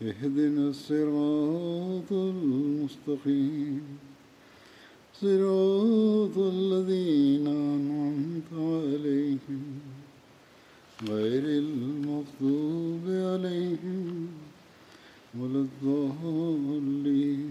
اهدنا 0.00 0.68
الصراط 0.68 2.10
المستقيم 2.12 3.82
صراط 5.14 6.36
الذين 6.54 7.46
أنعمت 7.46 8.50
عليهم 8.52 9.62
غير 11.02 11.44
المغضوب 11.58 13.04
عليهم 13.28 14.08
ولا 15.34 15.60
الضالين 15.60 17.42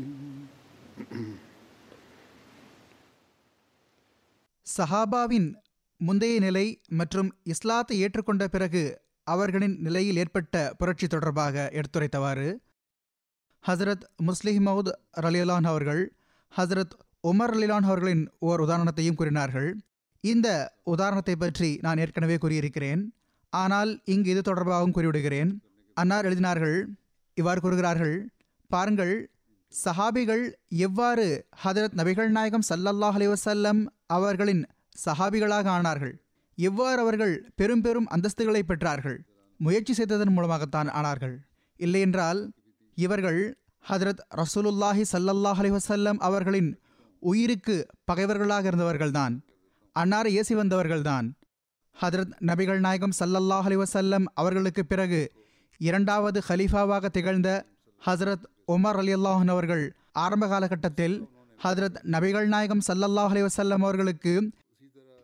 சஹாபாவின் 4.68 5.48
முந்தைய 6.02 6.36
நிலை 6.40 6.66
மற்றும் 6.90 7.30
இஸ்லாத்தை 7.44 7.96
ஏற்றுக்கொண்ட 8.04 8.44
பிறகு 8.48 8.84
அவர்களின் 9.33 9.77
நிலையில் 9.87 10.21
ஏற்பட்ட 10.23 10.55
புரட்சி 10.79 11.07
தொடர்பாக 11.07 11.67
எடுத்துரைத்தவாறு 11.79 12.49
ஹசரத் 13.65 14.05
முஸ்லிம் 14.29 14.67
மவுத் 14.67 14.91
ரலிலான் 15.23 15.67
அவர்கள் 15.73 16.03
ஹசரத் 16.53 16.95
உமர் 17.29 17.53
ரலிலான் 17.55 17.87
அவர்களின் 17.89 18.25
ஓர் 18.49 18.61
உதாரணத்தையும் 18.65 19.19
கூறினார்கள். 19.21 19.71
இந்த 20.25 20.49
உதாரணத்தை 20.93 21.35
பற்றி 21.37 21.71
நான் 21.85 22.01
ஏற்கனவே 22.03 22.37
கூறியிருக்கிறேன். 22.45 23.03
ஆனால் 23.53 23.91
இங்கு 24.05 24.31
இது 24.35 24.43
தொடர்பாகவும் 24.49 24.95
கூறிவிடுகிறேன். 24.97 25.51
அன்னார் 25.97 26.27
எழுதினார்கள் 26.29 26.79
இவ்வாறு 27.37 27.61
கூறுகிறார்கள் 27.61 28.17
பாருங்கள் 28.71 29.15
சஹாபிகள் 29.73 30.45
எவ்வாறு 30.87 31.27
ஹதரத் 31.65 31.97
நபிகள் 32.01 32.31
நாயகம் 32.37 32.67
சல்லல்லாஹ் 32.69 33.17
அலி 33.19 33.27
வசல்லம் 33.29 33.81
அவர்களின் 34.17 34.63
சஹாபிகளாக 35.05 35.67
ஆனார்கள்? 35.77 36.15
எவ்வாறு 36.59 37.01
அவர்கள் 37.01 37.53
பெரும் 37.57 37.81
பெரும் 37.81 38.07
அந்தஸ்துகளை 38.11 38.63
பெற்றார்கள்? 38.69 39.19
முயற்சி 39.57 39.93
செய்ததன் 39.93 40.33
மூலமாகத்தான் 40.33 40.89
ஆனார்கள். 40.89 41.37
இல்லையென்றால் 41.77 42.53
இவர்கள் 42.95 43.59
ஹதரத் 43.89 44.23
ரசூலுல்லாஹி 44.37 45.05
சல்லல்லாஹ் 45.13 45.61
அலி 45.63 45.71
வசல்லம் 45.71 46.17
அவர்களின் 46.19 46.81
உயிருக்கு 47.21 47.87
பகைவர்களாக 48.05 48.71
இருந்தவர்கள்தான். 48.71 49.35
அன்னாரை 49.99 50.33
ஏசி 50.41 50.55
வந்தவர்கள்தான். 50.55 51.27
ஹதரத் 52.03 52.33
நபிகள் 52.41 52.79
நாயகம் 52.79 53.13
சல்லல்லாஹ் 53.21 53.67
அலி 53.69 53.77
வசல்லம் 53.77 54.25
அவர்களுக்கு 54.35 54.87
பிறகு 54.87 55.33
இரண்டாவது 55.79 56.43
ஹலீஃபாவாக 56.49 57.09
திகழ்ந்த 57.09 57.67
ஹசரத் 58.07 58.45
உமர் 58.69 58.99
அலி 58.99 59.15
அல்லாஹன் 59.15 59.49
அவர்கள் 59.49 59.97
ஆரம்ப 60.13 60.49
காலகட்டத்தில் 60.49 61.29
ஹதரத் 61.65 61.99
நபிகள் 62.05 62.47
நாயகம் 62.47 62.81
சல்லல்லாஹ் 62.89 63.33
அலி 63.35 63.43
வசல்லம் 63.43 63.83
அவர்களுக்கு 63.87 64.51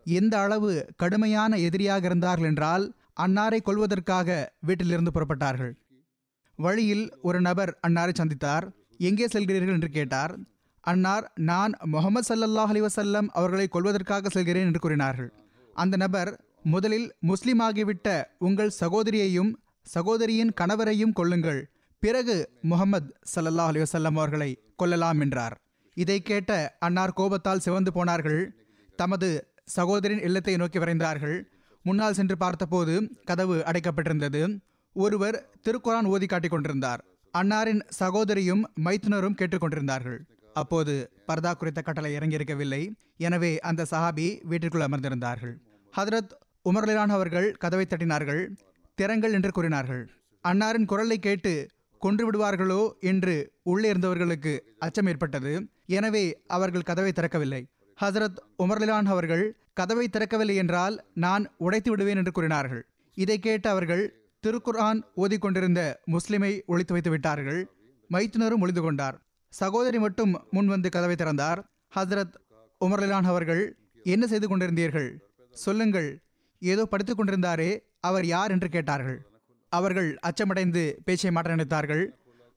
எந்த 0.05 0.39
அளவு 0.39 0.71
கடுமையான 0.95 1.57
எதிரியாக 1.57 2.05
இருந்தார்கள் 2.05 2.45
என்றால் 2.45 2.85
அன்னாரை 3.21 3.59
கொல்வதற்காக 3.63 4.27
வீட்டிலிருந்து 4.59 5.11
புறப்பட்டார்கள். 5.11 5.73
வழியில் 6.59 7.05
ஒரு 7.21 7.41
நபர் 7.41 7.79
அன்னாரை 7.87 8.13
சந்தித்தார். 8.13 8.65
எங்கே 8.97 9.25
செல்கிறீர்கள்? 9.25 9.73
என்று 9.73 9.89
கேட்டார். 9.89 10.33
அன்னார் 10.83 11.31
நான் 11.35 11.73
முகமது 11.83 12.27
சல்லல்லாஹ் 12.29 12.71
அலி 12.73 12.81
வசல்லம் 12.81 13.27
அவர்களை 13.27 13.67
கொல்வதற்காக 13.71 14.29
செல்கிறேன் 14.29 14.65
என்று 14.65 14.79
கூறினார்கள். 14.79 15.29
அந்த 15.73 15.95
நபர் 15.97 16.31
முதலில் 16.63 17.07
முஸ்லீம் 17.19 17.59
ஆகிவிட்ட 17.59 18.07
உங்கள் 18.37 18.73
சகோதரியையும் 18.79 19.51
சகோதரியின் 19.87 20.51
கணவரையும் 20.61 21.15
கொல்லுங்கள். 21.19 21.61
பிறகு 21.99 22.35
முகமது 22.61 23.09
சல்லல்லாஹ் 23.35 23.71
அலி 23.71 23.79
வசல்லம் 23.79 24.17
அவர்களை 24.19 24.49
கொல்லலாம் 24.75 25.19
என்றார். 25.19 25.55
இதை 25.93 26.21
கேட்ட 26.21 26.77
அன்னார் 26.79 27.13
கோபத்தால் 27.13 27.59
சிவந்து 27.59 27.91
போனார்கள். 27.91 28.41
தமது 28.95 29.29
சகோதரின் 29.67 30.23
இல்லத்தை 30.27 30.55
நோக்கி 30.61 30.79
விரைந்தார்கள். 30.79 31.37
முன்னால் 31.85 32.17
சென்று 32.17 32.35
பார்த்தபோது 32.43 32.93
கதவு 33.29 33.55
அடைக்கப்பட்டிருந்தது. 33.69 34.41
ஒருவர் 34.95 35.37
திருக்குரான் 35.65 36.09
ஓதி 36.13 36.27
காட்டிக் 36.31 36.53
கொண்டிருந்தார். 36.53 37.01
அன்னாரின் 37.33 37.81
சகோதரியும் 38.01 38.63
மைத்துனரும் 38.85 39.37
கேட்டுக்கொண்டிருந்தார்கள் 39.39 40.19
அப்போது 40.61 40.93
பர்தா 41.29 41.51
குறித்த 41.53 41.79
கட்டளை 41.81 42.09
இறங்கியிருக்கவில்லை. 42.17 42.81
எனவே 43.27 43.51
அந்த 43.69 43.85
சஹாபி 43.91 44.27
வீட்டிற்குள் 44.49 44.85
அமர்ந்திருந்தார்கள். 44.87 45.53
ஹதரத் 45.93 46.33
உமர்லிலான் 46.69 47.13
அவர்கள் 47.15 47.47
கதவை 47.63 47.85
தட்டினார்கள். 47.87 48.41
திறங்கள் 48.97 49.35
என்று 49.37 49.51
கூறினார்கள். 49.57 50.03
அன்னாரின் 50.43 50.89
குரலை 50.91 51.17
கேட்டு 51.27 51.53
கொன்று 52.01 52.23
விடுவார்களோ 52.27 52.81
என்று 53.11 53.35
உள்ளே 53.71 53.87
இருந்தவர்களுக்கு 53.89 54.53
அச்சம் 54.85 55.09
ஏற்பட்டது. 55.11 55.53
எனவே 55.97 56.23
அவர்கள் 56.55 56.87
கதவை 56.89 57.11
திறக்கவில்லை. 57.11 57.61
ஹசரத் 58.01 58.39
உமர்லிலான் 58.63 59.05
அவர்கள் 59.05 59.57
கதவை 59.73 60.09
திறக்கவில்லை 60.11 60.55
என்றால் 60.55 61.05
நான் 61.13 61.51
உடைத்து 61.57 61.89
விடுவேன் 61.89 62.17
என்று 62.17 62.31
கூறினார்கள். 62.31 62.85
இதை 63.13 63.39
கேட்டு 63.39 63.69
அவர்கள் 63.69 64.31
திருக்குர்ஆன் 64.43 65.01
ஓதிக்கொண்டிருந்த 65.17 65.93
முஸ்லிமை 66.05 66.63
ஒழித்து 66.65 66.93
வைத்து 66.93 67.09
விட்டார்கள். 67.09 67.69
மைத்துனரும் 68.09 68.59
ஒளிந்து 68.59 68.81
கொண்டார். 68.81 69.21
சகோதரி 69.47 69.99
மட்டும் 69.99 70.47
முன் 70.51 70.67
வந்து 70.67 70.89
கதவை 70.89 71.15
திறந்தார். 71.15 71.63
ஹசரத் 71.95 72.33
உமர்லிலான் 72.85 73.23
அவர்கள் 73.23 73.77
என்ன 74.03 74.27
செய்து 74.27 74.47
கொண்டிருந்தீர்கள்? 74.47 75.17
சொல்லுங்கள். 75.51 76.21
ஏதோ 76.59 76.85
படித்துக் 76.85 77.19
கொண்டிருந்தாரே 77.19 77.79
அவர் 77.99 78.25
யார்? 78.25 78.51
என்று 78.51 78.69
கேட்டார்கள். 78.69 79.27
அவர்கள் 79.69 80.17
அச்சமடைந்து 80.19 81.01
பேச்சை 81.05 81.31
மாற்ற 81.31 81.55
நினைத்தார்கள். 81.55 82.07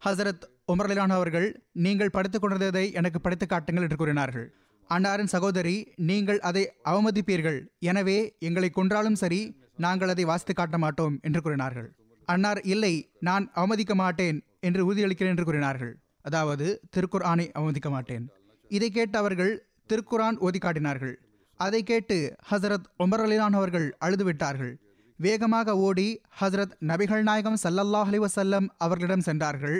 ஹசரத் 0.05 0.43
உமர்லிலான் 0.73 1.09
அவர்கள் 1.09 1.65
நீங்கள் 1.73 2.11
படித்துக் 2.11 2.41
கொண்டிருந்ததை 2.41 2.93
எனக்கு 2.93 3.21
படித்து 3.21 3.47
காட்டுங்கள் 3.47 3.85
என்று 3.85 3.97
கூறினார்கள். 3.97 4.55
அன்னாரின் 4.95 5.33
சகோதரி 5.35 5.77
நீங்கள் 6.09 6.41
அதை 6.49 6.63
அவமதிப்பீர்கள். 6.91 7.59
எனவே 7.91 8.19
எங்களை 8.39 8.71
கொன்றாலும் 8.71 9.21
சரி 9.23 9.41
நாங்கள் 9.85 10.13
அதை 10.13 10.25
வாசித்து 10.25 10.55
காட்ட 10.55 10.77
மாட்டோம் 10.79 11.15
என்று 11.23 11.41
கூறினார்கள். 11.43 11.89
அன்னார் 12.29 12.61
இல்லை 12.75 12.95
நான் 13.29 13.45
அவமதிக்க 13.55 13.95
மாட்டேன் 14.03 14.39
என்று 14.67 14.83
உறுதியளிக்கிறேன் 14.87 15.33
என்று 15.35 15.47
கூறினார்கள். 15.49 15.93
அதாவது 16.29 16.67
திருக்குர் 16.95 17.27
ஆணை 17.31 17.47
அவமதிக்க 17.59 17.91
மாட்டேன். 17.91 18.25
இதை 18.71 18.89
கேட்டு 18.91 19.17
அவர்கள் 19.19 19.53
திருக்குரான் 19.91 20.39
ஓதி 20.47 20.59
காட்டினார்கள். 20.59 21.15
அதை 21.61 21.81
கேட்டு 21.83 22.17
ஹசரத் 22.51 22.87
உமர் 23.05 23.23
அலிலான் 23.27 23.57
அவர்கள் 23.59 23.87
அழுதுவிட்டார்கள். 24.05 24.73
வேகமாக 25.19 25.77
ஓடி 25.87 26.09
ஹசரத் 26.41 26.75
நபிகள் 26.91 27.23
நாயகம் 27.29 27.61
சல்லல்லாஹ் 27.63 28.11
அலி 28.13 28.19
வசல்லம் 28.19 28.67
அவர்களிடம் 28.85 29.27
சென்றார்கள். 29.29 29.79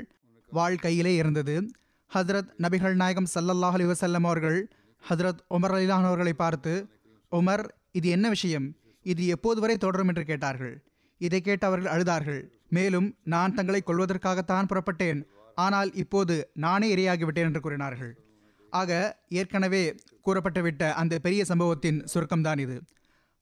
வாழ்க்கையிலே 0.53 1.13
இருந்தது. 1.15 1.57
ஹசரத் 2.11 2.51
நபிகள் 2.65 2.97
நாயகம் 3.03 3.31
சல்லல்லாஹ் 3.35 3.77
அலி 3.79 3.87
வசல்லம் 3.93 4.27
அவர்கள் 4.29 4.59
ஹஸ்ரத் 5.09 5.41
உமர் 5.51 5.75
அலிலான் 5.77 6.07
அவர்களை 6.09 6.33
பார்த்து 6.33 6.73
உமர் 7.33 7.65
இது 7.93 8.09
என்ன 8.09 8.29
விஷயம்? 8.29 8.67
இது 9.03 9.27
எப்போது 9.27 9.61
வரை 9.61 9.77
தொடரும் 9.77 10.09
என்று 10.09 10.25
கேட்டார்கள். 10.25 10.75
இதை 11.19 11.41
கேட்டு 11.41 11.67
அவர்கள் 11.67 11.93
அழுதார்கள். 11.95 12.43
மேலும் 12.69 13.09
நான் 13.25 13.55
தங்களை 13.55 13.83
கொள்வதற்காகத்தான் 13.87 14.69
புறப்பட்டேன். 14.71 15.21
ஆனால் 15.55 15.93
இப்போது 15.93 16.51
நானே 16.55 16.89
இரையாகிவிட்டேன் 16.95 17.49
என்று 17.51 17.61
கூறினார்கள். 17.61 18.13
ஆக 18.71 18.91
ஏற்கனவே 19.29 19.95
கூறப்பட்டுவிட்ட 20.27 20.93
அந்த 20.93 21.19
பெரிய 21.19 21.45
சம்பவத்தின் 21.45 22.05
சுருக்கம்தான் 22.15 22.59
இது. 22.59 22.77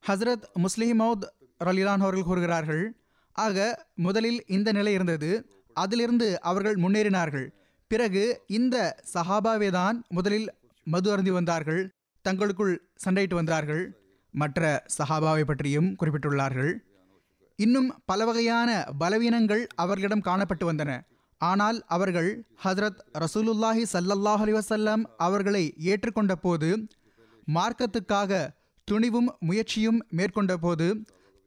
ஹசரத் 0.05 0.45
முஸ்லிமௌத் 0.65 1.25
ரலிலான் 1.65 2.05
அவர்கள் 2.05 2.29
கூறுகிறார்கள் 2.31 2.85
ஆக 3.33 3.87
முதலில் 3.95 4.41
இந்த 4.47 4.73
நிலை 4.73 4.93
இருந்தது. 4.93 5.31
அதிலிருந்து 5.73 6.29
அவர்கள் 6.41 6.77
முன்னேறினார்கள். 6.77 7.47
பிறகு 7.91 8.43
இந்த 8.47 8.77
சஹாபாவே 9.15 9.71
தான் 9.71 9.97
முதலில் 10.09 10.47
மது 10.93 11.09
அருந்தி 11.13 11.31
வந்தார்கள் 11.31 11.83
தங்களுக்குள் 12.25 12.75
சண்டையிட்டு 13.05 13.37
வந்தார்கள். 13.41 13.85
மற்ற 14.35 14.61
சஹாபாவை 14.97 15.43
பற்றியும் 15.45 15.89
குறிப்பிட்டுள்ளார்கள். 16.01 16.73
இன்னும் 17.59 17.89
பல 18.05 18.21
வகையான 18.25 18.71
பலவீனங்கள் 19.01 19.63
அவர்களிடம் 19.83 20.27
காணப்பட்டு 20.29 20.65
வந்தன. 20.71 20.93
ஆனால் 21.41 21.79
அவர்கள் 21.87 22.31
ஹதரத் 22.65 23.01
ரசூலுல்லாஹி 23.25 23.83
ஸல்லல்லாஹு 23.93 24.43
அலைஹி 24.45 25.05
அவர்களை 25.27 25.65
ஏற்றுக்கொண்ட 25.93 26.35
போது 26.45 26.69
மார்க்கத்துக்காக 27.57 28.33
துணிவும் 28.89 29.29
முயற்சியும் 29.49 30.01
மேற்கொண்ட 30.09 30.55
போது 30.57 30.87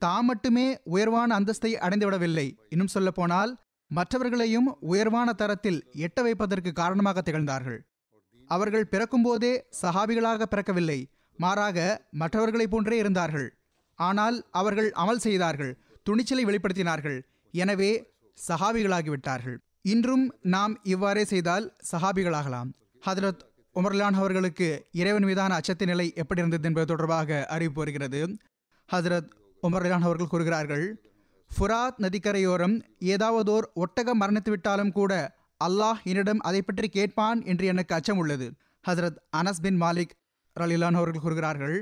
தாம் 0.01 0.25
மட்டுமே 0.25 0.65
உயர்வான 0.93 1.29
அந்தஸ்தை 1.39 1.71
அடைந்துவிடவில்லை. 1.85 2.47
இன்னும் 2.69 2.93
சொல்லப்போனால் 2.95 3.51
மற்றவர்களையும் 3.91 4.69
உயர்வான 4.91 5.33
தரத்தில் 5.33 5.79
எட்ட 6.05 6.21
வைப்பதற்கு 6.21 6.71
காரணமாக 6.81 7.21
திகழ்ந்தார்கள். 7.21 7.79
அவர்கள் 8.47 8.89
பிறக்கும்போதே 8.93 9.53
சஹாபிகளாக 9.81 10.45
பிறக்கவில்லை 10.53 10.99
மாறாக 11.39 11.77
மற்றவர்களைப் 12.11 12.71
போன்றே 12.71 12.97
இருந்தார்கள். 12.97 13.47
ஆனால் 13.99 14.37
அவர்கள் 14.51 14.89
அமல் 15.01 15.23
செய்தார்கள் 15.25 15.73
துணிச்சலை 16.03 16.43
வெளிப்படுத்தினார்கள். 16.45 17.17
எனவே 17.53 17.91
சஹாபிகளாகிவிட்டார்கள். 18.47 19.57
இன்றும் 19.81 20.25
நாம் 20.41 20.73
இவ்வாறே 20.83 21.23
செய்தால் 21.25 21.65
சஹாபிகளாகலாம். 21.91 22.69
ஹதரத் 23.03 23.41
உமர்லான் 23.75 24.17
அவர்களுக்கு 24.21 24.67
இறைவன் 24.91 25.23
மீதான 25.23 25.59
அச்சத்தின் 25.59 25.91
நிலை 25.93 26.07
எப்படி 26.15 26.39
இருந்தது 26.39 26.67
என்பது 26.67 26.85
தொடர்பாக 26.85 27.45
அறிவிப்பு 27.55 27.81
வருகிறது. 27.81 28.21
ஹதரத் 28.89 29.29
உமர்லான் 29.63 30.05
அவர்கள் 30.07 30.31
கூறுகிறார்கள் 30.33 30.85
ஃபுராத் 31.51 31.99
நதிக்கரையோரம் 32.05 32.75
ஏதாவதோர் 33.13 33.67
ஒட்டகம் 33.73 34.19
மரணித்து 34.21 34.49
விட்டாலும் 34.49 34.91
கூட 34.91 35.11
அல்லாஹ் 35.65 35.99
என்னிடம் 36.03 36.39
அதை 36.39 36.61
பற்றி 36.61 36.87
கேட்பான் 36.87 37.39
என்று 37.43 37.65
எனக்கு 37.65 37.95
அச்சம் 37.95 38.17
உள்ளது 38.17 38.47
ஹசரத் 38.87 39.19
அனஸ் 39.37 39.61
பின் 39.61 39.79
மாலிக் 39.81 40.13
ரலிலான் 40.55 40.97
அவர்கள் 40.99 41.23
கூறுகிறார்கள் 41.23 41.77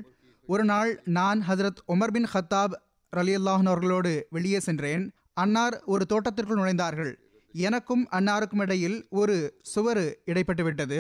ஒரு 0.48 0.63
நாள் 0.63 0.92
நான் 1.18 1.39
ஹசரத் 1.48 1.81
உமர் 1.94 2.13
பின் 2.16 2.27
ஹத்தாப் 2.33 2.75
ரலியல்லாஹன் 3.13 3.69
அவர்களோடு 3.72 4.12
வெளியே 4.30 4.60
சென்றேன். 4.60 5.04
அன்னார் 5.33 5.75
ஒரு 5.86 6.04
தோட்டத்திற்குள் 6.10 6.60
நுழைந்தார்கள். 6.60 7.13
எனக்கும் 7.54 8.04
அன்னாருக்கும் 8.12 8.62
இடையில் 8.62 8.98
ஒரு 9.10 9.36
சுவரு 9.75 10.06
இடைப்பட்டு 10.25 10.63
விட்டது. 10.63 10.98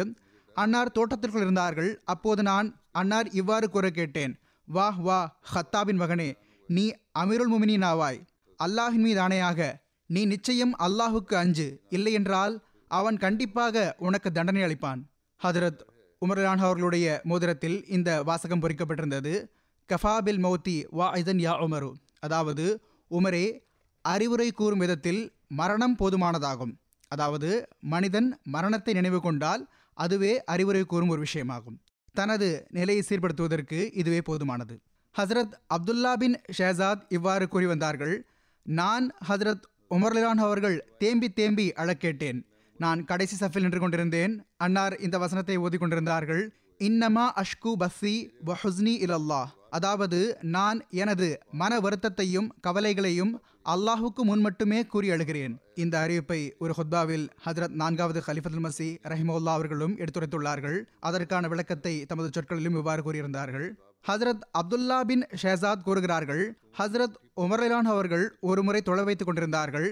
அன்னார் 0.55 0.91
தோட்டத்திற்குள் 0.91 1.45
இருந்தார்கள். 1.45 1.91
அப்போது 2.03 2.43
நான் 2.43 2.67
அன்னார் 2.91 3.29
இவ்வாறு 3.29 3.69
கூற 3.69 3.89
கேட்டேன். 3.89 4.33
வா 4.67 4.87
வா 5.07 5.19
ஹத்தாபின் 5.53 6.01
மகனே 6.03 6.29
நீ 6.67 6.85
அமீருல் 7.19 7.51
முமினின் 7.53 7.87
ஆவாய். 7.91 8.19
அல்லாஹின் 8.59 9.05
மீது 9.07 9.19
ஆணையாக 9.21 9.59
நீ 10.07 10.25
நிச்சயம் 10.25 10.77
அல்லாஹுக்கு 10.79 11.35
அஞ்சு. 11.35 11.81
இல்லையென்றால் 11.89 12.63
அவன் 12.87 13.17
கண்டிப்பாக 13.17 13.95
உனக்கு 13.97 14.31
தண்டனை 14.31 14.61
அளிப்பான். 14.61 15.01
ஹதரத் 15.43 15.79
உமர்லான் 16.25 16.57
அவர்களுடைய 16.57 17.21
மோதிரத்தில் 17.23 17.87
இந்த 17.87 18.23
வாசகம் 18.23 18.61
பொறிக்கப்பட்டிருந்தது. 18.61 19.47
கஃபாபில் 19.89 20.41
மௌத்தி 20.45 20.85
வா 20.89 21.09
இதன் 21.09 21.37
யா 21.37 21.55
உமரு. 21.65 21.91
அதாவது 22.19 22.81
உமரே 23.11 23.59
அறிவுரை 24.01 24.51
கூறும் 24.51 24.77
விதத்தில் 24.77 25.33
மரணம் 25.47 25.97
போதுமானதாகும். 25.97 26.73
அதாவது 27.07 27.67
மனிதன் 27.79 28.39
மரணத்தை 28.43 28.93
நினைவு 28.93 29.21
கொண்டால் 29.21 29.69
அதுவே 29.93 30.43
அறிவுரை 30.43 30.83
கூறும் 30.83 31.09
ஒரு 31.09 31.23
விஷயமாகும். 31.23 31.77
தனது 32.13 32.65
நிலையை 32.69 33.03
சீர்படுத்துவதற்கு 33.09 33.89
இதுவே 33.93 34.19
போதுமானது. 34.19 34.79
ஹசரத் 35.17 35.51
அப்துல்லா 35.75 36.13
பின் 36.13 36.41
ஷேசாத் 36.51 37.05
இவ்வாறு 37.09 37.47
கூறி 37.47 37.65
வந்தார்கள் 37.65 38.27
நான் 38.63 39.15
ஹசரத் 39.29 39.61
உமர்லிலான் 39.91 40.41
அவர்கள் 40.45 40.77
தேம்பி 40.97 41.27
தேம்பி 41.39 41.65
அழக்கேட்டேன். 41.81 42.39
நான் 42.79 43.01
கடைசி 43.09 43.35
சஃபில் 43.39 43.65
நின்று 43.65 43.79
கொண்டிருந்தேன். 43.79 44.33
அன்னார் 44.57 44.95
இந்த 44.99 45.17
வசனத்தை 45.17 45.57
ஓதி 45.57 45.77
கொண்டிருந்தார்கள் 45.77 46.43
இன்னமா 46.79 47.25
அஷ்கு 47.41 47.71
பஸ்ஸி 47.81 48.15
வஹுஸ்னி 48.45 48.93
இலல்லாஹ். 49.05 49.51
அதாவது 49.69 50.19
நான் 50.55 50.79
எனது 51.03 51.27
மன 51.51 51.79
வருத்தத்தையும் 51.79 52.49
கவலைகளையும் 52.67 53.33
அல்லாஹுக்கு 53.73 54.23
முன் 54.29 54.41
மட்டுமே 54.41 54.79
கூறி 54.85 55.07
அழுகிறேன். 55.09 55.53
இந்த 55.83 55.95
அறிவிப்பை 56.05 56.41
ஒரு 56.57 56.73
ஹுத்பாவில் 56.77 57.25
ஹஜரத் 57.45 57.77
நான்காவது 57.81 58.19
ஹலிஃபதுல் 58.27 58.65
மசி 58.65 58.89
ரஹிமுல்லா 59.11 59.53
அவர்களும் 59.59 59.95
எடுத்துரைத்துள்ளார்கள். 59.97 60.77
அதற்கான 60.99 61.47
விளக்கத்தை 61.47 62.05
தமது 62.05 62.29
சொற்களிலும் 62.35 62.77
இவ்வாறு 62.79 63.03
கூறியிருந்தார்கள். 63.07 63.67
ஹசரத் 64.07 64.43
அப்துல்லா 64.59 65.01
பின் 65.01 65.23
ஷேசாத் 65.41 65.83
கூறுகிறார்கள் 65.83 66.41
ஹசரத் 66.79 67.15
உமர்லான் 67.41 67.87
அவர்கள் 67.93 68.25
ஒருமுறை 68.39 68.81
தொலை 68.81 69.03
வைத்துக் 69.03 69.27
கொண்டிருந்தார்கள். 69.27 69.87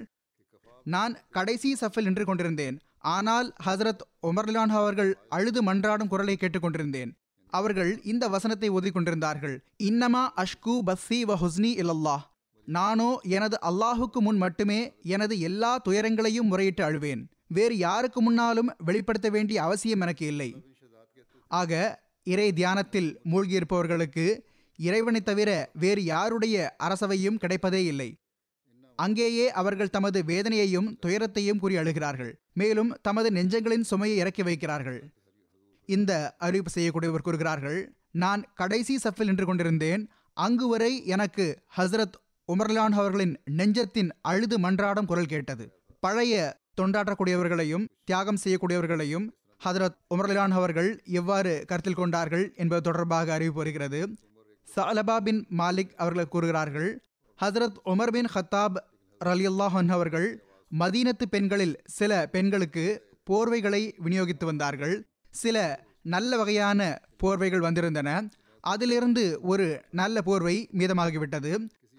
நான் 0.83 1.13
கடைசி 1.29 1.69
சஃபில் 1.81 2.03
நின்று 2.03 2.25
கொண்டிருந்தேன். 2.25 2.75
ஆனால் 3.15 3.47
ஹசரத் 3.65 4.03
உமர்லான் 4.27 4.73
அவர்கள் 4.79 5.11
அழுது 5.29 5.61
மன்றாடும் 5.63 6.07
குரலை 6.07 6.35
கேட்டுக்கொண்டிருந்தேன் 6.39 7.11
அவர்கள் 7.49 7.91
இந்த 8.03 8.27
வசனத்தை 8.27 8.69
ஓதி 8.69 8.91
கொண்டிருந்தார்கள். 8.91 9.55
இன்னமா 9.83 10.23
அஷ்கு 10.43 10.75
பஸ்ஸி 10.89 11.19
வ 11.29 11.35
ஹுஸ்னி 11.43 11.71
இல்லல்லாஹ் 11.81 12.23
நானோ 12.67 13.09
எனது 13.37 13.57
அல்லாஹுக்கு 13.69 14.19
முன் 14.19 14.37
மட்டுமே 14.37 14.79
எனது 15.15 15.39
எல்லா 15.39 15.71
துயரங்களையும் 15.77 16.49
முறையிட்டு 16.51 16.83
அழுவேன். 16.89 17.23
வேறு 17.47 17.77
யாருக்கு 17.77 18.21
முன்னாலும் 18.21 18.69
வெளிப்படுத்த 18.77 19.29
வேண்டிய 19.29 19.63
அவசியம் 19.63 20.01
எனக்கு 20.01 20.25
இல்லை. 20.25 20.49
ஆக 21.47 22.01
இறை 22.23 22.53
தியானத்தில் 22.53 23.09
மூழ்கியிருப்பவர்களுக்கு 23.31 24.25
இறைவனை 24.79 25.21
தவிர 25.21 25.49
வேறு 25.73 26.03
யாருடைய 26.03 26.75
அரசவையும் 26.77 27.37
கிடைப்பதே 27.37 27.81
இல்லை. 27.85 28.09
அங்கேயே 28.95 29.51
அவர்கள் 29.51 29.89
தமது 29.89 30.23
வேதனையையும் 30.23 30.89
துயரத்தையும் 30.99 31.59
கூறி 31.59 31.75
அழுகிறார்கள். 31.75 32.31
மேலும் 32.53 32.91
தமது 33.01 33.31
நெஞ்சங்களின் 33.31 33.83
சுமையை 33.83 34.17
இறக்கி 34.17 34.43
வைக்கிறார்கள். 34.43 34.99
இந்த 35.89 36.35
அறிவிப்பு 36.37 36.71
செய்யக்கூடியவர் 36.75 37.25
கூறுகிறார்கள் 37.27 37.79
நான் 38.11 38.41
கடைசி 38.53 38.95
சஃபில் 39.03 39.23
நின்று 39.23 39.45
கொண்டிருந்தேன். 39.45 40.03
அங்கு 40.37 40.67
வரை 40.67 41.05
எனக்கு 41.05 41.45
ஹசரத் 41.77 42.17
உமர்லான் 42.47 42.95
அவர்களின் 42.99 43.33
நெஞ்சத்தின் 43.51 44.11
அழுது 44.21 44.57
மன்றாடும் 44.59 45.05
குரல் 45.05 45.31
கேட்டது. 45.33 45.65
பழைய 45.99 46.61
தொண்டாற்றக்கூடியவர்களையும் 46.81 47.85
தியாகம் 48.05 48.39
செய்யக்கூடியவர்களையும் 48.43 49.25
ஹதரத் 49.65 49.97
உமர்லான் 50.15 50.53
அவர்கள் 50.59 51.01
எவ்வாறு 51.03 51.63
கருத்தில் 51.67 51.93
கொண்டார்கள் 51.93 52.53
என்பது 52.55 52.81
தொடர்பாக 52.81 53.33
அறிவிப்பு 53.33 53.57
வருகிறது. 53.57 54.13
சலபா 54.75 55.19
பின் 55.19 55.47
மாலிக் 55.57 55.93
அவர்கள் 55.95 56.27
கூறுகிறார்கள் 56.27 57.03
ஹசரத் 57.39 57.77
உமர் 57.85 58.11
பின் 58.11 58.29
ஹத்தாப் 58.33 58.77
ரலியுல்லாஹன் 59.25 59.89
அவர்கள் 59.89 60.43
மதீனத்து 60.79 61.25
பெண்களில் 61.29 61.81
சில 61.85 62.27
பெண்களுக்கு 62.27 62.85
போர்வைகளை 63.29 63.93
விநியோகித்து 64.05 64.45
வந்தார்கள். 64.45 65.07
சில 65.29 65.85
நல்ல 66.01 66.37
வகையான 66.37 67.01
போர்வைகள் 67.23 67.65
வந்திருந்தன. 67.67 68.29
அதிலிருந்து 68.59 69.39
ஒரு 69.41 69.81
நல்ல 69.91 70.21
போர்வை 70.21 70.69
மீதமாகிவிட்டது. 70.77 71.51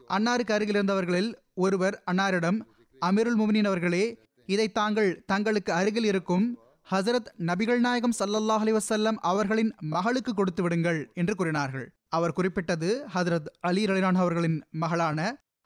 அன்னாருக்கு 0.09 0.53
அருகில் 0.53 0.77
இருந்தவர்களில் 0.77 1.35
ஒருவர் 1.55 2.03
அன்னாரிடம் 2.11 2.61
அமிருல் 3.01 3.39
முமினின் 3.41 3.67
அவர்களே 3.67 4.05
இதை 4.47 4.73
தாங்கள் 4.73 5.25
தங்களுக்கு 5.25 5.73
அருகில் 5.73 6.05
இருக்கும் 6.05 6.59
ஹசரத் 6.91 7.29
நபிகள் 7.39 7.79
நாயகம் 7.79 8.15
சல்லல்லாஹ் 8.19 8.63
அலி 8.65 8.73
வசல்லம் 8.73 9.19
அவர்களின் 9.31 9.75
மகளுக்கு 9.95 10.35
கொடுத்து 10.35 10.63
விடுங்கள் 10.63 11.11
என்று 11.15 11.35
கூறினார்கள். 11.35 11.87
அவர் 12.09 12.33
குறிப்பிட்டது 12.33 13.05
ஹசரத் 13.15 13.49
அலி 13.61 13.85
ரலிலான் 13.85 14.19
அவர்களின் 14.23 14.59
மகளான 14.83 15.21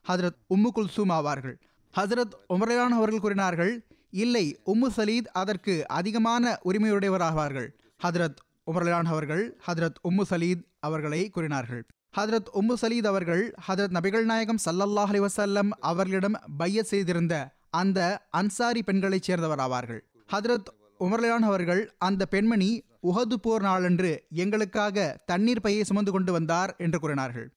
ஹசரத் 0.09 0.39
உம்மு 0.55 0.71
குல்சூம் 0.77 1.13
ஆவார்கள். 1.19 1.57
ஹசரத் 1.95 2.37
உமரலான் 2.55 2.97
அவர்கள் 2.99 3.21
கூறினார்கள் 3.21 3.73
இல்லை 4.11 4.45
உம்மு 4.67 4.89
சலீத் 4.97 5.29
அதற்கு 5.33 5.89
அதிகமான 5.89 6.59
உரிமையுடையவராவார்கள் 6.65 7.69
ஹதரத் 8.05 8.39
உமரலான் 8.71 9.09
அவர்கள் 9.15 9.45
ஹதரத் 9.67 10.01
உம்மு 10.09 10.25
சலீத் 10.31 10.65
அவர்களை 10.81 11.31
கூறினார்கள். 11.31 11.83
ஹதரத் 12.17 12.51
உம்மு 12.61 12.75
சலீத் 12.83 13.07
அவர்கள் 13.07 13.55
ஹதரத் 13.69 13.95
நபிகள் 13.99 14.27
நாயகம் 14.33 14.65
சல்லல்லாஹ் 14.65 15.13
அலி 15.13 15.21
வசல்லம் 15.21 15.71
அவர்களிடம் 15.81 16.37
பைய 16.57 16.83
செய்திருந்த 16.83 17.35
அந்த 17.71 18.29
அன்சாரி 18.31 18.83
பெண்களைச் 18.83 19.31
சேர்ந்தவராவார்கள். 19.31 20.01
ஹதரத் 20.33 20.69
உமர்லான் 21.01 21.47
அவர்கள் 21.51 21.95
அந்த 21.99 22.27
பெண்மணி 22.27 22.85
உஹது 23.03 23.35
போர் 23.35 23.63
நாளன்று 23.63 24.25
எங்களுக்காக 24.31 25.23
தண்ணீர் 25.27 25.61
பையை 25.61 25.85
சுமந்து 25.85 26.13
கொண்டு 26.13 26.33
வந்தார் 26.33 26.75
என்று 26.79 27.01
கூறினார்கள். 27.01 27.53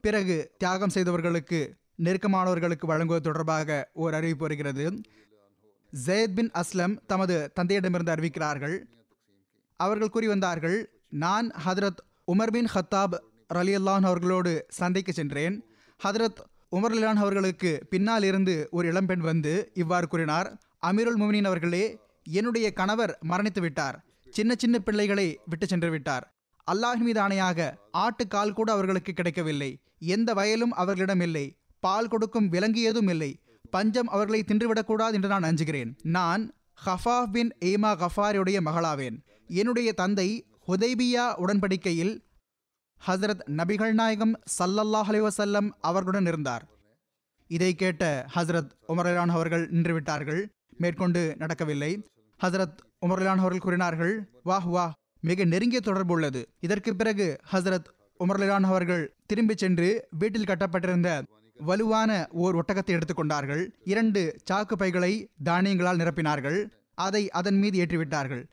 பிறகு 0.00 0.54
தியாகம் 0.58 0.88
செய்தவர்களுக்கு 0.88 1.74
நெருக்கமானவர்களுக்கு 2.02 2.86
வழங்குவது 2.86 3.20
தொடர்பாக 3.20 3.90
ஓர் 3.92 4.14
அறிவிப்பு 4.14 4.40
வருகிறது. 4.40 5.00
ஜெயத் 6.06 6.34
பின் 6.34 6.50
அஸ்லம் 6.50 6.98
தமது 7.06 7.52
தந்தையிடமிருந்து 7.60 8.12
அறிவிக்கிறார்கள். 8.14 8.78
அவர்கள் 9.76 10.08
கூறி 10.08 10.26
வந்தார்கள் 10.26 11.02
நான் 11.08 11.50
ஹதரத் 11.66 12.00
உமர் 12.32 12.52
பின் 12.52 12.68
ஹத்தாப் 12.74 13.18
ரலியல்லான் 13.54 14.04
அவர்களோடு 14.04 14.66
சந்தைக்கு 14.68 15.12
சென்றேன். 15.12 15.64
ஹதரத் 16.04 16.40
உமர் 16.76 16.94
அலிலான் 16.94 17.22
அவர்களுக்கு 17.24 17.86
பின்னால் 17.90 18.22
இருந்து 18.22 18.68
ஒரு 18.70 18.88
இளம்பெண் 18.88 19.20
வந்து 19.20 19.70
இவ்வாறு 19.74 20.08
கூறினார் 20.08 20.56
அமீருல் 20.86 21.18
முமினின் 21.18 21.44
அவர்களே 21.44 21.98
என்னுடைய 22.32 22.72
கணவர் 22.72 23.18
மரணித்து 23.28 23.60
விட்டார். 23.60 24.04
சின்ன 24.30 24.54
சின்ன 24.58 24.78
பிள்ளைகளை 24.78 25.40
விட்டு 25.46 25.66
சென்று 25.66 25.90
விட்டார். 25.90 26.32
அல்லாஹ் 26.72 26.96
மீது 26.96 27.20
ஆணையாக 27.20 27.74
ஆட்டுக்கால் 27.92 28.52
கூட 28.52 28.72
அவர்களுக்கு 28.72 29.12
கிடைக்கவில்லை. 29.12 29.78
எந்த 29.98 30.34
வயலும் 30.34 30.72
அவர்களிடம் 30.72 31.20
இல்லை. 31.20 31.56
பால் 31.80 32.08
கொடுக்கும் 32.08 32.48
விலங்கியதும் 32.48 33.08
இல்லை. 33.08 33.40
பஞ்சம் 33.70 34.08
அவர்களை 34.08 34.44
தின்றுவிடக்கூடாது 34.46 35.12
என்று 35.12 35.28
நான் 35.28 35.42
அஞ்சுகிறேன். 35.42 35.94
நான் 36.02 36.54
ஹஃபாஃப் 36.86 37.30
பின் 37.30 37.54
ஏமா 37.60 37.92
கஃபாரியுடைய 37.96 38.60
மகளாவேன். 38.64 39.16
என்னுடைய 39.46 39.92
தந்தை 39.92 40.46
ஹுதைபியா 40.68 41.34
உடன்படிக்கையில் 41.46 42.18
ஹசரத் 43.06 43.40
நபிகள் 43.46 43.92
நாயகம் 43.92 44.40
சல்லல்லாஹ் 44.58 45.08
அலிவசல்லம் 45.08 45.70
அவர்களுடன் 45.80 46.26
இருந்தார். 46.26 46.68
இதை 47.46 47.74
கேட்ட 47.74 48.26
ஹசரத் 48.34 48.70
உமரலான் 48.88 49.28
அவர்கள் 49.28 49.70
நின்றுவிட்டார்கள். 49.70 50.46
மேற்கொண்டு 50.76 51.34
நடக்கவில்லை. 51.38 52.06
ஹசரத் 52.42 52.78
உமர்லான் 53.06 53.42
அவர்கள் 53.42 53.58
கூறினார்கள் 53.58 54.30
வாஹ் 54.44 54.68
வாஹ் 54.74 54.92
மிக 55.20 55.44
நெருங்கிய 55.44 55.80
தொடர்பு 55.80 56.14
உள்ளது. 56.14 56.48
இதற்கு 56.60 56.96
பிறகு 56.96 57.40
ஹசரத் 57.52 57.88
உமர்லான் 58.18 58.62
அவர்கள் 58.62 59.14
திரும்பிச் 59.26 59.58
சென்று 59.58 60.08
வீட்டில் 60.10 60.44
கட்டப்பட்டிருந்த 60.44 61.22
வலுவான 61.58 62.28
ஓர் 62.30 62.56
ஒட்டகத்தை 62.56 62.98
எடுத்துக்கொண்டார்கள் 62.98 63.70
இரண்டு 63.84 64.36
சாக்கு 64.50 64.72
பைகளை 64.72 65.30
தானியங்களால் 65.44 65.96
நிரப்பினார்கள். 65.96 66.68
அதை 66.94 67.30
அதன் 67.30 67.58
மீது 67.58 67.84
ஏற்றிவிட்டார்கள். 67.84 68.44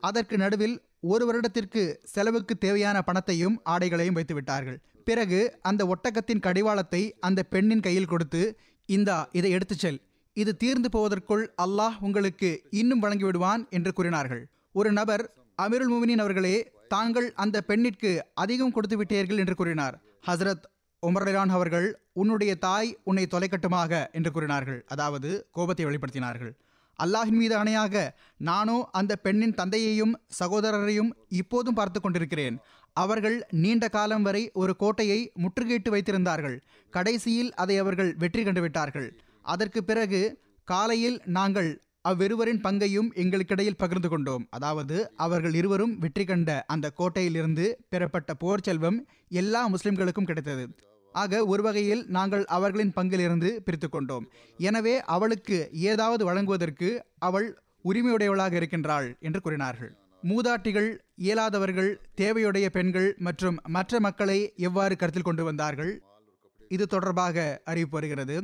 அதற்கு 0.00 0.36
நடுவில் 0.36 0.82
ஒரு 1.00 1.26
வருடத்திற்கு 1.26 2.00
செலவுக்கு 2.04 2.58
தேவையான 2.58 3.02
பணத்தையும் 3.02 3.62
ஆடைகளையும் 3.64 4.16
வைத்துவிட்டார்கள் 4.18 4.78
பிறகு 5.04 5.58
அந்த 5.62 5.82
ஒட்டகத்தின் 5.86 6.40
கடிவாளத்தை 6.40 7.14
அந்த 7.20 7.42
பெண்ணின் 7.42 7.80
கையில் 7.80 8.06
கொடுத்து 8.06 8.58
இந்தா 8.86 9.28
இதை 9.32 9.50
எடுத்துச் 9.50 9.78
செல். 9.78 10.00
இது 10.42 10.52
தீர்ந்து 10.62 10.88
போவதற்குள் 10.94 11.44
அல்லாஹ் 11.64 11.96
உங்களுக்கு 12.06 12.50
இன்னும் 12.80 13.02
வழங்கிவிடுவான் 13.04 13.62
என்று 13.76 13.90
கூறினார்கள். 13.98 14.42
ஒரு 14.78 14.90
நபர் 14.98 15.24
அமிருல் 15.58 15.92
முமினின் 15.92 16.22
அவர்களே 16.24 16.56
தாங்கள் 16.94 17.28
அந்த 17.44 17.56
பெண்ணிற்கு 17.68 18.10
அதிகம் 18.42 18.74
கொடுத்து 18.76 18.96
விட்டீர்கள் 19.00 19.40
என்று 19.42 19.54
கூறினார். 19.60 19.96
ஹசரத் 20.28 20.66
உமர்லான் 21.02 21.52
அவர்கள் 21.56 21.88
உன்னுடைய 22.20 22.52
தாய் 22.66 22.90
உன்னை 23.08 23.24
தொலைக்கட்டுமாக 23.34 23.92
என்று 24.18 24.30
கூறினார்கள். 24.36 24.80
அதாவது 24.94 25.30
கோபத்தை 25.56 25.84
வெளிப்படுத்தினார்கள். 25.88 26.52
அல்லாஹின் 26.98 27.38
மீது 27.40 27.54
அணையாக 27.58 27.94
நானோ 28.48 28.78
அந்த 29.00 29.12
பெண்ணின் 29.24 29.58
தந்தையையும் 29.60 30.14
சகோதரரையும் 30.40 31.10
இப்போதும் 31.40 31.76
பார்த்து 31.78 31.98
கொண்டிருக்கிறேன். 32.00 32.56
அவர்கள் 32.96 33.36
நீண்ட 33.62 33.84
காலம் 33.96 34.24
வரை 34.28 34.42
ஒரு 34.62 34.72
கோட்டையை 34.82 35.20
முற்றுகையிட்டு 35.42 35.90
வைத்திருந்தார்கள். 35.94 36.56
கடைசியில் 36.92 37.50
அதை 37.62 37.76
அவர்கள் 37.84 38.10
வெற்றி 38.22 38.44
கண்டுவிட்டார்கள் 38.44 39.08
அதற்கு 39.52 39.80
பிறகு 39.90 40.20
காலையில் 40.68 41.18
நாங்கள் 41.36 41.70
அவ்விருவரின் 42.08 42.60
பங்கையும் 42.64 43.08
எங்களுக்கிடையில் 43.22 43.78
பகிர்ந்து 43.82 44.08
கொண்டோம். 44.10 44.44
அதாவது 44.56 44.96
அவர்கள் 45.24 45.54
இருவரும் 45.60 45.94
வெற்றி 46.02 46.24
கண்ட 46.24 46.50
அந்த 46.74 46.86
கோட்டையிலிருந்து 46.98 47.66
பெறப்பட்ட 47.92 48.34
போர் 48.42 48.64
செல்வம் 48.66 48.98
எல்லா 49.40 49.62
முஸ்லிம்களுக்கும் 49.74 50.28
கிடைத்தது. 50.30 50.64
ஆக 51.14 51.40
ஒரு 51.52 51.62
வகையில் 51.66 52.02
நாங்கள் 52.16 52.44
அவர்களின் 52.56 52.94
பங்கிலிருந்து 52.98 53.50
பிரித்து 53.66 53.88
கொண்டோம். 53.88 54.26
எனவே 54.68 54.94
அவளுக்கு 55.14 55.58
ஏதாவது 55.90 56.22
வழங்குவதற்கு 56.28 56.90
அவள் 57.28 57.48
உரிமையுடையவளாக 57.90 58.54
இருக்கின்றாள் 58.60 59.08
என்று 59.26 59.40
கூறினார்கள். 59.46 59.92
மூதாட்டிகள் 60.22 60.90
இயலாதவர்கள் 61.24 61.90
தேவையுடைய 62.20 62.66
பெண்கள் 62.76 63.10
மற்றும் 63.26 63.58
மற்ற 63.76 64.00
மக்களை 64.06 64.38
எவ்வாறு 64.68 64.94
கருத்தில் 65.00 65.28
கொண்டு 65.28 65.44
வந்தார்கள்? 65.48 65.92
இது 66.76 66.86
தொடர்பாக 66.94 67.46
அறிவிப்பு 67.70 67.96
வருகிறது. 67.98 68.38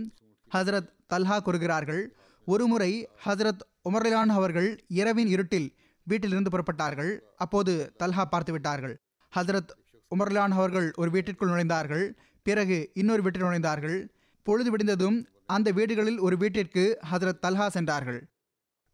ஹசரத் 0.54 0.90
தல்ஹா 1.12 1.40
கூறுகிறார்கள் 1.40 2.02
ஒருமுறை 2.46 3.08
ஹசரத் 3.24 3.64
உமர்லான் 3.88 4.32
அவர்கள் 4.38 4.68
இரவின் 4.88 5.26
இருட்டில் 5.26 5.68
வீட்டிலிருந்து 6.02 6.50
புறப்பட்டார்கள். 6.50 7.12
அப்போது 7.36 7.92
தல்ஹா 7.98 8.24
பார்த்து 8.24 8.52
விட்டார்கள் 8.52 8.94
ஹசரத் 9.36 9.72
உமர்லான் 10.16 10.54
அவர்கள் 10.58 10.92
ஒரு 10.96 11.10
வீட்டிற்குள் 11.10 11.50
நுழைந்தார்கள். 11.50 12.04
பிறகு 12.42 12.90
இன்னொரு 12.94 13.22
வீட்டில் 13.22 13.42
நுழைந்தார்கள். 13.42 13.98
பொழுது 14.42 14.70
விடிந்ததும் 14.70 15.18
அந்த 15.46 15.70
வீடுகளில் 15.70 16.18
ஒரு 16.18 16.36
வீட்டிற்கு 16.36 16.98
ஹசரத் 17.12 17.40
தல்ஹா 17.46 17.66
சென்றார்கள். 17.66 18.20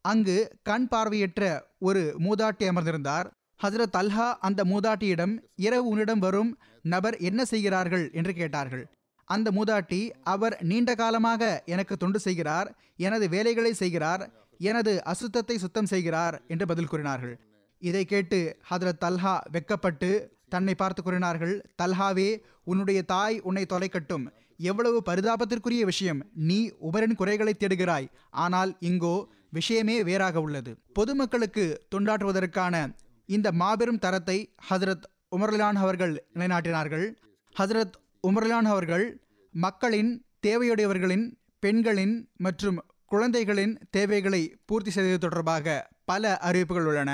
அங்கு 0.04 0.36
கண் 0.62 0.88
பார்வையற்ற 0.88 1.66
ஒரு 1.78 2.02
மூதாட்டி 2.18 2.64
அமர்ந்திருந்தார். 2.70 3.26
ஹசரத் 3.60 3.96
அல்ஹா 3.98 4.26
அந்த 4.40 4.64
மூதாட்டியிடம் 4.64 5.34
இரவு 5.56 5.86
உன்னிடம் 5.86 6.18
வரும் 6.18 6.58
நபர் 6.82 7.16
என்ன 7.16 7.44
செய்கிறார்கள்? 7.44 8.10
என்று 8.12 8.32
கேட்டார்கள். 8.34 8.84
அந்த 9.34 9.48
மூதாட்டி 9.50 10.00
அவர் 10.32 10.54
நீண்ட 10.70 10.90
காலமாக 10.94 11.42
எனக்கு 11.66 11.94
தொண்டு 11.96 12.18
செய்கிறார் 12.26 12.68
எனது 13.06 13.26
வேலைகளை 13.34 13.72
செய்கிறார் 13.82 14.22
எனது 14.70 14.92
அசுத்தத்தை 15.12 15.56
சுத்தம் 15.56 15.90
செய்கிறார் 15.92 16.36
என்று 16.52 16.64
பதில் 16.66 16.90
கூறினார்கள். 16.92 17.34
இதை 17.82 18.04
கேட்டு 18.04 18.38
ஹதரத் 18.70 19.02
தல்ஹா 19.04 19.34
வெக்கப்பட்டு 19.52 20.10
தன்னை 20.54 20.74
பார்த்து 20.74 21.00
கூறினார்கள் 21.02 21.54
தல்ஹாவே 21.82 22.28
உன்னுடைய 22.64 23.00
தாய் 23.12 23.36
உன்னை 23.48 23.64
தொலைக்கட்டும் 23.68 24.26
எவ்வளவு 24.70 24.98
பரிதாபத்திற்குரிய 25.06 25.82
விஷயம். 25.90 26.20
நீ 26.48 26.58
உபரின் 26.88 27.18
குறைகளை 27.20 27.54
தேடுகிறாய். 27.58 28.08
ஆனால் 28.44 28.72
இங்கோ 28.88 29.14
விஷயமே 29.58 29.96
வேறாக 30.08 30.40
உள்ளது. 30.40 30.72
பொதுமக்களுக்கு 30.92 31.64
தொண்டாற்றுவதற்கான 31.94 32.74
இந்த 33.28 33.48
மாபெரும் 33.52 34.02
தரத்தை 34.04 34.38
ஹசரத் 34.70 35.06
உமர்லான் 35.36 35.78
அவர்கள் 35.84 36.14
நிலைநாட்டினார்கள். 36.34 37.06
ஹசரத் 37.54 37.96
உமர்லான் 38.28 38.68
அவர்கள் 38.72 39.04
மக்களின் 39.54 40.10
தேவையுடையவர்களின் 40.46 41.26
பெண்களின் 41.60 42.16
மற்றும் 42.36 42.78
குழந்தைகளின் 43.06 43.72
தேவைகளை 43.90 44.40
பூர்த்தி 44.64 44.90
செய்தது 44.90 45.18
தொடர்பாக 45.18 45.76
பல 46.04 46.32
அறிவிப்புகள் 46.38 46.84
உள்ளன. 46.84 47.12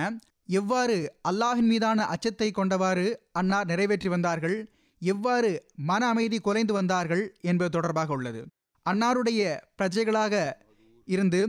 எவ்வாறு 0.58 0.96
அல்லாஹின் 1.28 1.68
மீதான 1.72 2.06
அச்சத்தை 2.06 2.48
கொண்டவாறு 2.50 3.06
அன்னார் 3.32 3.66
நிறைவேற்றி 3.66 4.08
வந்தார்கள் 4.08 4.56
எவ்வாறு 5.02 5.50
மன 5.90 6.02
அமைதி 6.06 6.38
குலைந்து 6.38 6.72
வந்தார்கள் 6.72 7.24
என்பது 7.40 7.70
தொடர்பாக 7.70 8.12
உள்ளது. 8.12 8.42
அன்னாருடைய 8.86 9.40
பிரஜைகளாக 9.78 10.34
இருந்து 11.06 11.40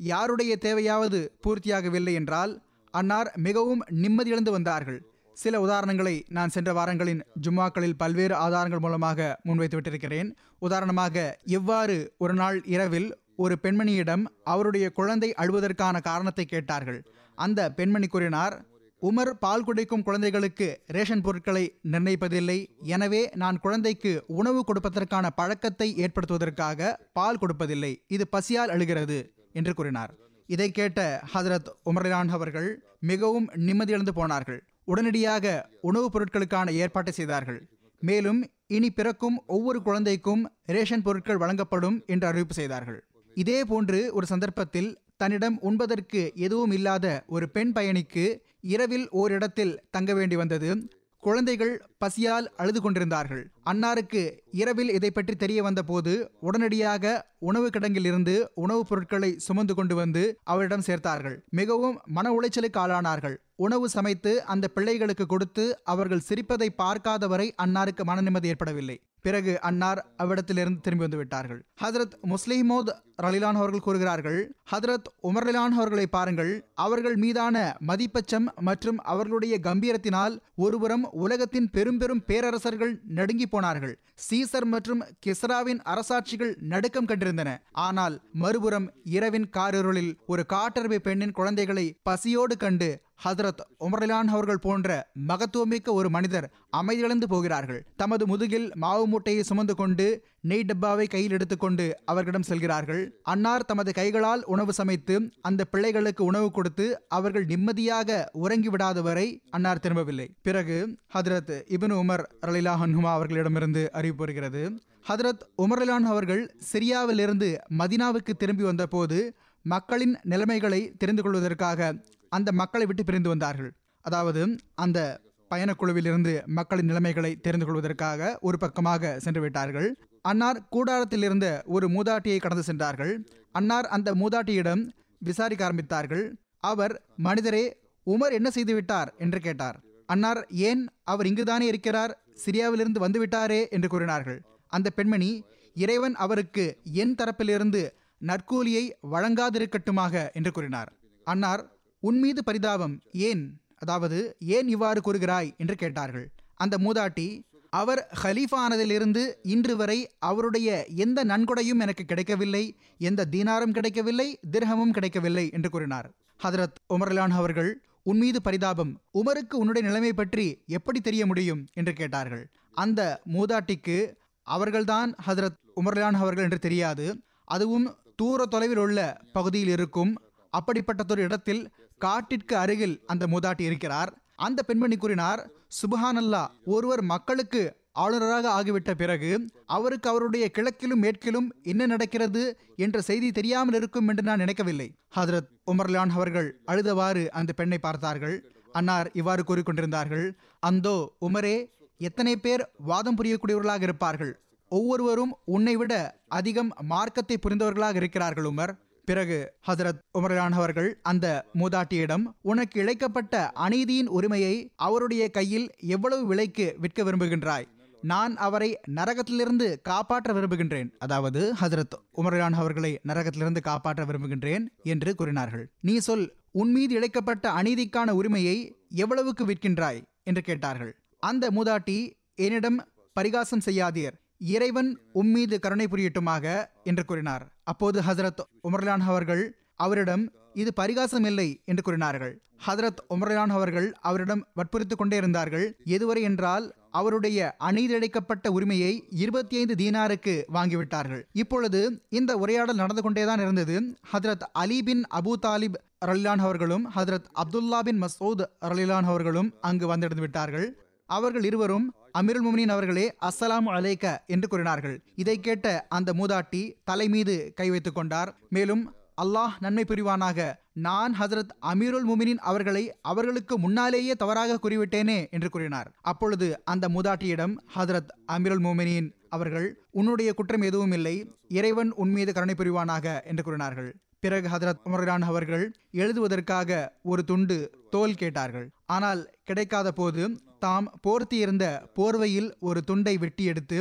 யாருடைய 0.00 0.52
தேவையாவது 0.60 1.20
பூர்த்தியாகவில்லை 1.44 2.12
என்றால் 2.12 2.52
அன்னார் 2.94 3.30
மிகவும் 3.36 3.82
நிம்மதியிழந்து 4.02 4.50
வந்தார்கள். 4.50 5.00
சில 5.42 5.58
உதாரணங்களை 5.66 6.14
நான் 6.36 6.52
சென்ற 6.54 6.70
வாரங்களின் 6.78 7.20
ஜும்மாக்களில் 7.44 7.98
பல்வேறு 8.02 8.34
ஆதாரங்கள் 8.44 8.82
மூலமாக 8.84 9.26
முன்வைத்து 9.48 9.76
விட்டிருக்கிறேன் 9.78 10.28
உதாரணமாக 10.66 11.24
எவ்வாறு 11.58 11.96
ஒரு 12.24 12.34
நாள் 12.34 12.58
இரவில் 12.74 13.08
ஒரு 13.44 13.54
பெண்மணியிடம் 13.62 14.24
அவருடைய 14.52 14.86
குழந்தை 14.98 15.28
அழுவதற்கான 15.42 15.96
காரணத்தை 16.08 16.44
கேட்டார்கள். 16.44 17.00
அந்த 17.38 17.60
பெண்மணி 17.78 18.06
கூறினார் 18.06 18.54
உமர் 19.02 19.30
பால் 19.42 19.64
குடிக்கும் 19.64 20.04
குழந்தைகளுக்கு 20.06 20.68
ரேஷன் 20.96 21.24
பொருட்களை 21.26 21.64
நிர்ணயிப்பதில்லை. 21.92 22.56
எனவே 22.94 23.22
நான் 23.42 23.58
குழந்தைக்கு 23.64 24.12
உணவு 24.40 24.60
கொடுப்பதற்கான 24.68 25.26
பழக்கத்தை 25.40 25.88
ஏற்படுத்துவதற்காக 26.04 26.94
பால் 27.18 27.40
கொடுப்பதில்லை. 27.42 27.92
இது 28.16 28.26
பசியால் 28.36 28.72
அழுகிறது 28.76 29.18
என்று 29.52 29.74
கூறினார். 29.74 30.14
இதை 30.48 30.70
கேட்ட 30.78 31.00
ஹசரத் 31.34 31.68
உமர்லான் 31.90 32.32
அவர்கள் 32.38 32.70
மிகவும் 33.10 33.46
நிம்மதியிழந்து 33.66 34.14
போனார்கள். 34.20 34.60
உடனடியாக 34.86 35.68
உணவுப் 35.80 36.16
பொருட்களுக்கான 36.16 36.70
ஏற்பாட்டை 36.70 37.12
செய்தார்கள். 37.12 37.68
மேலும் 38.00 38.50
இனி 38.66 38.90
பிறக்கும் 38.90 39.42
ஒவ்வொரு 39.46 39.82
குழந்தைக்கும் 39.82 40.50
ரேஷன் 40.66 41.02
பொருட்கள் 41.02 41.36
வழங்கப்படும் 41.36 42.02
என்று 42.06 42.26
அறிவிப்பு 42.26 42.54
செய்தார்கள். 42.54 43.04
இதே 43.34 43.64
போன்று 43.64 44.14
ஒரு 44.14 44.26
சந்தர்ப்பத்தில் 44.26 44.98
தன்னிடம் 45.16 45.58
உண்பதற்கு 45.60 46.32
எதுவும் 46.34 46.70
இல்லாத 46.70 47.22
ஒரு 47.26 47.50
பெண் 47.50 47.72
பயணிக்கு 47.74 48.38
இரவில் 48.60 49.08
ஓரிடத்தில் 49.10 49.80
தங்க 49.90 50.14
வேண்டி 50.14 50.36
வந்தது. 50.36 50.88
குழந்தைகள் 51.18 51.82
பசியால் 51.98 52.52
அழுது 52.56 52.80
கொண்டிருந்தார்கள். 52.80 53.50
அன்னாருக்கு 53.70 54.40
இரவில் 54.50 54.90
இதை 54.90 55.10
பற்றி 55.10 55.36
தெரிய 55.36 55.62
வந்தபோது 55.62 56.30
உடனடியாக 56.40 57.26
உணவு 57.38 57.68
கிடங்கில் 57.68 58.04
இருந்து 58.04 58.50
உணவுப் 58.54 58.86
பொருட்களை 58.88 59.38
சுமந்து 59.38 59.74
கொண்டு 59.74 59.94
வந்து 59.94 60.38
அவரிடம் 60.44 60.86
சேர்த்தார்கள். 60.86 61.36
மிகவும் 61.50 62.00
மன 62.06 62.30
உளைச்சலுக்கு 62.30 62.76
ஆளானார்கள். 62.76 63.36
உணவு 63.56 63.88
சமைத்து 63.88 64.44
அந்த 64.44 64.68
பிள்ளைகளுக்கு 64.68 65.26
கொடுத்து 65.26 65.84
அவர்கள் 65.84 66.20
சிரிப்பதை 66.20 66.74
பார்க்காதவரை 66.78 67.50
அன்னாருக்கு 67.62 68.02
மன 68.02 68.20
நிம்மதி 68.20 68.48
ஏற்படவில்லை. 68.48 69.00
பிறகு 69.20 69.60
அன்னார் 69.60 70.06
அவ்விடத்திலிருந்து 70.16 70.80
திரும்பி 70.80 71.04
வந்து 71.04 71.16
விட்டார்கள். 71.16 71.66
ஹதரத் 71.84 72.16
முஸ்லிமோத் 72.22 72.90
ரலிலான் 73.22 73.58
அவர்கள் 73.60 73.80
கூறுகிறார்கள் 73.80 74.56
ஹதரத் 74.72 75.08
உமர்லிலான் 75.22 75.74
அவர்களை 75.78 76.06
பாருங்கள். 76.06 76.70
அவர்கள் 76.74 77.16
மீதான 77.16 77.76
மதிப்பச்சம் 77.86 78.46
மற்றும் 78.60 78.98
அவர்களுடைய 78.98 79.58
கம்பீரத்தினால் 79.62 80.38
ஒருபுறம் 80.56 81.12
உலகத்தின் 81.12 81.70
பெரும் 81.70 81.98
பெரும் 81.98 82.24
பேரரசர்கள் 82.26 83.00
நடுங்கி 83.06 83.46
போனார்கள். 83.56 83.96
சீசர் 84.28 84.68
மற்றும் 84.74 85.02
கிஸ்ராவின் 85.26 85.82
அரசாட்சிகள் 85.92 86.54
நடுக்கம் 86.72 87.08
கண்டிருந்தன. 87.08 87.50
ஆனால் 87.86 88.16
மறுபுறம் 88.44 88.88
இரவின் 89.16 89.48
காரிருளில் 89.56 90.12
ஒரு 90.26 90.44
காட்டறிவு 90.54 91.00
பெண்ணின் 91.06 91.36
குழந்தைகளை 91.40 91.86
பசியோடு 92.08 92.56
கண்டு 92.56 92.90
ஹதரத் 93.24 93.62
உமர்லான் 93.80 94.30
அவர்கள் 94.36 94.58
போன்ற 94.58 95.10
மகத்துவமிக்க 95.28 95.88
ஒரு 95.90 96.10
மனிதர் 96.10 96.52
அமைதியிழந்து 96.76 97.24
போகிறார்கள். 97.24 97.86
தமது 97.96 98.26
முதுகில் 98.26 98.72
மாவு 98.74 99.06
மூட்டையை 99.06 99.42
சுமந்து 99.42 99.74
கொண்டு 99.74 100.06
நெய் 100.40 100.62
டப்பாவை 100.62 101.06
கையில் 101.06 101.30
எடுத்துக்கொண்டு 101.30 101.96
அவர்களிடம் 102.04 102.42
செல்கிறார்கள். 102.42 103.20
அன்னார் 103.22 103.64
தமது 103.64 103.92
கைகளால் 103.92 104.44
உணவு 104.44 104.72
சமைத்து 104.72 105.30
அந்த 105.40 105.64
பிள்ளைகளுக்கு 105.64 106.24
உணவு 106.24 106.50
கொடுத்து 106.50 107.08
அவர்கள் 107.08 107.44
நிம்மதியாக 107.44 108.28
உறங்கி 108.32 108.68
விடாதவரை 108.68 109.40
அன்னார் 109.50 109.78
திரும்பவில்லை. 109.78 110.34
பிறகு 110.42 110.96
ஹதரத் 111.14 111.54
இபின் 111.76 111.96
உமர் 112.02 112.24
ரலிலா 112.46 112.74
ஹன்ஹுமா 112.82 113.12
அவர்களிடமிருந்து 113.12 113.92
அறிவிப்பு 113.92 114.24
வருகிறது. 114.24 114.62
ஹதரத் 115.08 115.42
உமர்லான் 115.62 116.06
அவர்கள் 116.12 116.56
சிரியாவிலிருந்து 116.72 117.56
மதினாவுக்கு 117.78 118.32
திரும்பி 118.38 118.62
வந்தபோது 118.62 119.34
மக்களின் 119.62 120.18
நிலைமைகளை 120.22 120.92
தெரிந்து 120.98 121.22
கொள்வதற்காக 121.22 121.94
அந்த 122.28 122.52
மக்களை 122.52 122.86
விட்டு 122.86 123.04
பிரிந்து 123.04 123.28
வந்தார்கள். 123.28 123.70
அதாவது 124.00 124.58
அந்த 124.74 125.20
பயணக்குழுவிலிருந்து 125.50 126.46
மக்களின் 126.46 126.86
நிலைமைகளை 126.86 127.36
தெரிந்து 127.36 127.66
கொள்வதற்காக 127.66 128.38
ஒரு 128.40 128.58
பக்கமாக 128.58 129.18
சென்று 129.18 129.40
விட்டார்கள். 129.40 129.98
அன்னார் 130.20 130.68
கூடாரத்தில் 130.68 131.22
இருந்த 131.22 131.62
ஒரு 131.66 131.88
மூதாட்டியை 131.88 132.38
கடந்து 132.38 132.62
சென்றார்கள். 132.62 133.26
அன்னார் 133.52 133.86
அந்த 133.86 134.14
மூதாட்டியிடம் 134.14 134.82
விசாரிக்க 135.18 135.68
ஆரம்பித்தார்கள். 135.68 136.32
அவர் 136.60 137.02
மனிதரே 137.16 137.76
உமர் 138.06 138.32
என்ன 138.32 138.50
செய்து 138.50 138.74
விட்டார் 138.74 139.14
என்று 139.18 139.40
கேட்டார். 139.40 139.80
அன்னார் 140.06 140.46
ஏன் 140.48 140.88
அவர் 141.04 141.26
இங்குதானே 141.26 141.66
இருக்கிறார்? 141.66 142.24
சிரியாவிலிருந்து 142.44 142.98
வந்து 142.98 143.26
விட்டாரே 143.26 143.68
என்று 143.68 143.88
கூறினார்கள். 143.88 144.40
அந்த 144.66 144.90
பெண்மணி 144.90 145.44
இறைவன் 145.74 146.14
அவருக்கு 146.14 146.78
என் 146.92 147.14
தரப்பிலிருந்து 147.14 147.88
நற்கூலியை 148.20 148.90
வழங்காதிருக்கட்டுமாக 149.10 150.32
என்று 150.32 150.50
கூறினார். 150.52 150.92
அன்னார் 151.24 151.75
உன் 152.08 152.18
மீது 152.18 152.40
பரிதாபம் 152.44 152.94
ஏன்? 153.12 153.42
அதாவது 153.78 154.18
ஏன் 154.40 154.68
இவ்வாறு 154.68 155.00
கூறுகிறாய்? 155.00 155.48
என்று 155.56 155.74
கேட்டார்கள். 155.74 156.26
அந்த 156.54 156.74
மூதாட்டி 156.76 157.26
அவர் 157.70 158.00
ஹலீஃபானதிலிருந்து 158.22 159.22
இன்று 159.42 159.76
வரை 159.76 159.98
அவருடைய 160.18 160.68
எந்த 160.96 161.24
நன்கொடையும் 161.24 161.80
எனக்கு 161.80 162.04
கிடைக்கவில்லை 162.04 162.64
எந்த 162.98 163.26
தீனாரும் 163.30 163.70
கிடைக்கவில்லை 163.70 164.28
திர்ஹமும் 164.52 164.90
கிடைக்கவில்லை 164.90 165.50
என்று 165.52 165.70
கூறினார். 165.70 166.08
ஹதரத் 166.44 166.78
உமர்லான் 166.94 167.34
அவர்கள் 167.40 167.70
உன் 168.02 168.18
மீது 168.18 168.42
பரிதாபம் 168.42 168.92
உமருக்கு 169.18 169.54
உன்னுடைய 169.54 169.88
நிலைமை 169.88 170.12
பற்றி 170.12 170.46
எப்படி 170.66 171.00
தெரிய 171.00 171.26
முடியும்? 171.26 171.62
என்று 171.72 171.92
கேட்டார்கள். 171.92 172.44
அந்த 172.74 173.00
மூதாட்டிக்கு 173.32 173.98
அவர்கள்தான் 174.46 175.10
ஹதரத் 175.26 175.60
உமர்லான் 175.76 176.20
அவர்கள் 176.22 176.44
என்று 176.44 176.58
தெரியாது. 176.58 177.06
அதுவும் 177.44 177.86
தூர 178.16 178.46
தொலைவில் 178.46 178.76
உள்ள 178.76 179.00
பகுதியில் 179.32 179.68
இருக்கும் 179.68 180.12
அப்படிப்பட்டதொரு 180.52 181.22
இடத்தில் 181.28 181.62
காட்டிற்கு 182.00 182.54
அருகில் 182.62 182.96
அந்த 183.12 183.24
மூதாட்டி 183.32 183.64
இருக்கிறார். 183.68 184.10
அந்த 184.46 184.60
பெண்மணி 184.68 184.96
கூறினார் 184.96 185.40
சுபஹானல்லா 185.80 186.44
ஒருவர் 186.74 187.02
மக்களுக்கு 187.12 187.62
ஆளுநராக 188.02 188.46
ஆகிவிட்ட 188.56 188.90
பிறகு 189.00 189.30
அவருக்கு 189.76 190.08
அவருடைய 190.10 190.46
கிழக்கிலும் 190.56 191.02
மேற்கிலும் 191.04 191.46
என்ன 191.72 191.82
நடக்கிறது 191.92 192.42
என்ற 192.84 193.00
செய்தி 193.08 193.28
தெரியாமல் 193.38 193.76
இருக்கும் 193.78 194.08
என்று 194.10 194.22
நான் 194.28 194.42
நினைக்கவில்லை. 194.44 194.88
ஹதரத் 195.16 195.48
உமர்லான் 195.72 196.12
அவர்கள் 196.16 196.48
அழுதவாறு 196.72 197.24
அந்த 197.40 197.50
பெண்ணை 197.60 197.78
பார்த்தார்கள். 197.86 198.36
அன்னார் 198.78 199.08
இவ்வாறு 199.20 199.42
கூறிக்கொண்டிருந்தார்கள் 199.48 200.26
அந்தோ 200.62 200.96
உமரே 201.28 201.56
எத்தனை 202.00 202.34
பேர் 202.44 202.62
வாதம் 202.90 203.16
புரியக்கூடியவர்களாக 203.18 203.84
இருப்பார்கள்? 203.88 204.32
ஒவ்வொருவரும் 204.72 205.32
உன்னை 205.54 205.74
விட 205.80 205.94
அதிகம் 206.38 206.70
மார்க்கத்தை 206.92 207.36
புரிந்தவர்களாக 207.38 207.96
இருக்கிறார்கள் 208.00 208.48
உமர். 208.52 208.72
பிறகு 209.06 209.52
ஹசரத் 209.66 210.02
உமரான் 210.18 210.52
அவர்கள் 210.52 210.98
அந்த 211.02 211.44
மூதாட்டியிடம் 211.54 212.22
உனக்கு 212.42 212.82
இழைக்கப்பட்ட 212.82 213.50
அநீதியின் 213.54 214.06
உரிமையை 214.06 214.72
அவருடைய 214.76 215.30
கையில் 215.30 215.70
எவ்வளவு 215.76 216.26
விலைக்கு 216.26 216.76
விற்க 216.78 217.02
விரும்புகின்றாய்? 217.02 217.64
நான் 218.02 218.36
அவரை 218.36 218.80
நரகத்திலிருந்து 218.90 219.80
காப்பாற்ற 219.82 220.32
விரும்புகின்றேன். 220.32 220.90
அதாவது 220.98 221.54
ஹசரத் 221.60 221.96
உமரான் 222.16 222.52
அவர்களை 222.52 223.00
நரகத்திலிருந்து 223.08 223.60
காப்பாற்ற 223.60 224.04
விரும்புகின்றேன் 224.04 224.66
என்று 224.82 225.14
கூறினார்கள். 225.14 225.70
நீ 225.80 225.98
சொல் 225.98 226.34
உன் 226.50 226.72
மீது 226.72 227.00
இழைக்கப்பட்ட 227.00 227.48
அநீதிக்கான 227.48 228.10
உரிமையை 228.10 228.76
எவ்வளவுக்கு 228.88 229.46
விற்கின்றாய்? 229.46 230.02
என்று 230.22 230.42
கேட்டார்கள். 230.42 230.96
அந்த 231.18 231.50
மூதாட்டி 231.50 232.12
என்னிடம் 232.34 232.88
பரிகாசம் 233.12 233.62
செய்யாதீர். 233.64 234.16
இறைவன் 234.38 235.00
உம்மீது 235.14 235.58
கருணை 235.58 235.86
புரியட்டுமாக 235.90 236.66
என்று 236.84 237.04
கூறினார். 237.04 237.48
அப்போது 237.64 238.00
ஹசரத் 238.00 238.44
உமர்லான் 238.68 239.00
அவர்கள் 239.00 239.56
அவரிடம் 239.76 240.30
இது 240.54 240.72
பரிகாசம் 240.72 241.24
இல்லை 241.24 241.62
என்று 241.64 241.82
கூறினார்கள். 241.82 242.40
ஹதரத் 242.66 243.02
உமர்லான் 243.14 243.48
அவர்கள் 243.48 243.92
அவரிடம் 244.00 244.46
வற்புறுத்துக் 244.54 244.98
கொண்டே 244.98 245.16
இருந்தார்கள். 245.16 245.76
எதுவரை 245.84 246.20
என்றால் 246.20 246.74
அவருடைய 246.90 247.56
அநீதிழைக்கப்பட்ட 247.64 248.48
உரிமையை 248.48 249.06
இருபத்தி 249.10 249.56
ஐந்து 249.56 249.74
தீனாருக்கு 249.74 250.44
வாங்கிவிட்டார்கள். 250.52 251.22
இப்பொழுது 251.32 252.02
இந்த 252.08 252.36
உரையாடல் 252.36 252.76
நடந்து 252.76 253.02
கொண்டேதான் 253.02 253.40
இருந்தது. 253.40 253.96
ஹதரத் 254.12 254.46
அலி 254.52 254.82
பின் 254.82 255.04
அபு 255.14 255.32
தாலிப் 255.42 255.74
ரலிலான் 256.06 256.38
அவர்களும் 256.38 256.90
ஹதரத் 256.94 257.24
அப்துல்லா 257.34 257.78
பின் 257.78 258.02
மசூத் 258.02 258.46
ரலிலான் 258.60 259.04
அவர்களும் 259.04 259.54
அங்கு 259.60 259.86
வந்திருந்து 259.86 260.22
விட்டார்கள். 260.22 260.80
அவர்கள் 261.06 261.44
இருவரும் 261.44 261.94
அமிருல் 262.16 262.44
முமினின் 262.46 262.74
அவர்களே 262.74 263.14
அஸ்ஸலாம் 263.20 263.66
அலைக்க 263.76 264.18
என்று 264.26 264.48
கூறினார்கள். 264.48 265.02
இதை 265.14 265.40
கேட்ட 265.40 265.86
அந்த 265.88 266.12
மூதாட்டி 266.12 266.72
தலை 266.84 267.08
மீது 267.08 267.52
கை 267.54 267.70
வைத்துக் 267.70 267.94
கொண்டார். 267.94 268.36
மேலும் 268.48 268.94
அல்லாஹ் 269.22 269.54
நன்மை 269.58 269.84
புரிவானாக. 269.88 270.54
நான் 270.72 271.12
ஹசரத் 271.20 271.52
அமீருல் 271.62 272.06
முமினின் 272.08 272.40
அவர்களை 272.50 272.94
அவர்களுக்கு 273.02 273.58
முன்னாலேயே 273.58 274.14
தவறாக 274.14 274.58
கூறிவிட்டேனே 274.62 275.30
என்று 275.30 275.48
கூறினார். 275.48 275.92
அப்பொழுது 276.00 276.60
அந்த 276.64 276.88
மூதாட்டியிடம் 276.88 277.54
ஹசரத் 277.76 278.10
அமீருல் 278.32 278.64
முமினின் 278.66 279.12
அவர்கள் 279.28 279.68
உன்னுடைய 279.90 280.32
குற்றம் 280.32 280.62
எதுவும் 280.62 280.92
இல்லை. 280.92 281.32
இறைவன் 281.48 281.92
உன் 281.92 282.10
மீது 282.10 282.32
கருணை 282.32 282.54
புரிவானாக 282.58 283.24
என்று 283.24 283.42
கூறினார்கள். 283.42 283.94
பிறகு 284.20 284.48
ஹதரத் 284.48 284.82
உமரான் 284.84 285.20
அவர்கள் 285.20 285.64
எழுதுவதற்காக 285.92 286.88
ஒரு 287.02 287.24
துண்டு 287.24 287.58
தோல் 287.90 288.14
கேட்டார்கள். 288.14 288.70
ஆனால் 288.86 289.30
கிடைக்காத 289.44 289.92
போது 289.92 290.40
தாம் 290.66 290.86
போர்த்தியிருந்த 291.04 291.64
போர்வையில் 291.96 292.50
ஒரு 292.60 292.80
துண்டை 292.82 293.14
வெட்டி 293.22 293.44
எடுத்து 293.52 293.78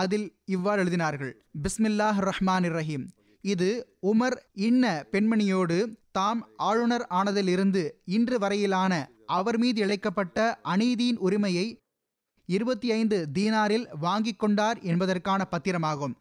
அதில் 0.00 0.26
இவ்வாறு 0.54 0.80
எழுதினார்கள். 0.84 1.32
பிஸ்மில்லாஹ் 1.62 2.18
ரஹ்மான் 2.28 2.66
ரஹீம். 2.76 3.06
இது 3.44 3.70
உமர் 4.10 4.36
இன்ன 4.68 4.84
பெண்மணியோடு 5.12 5.78
தாம் 6.16 6.40
ஆளுநர் 6.68 7.04
ஆனதிலிருந்து 7.18 7.82
இன்று 8.16 8.36
வரையிலான 8.38 8.92
அவர் 9.36 9.58
மீது 9.58 9.78
இழைக்கப்பட்ட 9.86 10.38
அநீதியின் 10.72 11.20
உரிமையை 11.26 11.66
இருபத்தி 12.48 12.88
ஐந்து 12.92 13.16
தீனாரில் 13.36 13.86
வாங்கிக் 14.00 14.40
கொண்டார் 14.42 14.78
என்பதற்கான 14.90 15.40
பத்திரமாகும். 15.50 16.14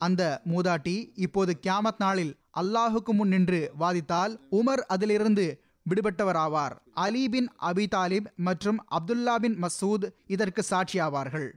அந்த 0.00 0.22
மூதாட்டி 0.50 0.96
இப்போது 1.26 1.52
கியாமத் 1.66 2.02
நாளில் 2.04 2.32
அல்லாஹுக்கு 2.60 3.12
முன் 3.18 3.32
நின்று 3.34 3.60
வாதித்தால் 3.80 4.34
உமர் 4.50 4.82
அதிலிருந்து 4.94 5.46
விடுபட்டவராவார். 5.90 6.74
அலி 6.92 7.28
பின் 7.28 7.48
அபி 7.60 7.86
தாலிப் 7.94 8.26
மற்றும் 8.36 8.80
அப்துல்லா 8.98 9.36
பின் 9.36 9.58
மசூத் 9.62 10.08
இதற்கு 10.26 10.64
சாட்சியாவார்கள். 10.70 11.48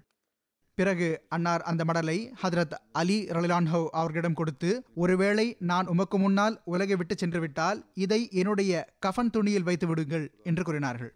பிறகு 0.78 1.08
அன்னார் 1.30 1.62
அந்த 1.62 1.84
மடலை 1.84 2.18
ஹதரத் 2.44 2.76
அலி 2.92 3.18
ரலிலான்ஹோ 3.30 3.88
அவர்களிடம் 3.92 4.34
கொடுத்து 4.34 4.86
ஒருவேளை 4.96 5.56
நான் 5.60 5.88
உமக்கு 5.88 6.18
முன்னால் 6.18 6.62
உலகை 6.64 6.96
விட்டு 6.96 7.16
சென்று 7.18 7.40
விட்டால் 7.40 7.80
இதை 7.94 8.30
என்னுடைய 8.32 8.74
கஃன் 9.00 9.30
துணியில் 9.30 9.64
வைத்து 9.64 9.88
விடுங்கள் 9.88 10.26
என்று 10.44 10.64
கூறினார்கள். 10.64 11.12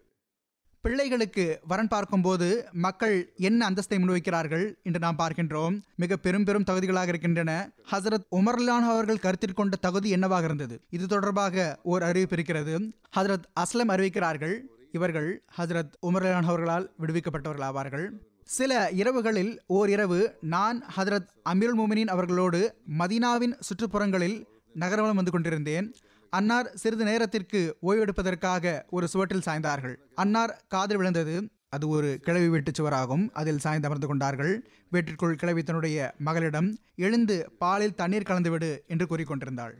பிள்ளைகளுக்கு 0.83 1.43
வரன் 1.67 1.87
பார்க்கும்போது 1.87 2.47
மக்கள் 2.85 3.15
என்ன 3.37 3.69
அந்தஸ்தை 3.69 3.97
முன்வைக்கிறார்கள் 3.97 4.65
என்று 4.83 4.99
நாம் 4.99 5.17
பார்க்கின்றோம். 5.17 5.75
மிக 5.95 6.17
பெரும் 6.25 6.43
பெரும் 6.43 6.65
தகுதிகளாக 6.69 7.07
இருக்கின்றன. 7.07 7.51
ஹசரத் 7.91 8.25
உமர்லான் 8.31 8.87
அவர்கள் 8.93 9.23
கருத்தில் 9.25 9.57
கொண்ட 9.59 9.75
தகுதி 9.75 10.09
என்னவாக 10.09 10.45
இருந்தது? 10.45 10.75
இது 10.89 11.07
தொடர்பாக 11.07 11.79
ஓர் 11.83 12.03
அறிவிப்பு 12.03 12.35
இருக்கிறது 12.35 12.73
ஹசரத் 13.17 13.47
அஸ்லம் 13.59 13.93
அறிவிக்கிறார்கள் 13.95 14.55
இவர்கள் 14.91 15.29
ஹசரத் 15.57 15.93
உமர்லான் 16.07 16.49
அவர்களால் 16.51 16.91
விடுவிக்கப்பட்டவர்கள் 17.01 17.67
ஆவார்கள் 17.69 18.07
சில 18.43 18.91
இரவுகளில் 18.91 19.53
ஓர் 19.67 19.89
இரவு 19.89 20.21
நான் 20.41 20.79
ஹதரத் 20.97 21.29
அமீருல் 21.49 21.79
முமினின் 21.81 22.13
அவர்களோடு 22.15 22.61
மதீனாவின் 22.99 23.55
சுற்றுப்புறங்களில் 23.67 24.37
நகரவலம் 24.79 25.19
வந்து 25.19 25.31
கொண்டிருந்தேன். 25.31 25.87
அன்னார் 26.33 26.71
சிறிது 26.73 27.03
நேரத்திற்கு 27.03 27.77
ஓய்வெடுப்பதற்காக 27.81 28.85
ஒரு 28.89 29.07
சுவற்றில் 29.07 29.45
சாய்ந்தார்கள். 29.45 29.95
அன்னார் 30.15 30.63
காதில் 30.67 30.97
விழுந்தது. 30.97 31.49
அது 31.69 31.87
ஒரு 31.87 32.19
கிழவி 32.21 32.47
வெட்டு 32.47 32.71
சுவராகும். 32.71 33.29
அதில் 33.33 33.57
சாய்ந்து 33.57 33.87
அமர்ந்து 33.87 34.07
கொண்டார்கள். 34.07 34.67
வீட்டிற்குள் 34.89 35.35
கிழவி 35.35 35.63
தன்னுடைய 35.63 36.13
மகளிடம் 36.17 36.79
எழுந்து 36.95 37.51
பாலில் 37.57 37.95
தண்ணீர் 37.95 38.29
கலந்துவிடு 38.29 38.85
என்று 38.87 39.05
கூறிக்கொண்டிருந்தாள் 39.05 39.75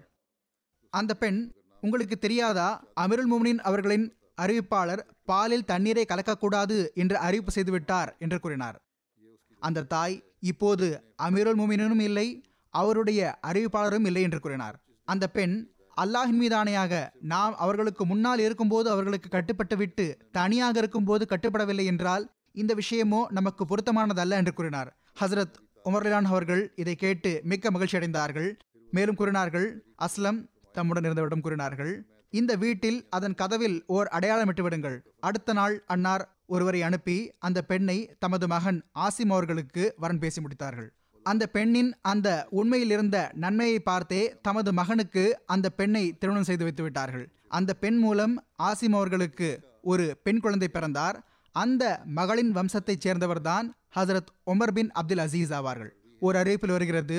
அந்த 0.90 1.16
பெண் 1.16 1.52
உங்களுக்கு 1.82 2.18
தெரியாதா? 2.18 2.84
அமிருல் 3.02 3.32
முமினின் 3.32 3.58
அவர்களின் 3.58 4.18
அறிவிப்பாளர் 4.42 5.02
பாலில் 5.26 5.66
தண்ணீரை 5.66 6.06
கலக்கக்கூடாது 6.10 6.94
என்று 6.94 7.18
அறிவிப்பு 7.18 7.52
செய்துவிட்டார் 7.56 8.18
என்று 8.18 8.40
கூறினார். 8.40 8.78
அந்த 9.60 9.82
தாய் 9.84 10.24
இப்போது 10.40 11.16
அமீருல் 11.24 11.56
முமினும் 11.56 12.00
இல்லை 12.00 12.44
அவருடைய 12.70 13.40
அறிவிப்பாளரும் 13.48 14.06
இல்லை 14.06 14.22
என்று 14.22 14.40
கூறினார். 14.40 14.78
அந்த 15.06 15.28
பெண் 15.28 15.73
அல்லாஹின் 16.02 16.40
மீதானையாக 16.42 16.94
நாம் 17.22 17.56
அவர்களுக்கு 17.56 18.06
முன்னால் 18.06 18.40
இருக்கும்போது 18.40 18.90
அவர்களுக்கு 18.90 19.30
கட்டுப்பட்டு 19.30 19.76
விட்டு 19.78 20.06
தனியாக 20.32 20.78
இருக்கும்போது 20.80 21.26
கட்டுப்படவில்லை 21.30 21.86
என்றால் 21.86 22.26
இந்த 22.52 22.76
விஷயமோ 22.76 23.20
நமக்கு 23.30 23.66
பொருத்தமானதல்ல 23.66 24.40
என்று 24.42 24.54
கூறினார். 24.54 24.90
ஹசரத் 25.22 25.58
உமர்லான் 25.86 26.30
அவர்கள் 26.32 26.64
இதை 26.76 26.96
கேட்டு 26.96 27.32
மிக்க 27.44 27.72
மகிழ்ச்சி 27.72 27.98
அடைந்தார்கள். 27.98 28.50
மேலும் 28.92 29.16
கூறினார்கள் 29.16 29.68
அஸ்லம் 30.06 30.40
தம்முடன் 30.72 31.04
இருந்தவரிடம் 31.04 31.46
கூறினார்கள் 31.46 31.94
இந்த 32.30 32.56
வீட்டில் 32.56 33.00
அதன் 33.10 33.34
கதவில் 33.34 33.78
ஓர் 33.86 34.08
அடையாளமிட்டு 34.08 34.62
விடுங்கள். 34.62 34.98
அடுத்த 35.20 35.54
நாள் 35.54 35.84
அன்னார் 35.86 36.24
ஒருவரை 36.46 36.82
அனுப்பி 36.82 37.18
அந்த 37.40 37.60
பெண்ணை 37.62 37.98
தமது 38.20 38.48
மகன் 38.48 38.80
ஆசிம் 39.06 39.34
அவர்களுக்கு 39.36 39.94
வரன் 39.98 40.20
பேசி 40.20 40.42
முடித்தார்கள். 40.42 40.90
அந்த 41.24 41.48
பெண்ணின் 41.48 41.92
அந்த 42.02 42.48
உண்மையில் 42.50 42.90
இருந்த 42.90 43.18
நன்மையை 43.34 43.80
பார்த்தே 43.80 44.22
தமது 44.42 44.74
மகனுக்கு 44.74 45.24
அந்த 45.46 45.70
பெண்ணை 45.70 46.04
திருமணம் 46.12 46.48
செய்து 46.50 46.64
வைத்து 46.64 46.84
விட்டார்கள் 46.84 47.26
அந்த 47.48 47.74
பெண் 47.74 47.98
மூலம் 47.98 48.34
ஆசிம் 48.42 48.98
அவர்களுக்கு 49.00 49.50
ஒரு 49.82 50.06
பெண் 50.24 50.40
குழந்தை 50.40 50.68
பிறந்தார். 50.68 51.18
அந்த 51.52 52.02
மகளின் 52.06 52.52
வம்சத்தைச் 52.52 53.08
சேர்ந்தவர்தான் 53.08 53.68
ஹசரத் 53.96 54.30
உமர் 54.46 54.72
பின் 54.72 54.92
அப்துல் 54.92 55.18
அசீஸ் 55.18 55.54
ஆவார்கள். 55.58 55.92
ஒரு 56.20 56.40
அறிவிப்பில் 56.40 56.76
வருகிறது 56.78 57.18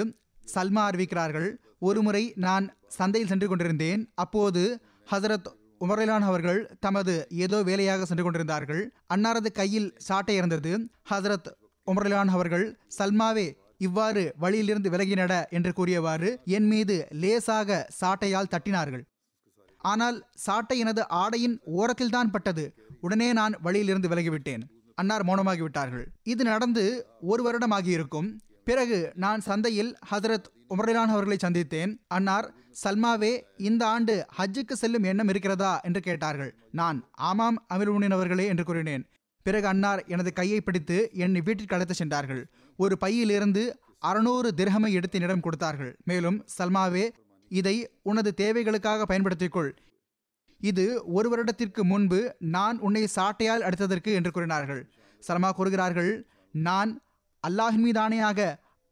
சல்மா 0.54 0.82
அறிவிக்கிறார்கள் 0.90 1.48
ஒருமுறை 1.78 2.32
நான் 2.36 2.66
சந்தையில் 2.88 3.30
சென்று 3.30 3.48
கொண்டிருந்தேன். 3.48 4.02
அப்போது 4.14 4.62
ஹசரத் 5.10 5.50
உமரிலான் 5.80 6.28
அவர்கள் 6.30 6.60
தமது 6.80 7.26
ஏதோ 7.30 7.62
வேலையாக 7.62 8.04
சென்று 8.04 8.22
கொண்டிருந்தார்கள். 8.22 8.82
அன்னாரது 9.14 9.52
கையில் 9.52 9.94
சாட்டை 9.98 10.34
இருந்தது. 10.36 10.72
ஹசரத் 11.10 11.50
உமரிலான் 11.86 12.32
அவர்கள் 12.36 12.66
சல்மாவே 12.98 13.46
இவ்வாறு 13.78 14.34
வழியிலிருந்து 14.38 14.90
விலகினட 14.90 15.48
என்று 15.48 15.72
கூறியவாறு 15.72 16.40
என் 16.44 16.66
மீது 16.66 17.06
லேசாக 17.10 17.88
சாட்டையால் 18.00 18.52
தட்டினார்கள். 18.54 19.04
ஆனால் 19.78 20.26
சாட்டை 20.34 20.78
எனது 20.78 21.08
ஆடையின் 21.08 21.60
ஓரத்தில்தான் 21.76 22.30
பட்டது. 22.30 22.74
உடனே 23.00 23.32
நான் 23.32 23.54
வழியிலிருந்து 23.62 24.08
விலகிவிட்டேன். 24.08 24.62
அன்னார் 24.94 25.24
மௌனமாகிவிட்டார்கள். 25.24 26.04
இது 26.22 26.44
நடந்து 26.44 27.06
ஒரு 27.20 27.42
வருடமாகி 27.46 27.87
இருக்கும் 27.87 28.40
பிறகு 28.64 29.12
நான் 29.14 29.40
சந்தையில் 29.40 29.96
ஹசரத் 30.10 30.46
உமரிலான் 30.68 31.12
அவர்களை 31.14 31.37
சந்தித்தேன். 31.44 31.96
அன்னார் 32.06 32.54
சல்மாவே 32.84 33.40
இந்த 33.56 33.87
ஆண்டு 33.87 34.26
ஹஜ்ஜுக்கு 34.38 34.72
செல்லும் 34.72 35.02
எண்ணம் 35.02 35.28
இருக்கிறதா? 35.28 35.80
என்று 35.80 36.00
கேட்டார்கள். 36.00 36.54
நான் 36.70 37.08
ஆமாம் 37.12 37.66
அமிர்முனின் 37.74 38.10
அவர்களே 38.10 38.46
என்று 38.46 38.64
கூறினேன். 38.64 39.04
பிறகு 39.42 39.66
அன்னார் 39.66 40.04
எனது 40.06 40.32
கையை 40.32 40.60
பிடித்து 40.60 41.10
என்னை 41.12 41.40
வீட்டிற்கு 41.40 41.74
அழைத்து 41.74 41.94
சென்றார்கள். 41.94 42.50
ஒரு 42.82 42.94
பையிலிருந்து 43.04 43.62
அறுநூறு 44.10 44.48
திரகமை 44.58 44.90
எடுத்து 44.98 45.18
என்னிடம் 45.18 45.44
கொடுத்தார்கள். 45.46 45.92
மேலும் 46.10 46.38
சல்மாவே 46.56 47.04
இதை 47.50 47.76
உனது 48.10 48.30
தேவைகளுக்காக 48.42 49.04
பயன்படுத்திக்கொள். 49.10 49.70
இது 50.60 50.84
ஒரு 51.16 51.28
வருடத்திற்கு 51.32 51.82
முன்பு 51.92 52.20
நான் 52.56 52.76
உன்னை 52.87 53.02
சாட்டையால் 53.16 53.64
அடித்ததற்கு 53.66 54.10
என்று 54.18 54.30
கூறினார்கள். 54.37 54.82
சல்மா 55.22 55.50
கூறுகிறார்கள் 55.58 56.12
நான் 56.54 56.90
அல்லாஹின் 57.44 57.84
மீதானையாக 57.87 58.40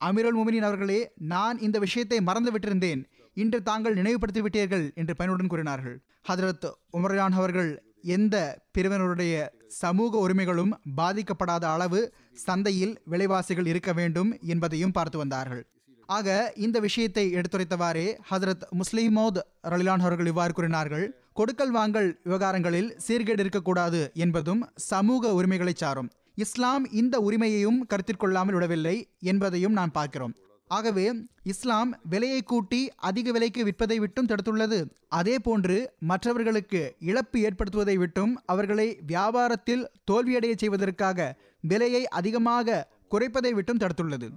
அமீருல் 0.00 0.36
முமினின் 0.38 0.66
அவர்களே 0.68 1.00
நான் 1.32 1.56
இந்த 1.66 1.76
விஷயத்தை 1.84 2.18
மறந்து 2.28 2.50
விட்டிருந்தேன் 2.54 3.02
இன்று 3.36 3.58
தாங்கள் 3.68 3.98
நினைவுபடுத்தி 3.98 4.40
விட்டீர்கள் 4.44 4.86
என்று 5.00 5.14
பயனுடன் 5.18 5.50
கூறினார்கள். 5.52 5.96
ஹதரத் 6.28 6.66
உமர்யான் 6.98 7.36
அவர்கள் 7.40 7.70
எந்த 8.16 8.36
பிரிவினருடைய 8.74 9.34
சமூக 9.80 10.18
உரிமைகளும் 10.24 10.72
பாதிக்கப்படாத 11.00 11.64
அளவு 11.74 12.00
சந்தையில் 12.46 12.94
விலைவாசிகள் 13.12 13.68
இருக்க 13.72 13.90
வேண்டும் 13.98 14.30
என்பதையும் 14.52 14.94
பார்த்து 14.96 15.18
வந்தார்கள். 15.22 15.62
ஆக 16.08 16.28
இந்த 16.66 16.76
விஷயத்தை 16.86 17.24
எடுத்துரைத்தவாறே 17.38 18.06
ஹசரத் 18.30 18.64
முஸ்லிமோத் 18.80 19.40
ரலிலான் 19.72 20.04
அவர்கள் 20.06 20.30
இவ்வாறு 20.32 20.52
கூறினார்கள் 20.58 21.06
கொடுக்கல் 21.38 21.72
வாங்கல் 21.76 22.08
விவகாரங்களில் 22.24 22.90
சீர்கேடு 23.06 23.42
இருக்கக்கூடாது 23.44 24.00
என்பதும் 24.24 24.62
சமூக 24.90 25.32
உரிமைகளை 25.38 25.74
சாரும். 25.82 26.10
இஸ்லாம் 26.44 26.84
இந்த 27.00 27.14
உரிமையையும் 27.28 27.80
கருத்தில் 27.90 28.22
கொள்ளாமல் 28.22 28.56
விடவில்லை 28.56 28.96
என்பதையும் 29.32 29.76
நாம் 29.78 29.94
பார்க்கிறோம். 29.98 30.34
ஆகவே 30.76 31.06
இஸ்லாம் 31.52 31.90
விலையை 32.12 32.40
கூட்டி 32.50 32.80
அதிக 33.08 33.32
விலைக்கு 33.36 33.60
விற்பதை 33.68 33.96
விட்டும் 34.02 34.28
தடுத்துள்ளது. 34.30 34.78
அதே 35.18 35.34
போன்று 35.46 35.76
மற்றவர்களுக்கு 36.10 36.80
இழப்பு 37.10 37.38
ஏற்படுத்துவதை 37.48 37.96
விட்டும் 38.02 38.32
அவர்களை 38.52 38.88
வியாபாரத்தில் 39.12 39.84
தோல்வியடைய 40.10 40.54
செய்வதற்காக 40.62 41.28
விலையை 41.72 42.02
அதிகமாக 42.20 42.86
குறைப்பதை 43.14 43.52
விட்டும் 43.58 43.82
தடுத்துள்ளது. 43.82 44.28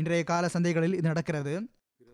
இன்றைய 0.00 0.24
கால 0.24 0.46
சந்தைகளில் 0.54 0.96
இது 0.98 1.08
நடக்கிறது. 1.12 1.54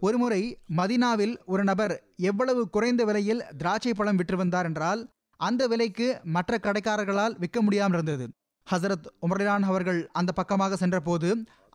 ஒருமுறை 0.01 0.41
மதினாவில் 0.79 1.35
ஒரு 1.45 1.63
நபர் 1.65 1.95
எவ்வளவு 2.31 2.63
குறைந்த 2.75 3.03
விலையில் 3.05 3.45
திராட்சை 3.61 3.93
பழம் 3.95 4.19
விற்று 4.21 4.37
வந்தார் 4.37 4.67
என்றால் 4.71 5.03
அந்த 5.41 5.63
விலைக்கு 5.73 6.09
மற்ற 6.37 6.59
கடைக்காரர்களால் 6.63 7.37
விற்க 7.39 7.59
முடியாமல் 7.63 7.97
இருந்தது. 7.99 8.27
ஹசரத் 8.67 9.07
உமர்லான் 9.27 9.65
அவர்கள் 9.71 10.01
அந்த 10.13 10.31
பக்கமாக 10.33 10.77
சென்றபோது 10.77 11.29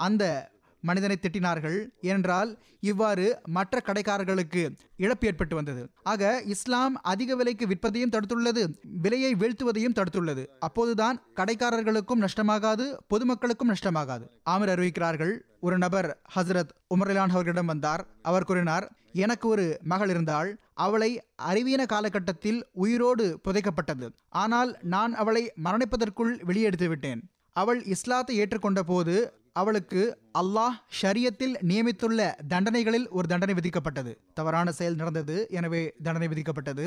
அந்த 0.08 0.24
மனிதனை 0.82 1.17
திட்டினார்கள். 1.22 1.78
ஏனென்றால் 2.02 2.52
இவ்வாறு 2.80 3.26
மற்ற 3.58 3.82
கடைக்காரர்களுக்கு 3.86 4.62
இழப்பு 4.98 5.28
ஏற்பட்டு 5.28 5.56
வந்தது. 5.56 5.84
ஆக 6.04 6.41
இஸ்லாம் 6.56 6.96
அதிக 7.02 7.36
விலைக்கு 7.36 7.67
விற்பதையும் 7.67 8.13
தடுத்துள்ளது 8.15 8.63
விலையை 9.06 9.32
வீழ்த்துவதையும் 9.36 9.98
தடுத்துள்ளது. 10.00 10.46
அப்போதுதான் 10.60 11.20
கடைக்காரர்களுக்கும் 11.36 12.24
நஷ்டமாகாது 12.26 12.88
பொதுமக்களுக்கும் 13.13 13.74
நஷ்டமாகாது. 13.74 14.26
ஆமர் 14.50 14.74
அறிவிக்கிறார்கள் 14.76 15.34
ஒரு 15.60 15.78
நபர் 15.78 16.10
ஹசரத் 16.36 16.74
உமர்லான் 16.96 17.34
அவர்களிடம் 17.36 17.72
வந்தார். 17.74 18.04
அவர் 18.22 18.44
கூறினார் 18.44 18.88
எனக்கு 19.26 19.48
ஒரு 19.48 19.65
மகள் 19.84 20.10
இருந்தால் 20.10 20.50
அவளை 20.74 21.10
அறிவியன 21.50 21.86
காலகட்டத்தில் 21.86 22.60
உயிரோடு 22.84 23.26
புதைக்கப்பட்டது. 23.46 24.08
ஆனால் 24.30 24.72
நான் 24.82 25.13
அவளை 25.13 25.44
மரணிப்பதற்குள் 25.63 26.34
வெளியெடுத்து 26.50 26.88
விட்டேன் 26.88 27.22
அவள் 27.56 27.80
இஸ்லாத்தை 27.94 28.34
ஏற்றுக்கொண்ட 28.39 28.82
போது 28.82 29.15
அவளுக்கு 29.56 30.02
அல்லாஹ் 30.40 30.76
ஷரியத்தில் 31.00 31.56
நியமித்துள்ள 31.70 32.20
தண்டனைகளில் 32.52 33.08
ஒரு 33.18 33.28
தண்டனை 33.28 33.54
விதிக்கப்பட்டது. 33.58 34.12
தவறான 34.34 34.72
செயல் 34.72 34.96
நடந்தது 34.96 35.36
எனவே 35.50 35.82
தண்டனை 36.06 36.28
விதிக்கப்பட்டது. 36.34 36.86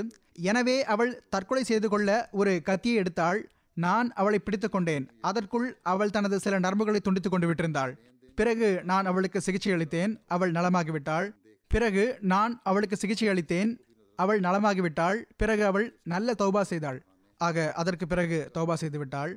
எனவே 0.50 0.76
அவள் 0.94 1.12
தற்கொலை 1.34 1.64
செய்து 1.70 1.88
கொள்ள 1.88 2.08
ஒரு 2.32 2.52
கத்தியை 2.68 2.96
எடுத்தாள். 3.02 3.40
நான் 3.76 4.08
அவளை 4.20 4.38
பிடித்து 4.38 4.68
கொண்டேன். 4.68 5.04
அதற்குள் 5.20 5.68
அவள் 5.92 6.14
தனது 6.16 6.36
சில 6.44 6.58
நரம்புகளை 6.58 7.00
துண்டித்துக் 7.02 7.34
கொண்டு 7.34 7.48
விட்டிருந்தாள். 7.50 7.92
பிறகு 8.38 8.68
நான் 8.90 9.08
அவளுக்கு 9.10 9.40
சிகிச்சை 9.40 9.72
அளித்தேன். 9.72 10.12
அவள் 10.34 10.52
நலமாகிவிட்டாள். 10.52 11.28
பிறகு 11.70 12.04
நான் 12.32 12.52
அவளுக்கு 12.70 12.96
சிகிச்சை 12.96 13.28
அளித்தேன். 13.32 13.70
அவள் 14.18 14.40
நலமாகிவிட்டாள். 14.40 15.18
பிறகு 15.36 15.62
அவள் 15.70 15.86
நல்ல 16.12 16.34
தௌபா 16.42 16.62
செய்தாள். 16.72 16.98
ஆக 17.40 17.72
அதற்கு 17.80 18.06
பிறகு 18.06 18.38
தௌபா 18.56 18.74
செய்து 18.82 18.98
விட்டாள் 18.98 19.32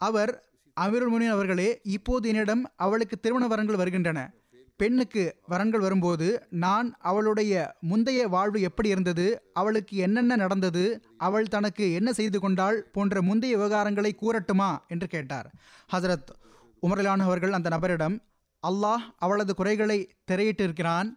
அவர் 0.00 0.32
அமீருல் 0.80 1.12
முனின் 1.12 1.34
அவர்களே 1.34 1.80
இப்போது 1.82 2.28
என்னிடம் 2.28 2.62
அவளுக்கு 2.76 3.16
திருமண 3.20 3.44
வரன்கள் 3.46 3.80
வருகின்றன. 3.80 4.20
பெண்ணுக்கு 4.76 5.22
வரன்கள் 5.48 5.84
வரும்போது 5.84 6.26
நான் 6.64 6.88
அவளுடைய 7.00 7.52
முந்தைய 7.80 8.28
வாழ்வு 8.28 8.60
எப்படி 8.60 8.88
இருந்தது 8.88 9.26
அவளுக்கு 9.52 9.96
என்னென்ன 9.96 10.36
நடந்தது 10.36 10.82
அவள் 11.16 11.46
தனக்கு 11.46 11.92
என்ன 11.92 12.12
செய்து 12.12 12.40
கொண்டாள் 12.40 12.78
போன்ற 12.92 13.22
முந்தைய 13.22 13.58
விவகாரங்களை 13.58 14.12
கூறட்டுமா 14.22 14.70
என்று 14.88 15.06
கேட்டார். 15.06 15.48
ஹசரத் 15.92 16.32
உமரலான் 16.82 17.24
அவர்கள் 17.28 17.52
அந்த 17.52 17.68
நபரிடம் 17.68 18.18
அல்லாஹ் 18.62 19.06
அவளது 19.16 19.54
குறைகளை 19.54 19.98
திரையிட்டிருக்கிறான் 20.30 21.08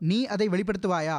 நீ 0.00 0.26
அதை 0.26 0.48
வெளிப்படுத்துவாயா? 0.48 1.18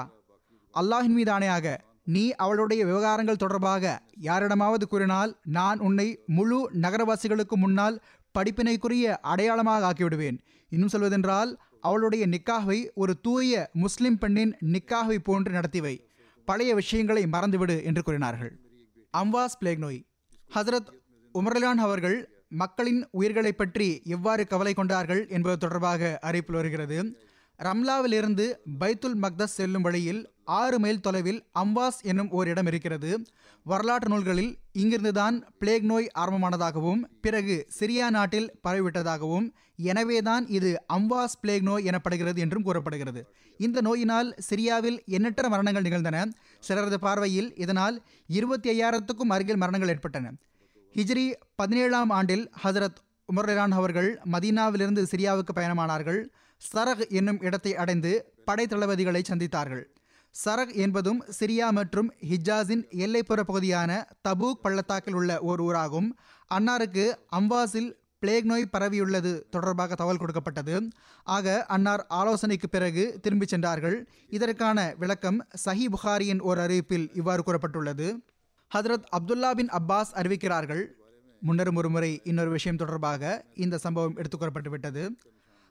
அல்லாஹின் 0.74 1.18
மீது 1.20 1.32
ஆணையாக 1.32 1.68
நீ 2.08 2.24
அவளுடைய 2.32 2.82
விவகாரங்கள் 2.86 3.42
தொடர்பாக 3.44 4.02
யாரிடமாவது 4.18 4.88
கூறினால் 4.88 5.32
நான் 5.44 5.80
உன்னை 5.80 6.08
முழு 6.28 6.60
நகரவாசிகளுக்கு 6.82 7.56
முன்னால் 7.56 8.02
படிப்பினைக்குரிய 8.36 9.16
அடையாளமாக 9.32 9.88
ஆக்கிவிடுவேன். 9.90 10.38
இன்னும் 10.70 10.94
சொல்வதென்றால் 10.94 11.52
அவளுடைய 11.82 12.24
நிக்காகவை 12.28 12.80
ஒரு 12.94 13.14
தூய 13.22 13.70
முஸ்லிம் 13.74 14.18
பெண்ணின் 14.18 14.54
நிக்காகவை 14.74 15.18
போன்று 15.24 15.52
நடத்திவை. 15.52 15.96
பழைய 16.46 16.74
விஷயங்களை 16.76 17.24
மறந்துவிடு 17.26 17.84
என்று 17.84 18.04
கூறினார்கள். 18.04 18.52
அம்வாஸ் 19.18 19.58
பிளேக் 19.60 19.78
நோய் 19.78 20.00
ஹசரத் 20.56 20.90
உமர்லான் 21.34 21.84
அவர்கள் 21.88 22.18
மக்களின் 22.50 23.02
உயிர்களை 23.12 23.52
பற்றி 23.52 23.88
எவ்வாறு 24.06 24.44
கவலை 24.48 24.74
கொண்டார்கள் 24.74 25.24
என்பது 25.28 25.58
தொடர்பாக 25.58 26.20
அறிவிப்பில் 26.24 26.60
வருகிறது. 26.62 26.98
ரம்லாவிலிருந்து 27.64 28.54
பைத்துல் 28.80 29.16
மக்தஸ் 29.16 29.54
செல்லும் 29.54 29.82
வழியில் 29.82 30.34
ஆறு 30.46 30.80
மைல் 30.80 31.00
தொலைவில் 31.00 31.46
அம்பாஸ் 31.60 32.02
என்னும் 32.02 32.30
ஓர் 32.30 32.48
இடம் 32.48 32.66
இருக்கிறது. 32.66 33.26
வரலாற்று 33.64 34.10
நூல்களில் 34.10 34.58
இங்கிருந்துதான் 34.80 35.42
பிளேக் 35.60 35.86
நோய் 35.86 36.12
ஆரம்பமானதாகவும் 36.18 37.02
பிறகு 37.22 37.68
சிரியா 37.80 38.10
நாட்டில் 38.10 38.60
பரவிவிட்டதாகவும் 38.68 39.48
எனவேதான் 39.76 40.48
இது 40.48 40.84
அம்பாஸ் 40.94 41.38
பிளேக் 41.42 41.62
நோய் 41.62 41.86
எனப்படுகிறது 41.86 42.38
என்றும் 42.38 42.64
கூறப்படுகிறது. 42.64 43.28
இந்த 43.58 43.82
நோயினால் 43.82 44.36
சிரியாவில் 44.50 45.00
எண்ணற்ற 45.06 45.50
மரணங்கள் 45.50 45.82
நிகழ்ந்தன. 45.82 46.30
சிலரது 46.68 46.94
பார்வையில் 46.94 47.56
இதனால் 47.56 48.06
இருபத்தி 48.28 48.82
ஐயாயிரத்துக்கும் 48.82 49.30
அருகில் 49.30 49.58
மரணங்கள் 49.58 49.90
ஏற்பட்டன. 49.90 50.32
ஹிஜ்ரி 50.96 51.34
பதினேழாம் 51.56 52.10
ஆண்டில் 52.10 52.52
ஹசரத் 52.64 53.00
உமர்லான் 53.34 53.72
அவர்கள் 53.72 54.20
மதீனாவிலிருந்து 54.32 55.04
சிரியாவுக்கு 55.04 55.54
பயணமானார்கள். 55.56 56.28
சரக் 56.62 57.10
என்னும் 57.10 57.40
இடத்தை 57.40 57.76
அடைந்து 57.76 58.12
படைத்தளபதிகளை 58.48 59.22
சந்தித்தார்கள். 59.30 59.84
சரக் 60.36 60.74
என்பதும் 60.76 61.24
சிரியா 61.40 61.68
மற்றும் 61.70 62.10
ஹிஜாஸின் 62.30 62.84
எல்லைப்புற 63.04 63.40
பகுதியான 63.42 63.92
தபூக் 64.28 64.64
பள்ளத்தாக்கில் 64.66 65.14
உள்ள 65.14 65.40
ஓர் 65.40 65.62
ஊராகும். 65.62 66.10
அன்னாருக்கு 66.52 67.06
அம்பாஸில் 67.40 67.90
பிளேக் 68.20 68.46
நோய் 68.46 68.72
பரவியுள்ளது 68.74 69.32
தொடர்பாக 69.50 69.96
தகவல் 69.96 70.18
கொடுக்கப்பட்டது. 70.18 70.76
ஆக 71.24 71.66
அன்னார் 71.66 72.06
ஆலோசனைக்கு 72.20 72.70
பிறகு 72.70 73.04
திரும்பிச் 73.22 73.48
சென்றார்கள். 73.48 73.98
இதற்கான 74.30 74.94
விளக்கம் 74.98 75.40
சஹி 75.66 75.86
புகாரியின் 75.96 76.40
ஓர் 76.40 76.58
அறிவிப்பில் 76.58 77.08
இவ்வாறு 77.14 77.44
கூறப்பட்டுள்ளது. 77.48 78.08
ஹதரத் 78.72 79.06
அப்துல்லா 79.18 79.52
பின் 79.52 79.70
அப்பாஸ் 79.80 80.14
அறிவிக்கிறார்கள் 80.14 80.84
முன்னரும் 81.42 81.76
ஒருமுறை 81.76 82.22
இன்னொரு 82.24 82.50
விஷயம் 82.50 82.78
தொடர்பாக 82.78 83.44
இந்த 83.54 83.78
சம்பவம் 83.78 84.16
எடுத்துக்கூறப்பட்டு 84.16 84.70
விட்டது 84.70 85.04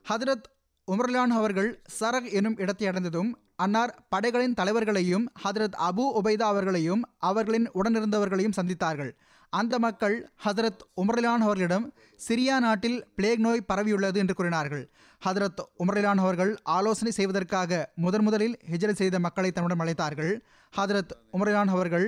ஹதரத் 0.05 0.47
உமர்லான் 0.91 1.33
அவர்கள் 1.39 1.81
சரக் 1.99 2.31
எனும் 2.31 2.57
இடத்தை 2.57 2.87
அடைந்ததும் 2.87 3.37
அன்னார் 3.55 4.05
படைகளின் 4.09 4.53
தலைவர்களையும் 4.53 5.31
ஹதரத் 5.43 5.77
அபு 5.87 6.03
உபைதா 6.19 6.41
அவர்களையும் 6.41 7.01
அவர்களின் 7.17 7.71
உடனிருந்தவர்களையும் 7.71 8.57
சந்தித்தார்கள். 8.61 9.11
அந்த 9.49 9.79
மக்கள் 9.79 10.29
ஹதரத் 10.45 10.83
உமர்லான் 11.01 11.43
அவர்களிடம் 11.45 11.93
சிரியா 12.27 12.59
நாட்டில் 12.59 13.07
பிளேக் 13.15 13.39
நோய் 13.39 13.65
பரவியுள்ளது 13.73 14.15
என்று 14.15 14.33
கூறினார்கள். 14.33 14.91
ஹதரத் 15.25 15.61
உமர்லான் 15.79 16.17
அவர்கள் 16.17 16.57
ஆலோசனை 16.63 17.11
செய்வதற்காக 17.11 17.91
முதன் 17.95 18.23
முதலில் 18.23 18.57
ஹிஜரத் 18.71 19.01
செய்த 19.01 19.19
மக்களை 19.19 19.51
தன்னுடன் 19.51 19.79
அழைத்தார்கள். 19.79 20.39
ஹதரத் 20.73 21.13
உமர்லான் 21.33 21.67
அவர்கள் 21.67 22.07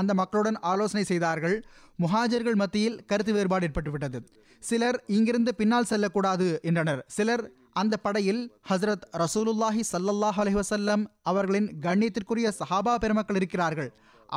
அந்த 0.00 0.14
மக்களுடன் 0.20 0.58
ஆலோசனை 0.72 1.04
செய்தார்கள். 1.10 1.56
முஹாஜர்கள் 2.04 2.58
மத்தியில் 2.62 2.98
கருத்து 3.10 3.32
வேறுபாடு 3.32 3.66
ஏற்பட்டுவிட்டது. 3.68 4.18
சிலர் 4.62 4.98
இங்கிருந்து 5.16 5.52
பின்னால் 5.60 5.90
செல்லக்கூடாது 5.90 6.48
என்றனர். 6.62 7.02
சிலர் 7.16 7.44
அந்த 7.82 7.94
படையில் 8.04 8.42
ஹசரத் 8.70 9.06
ரசூலுல்லாஹி 9.22 9.82
சல்லல்லாஹ் 9.92 10.38
அலைஹி 10.42 11.06
அவர்களின் 11.30 11.68
கண்ணியத்திற்குரிய 11.86 12.50
சஹாபா 12.60 12.94
பெருமக்கள் 13.04 13.38
இருக்கிறார்கள். 13.40 13.90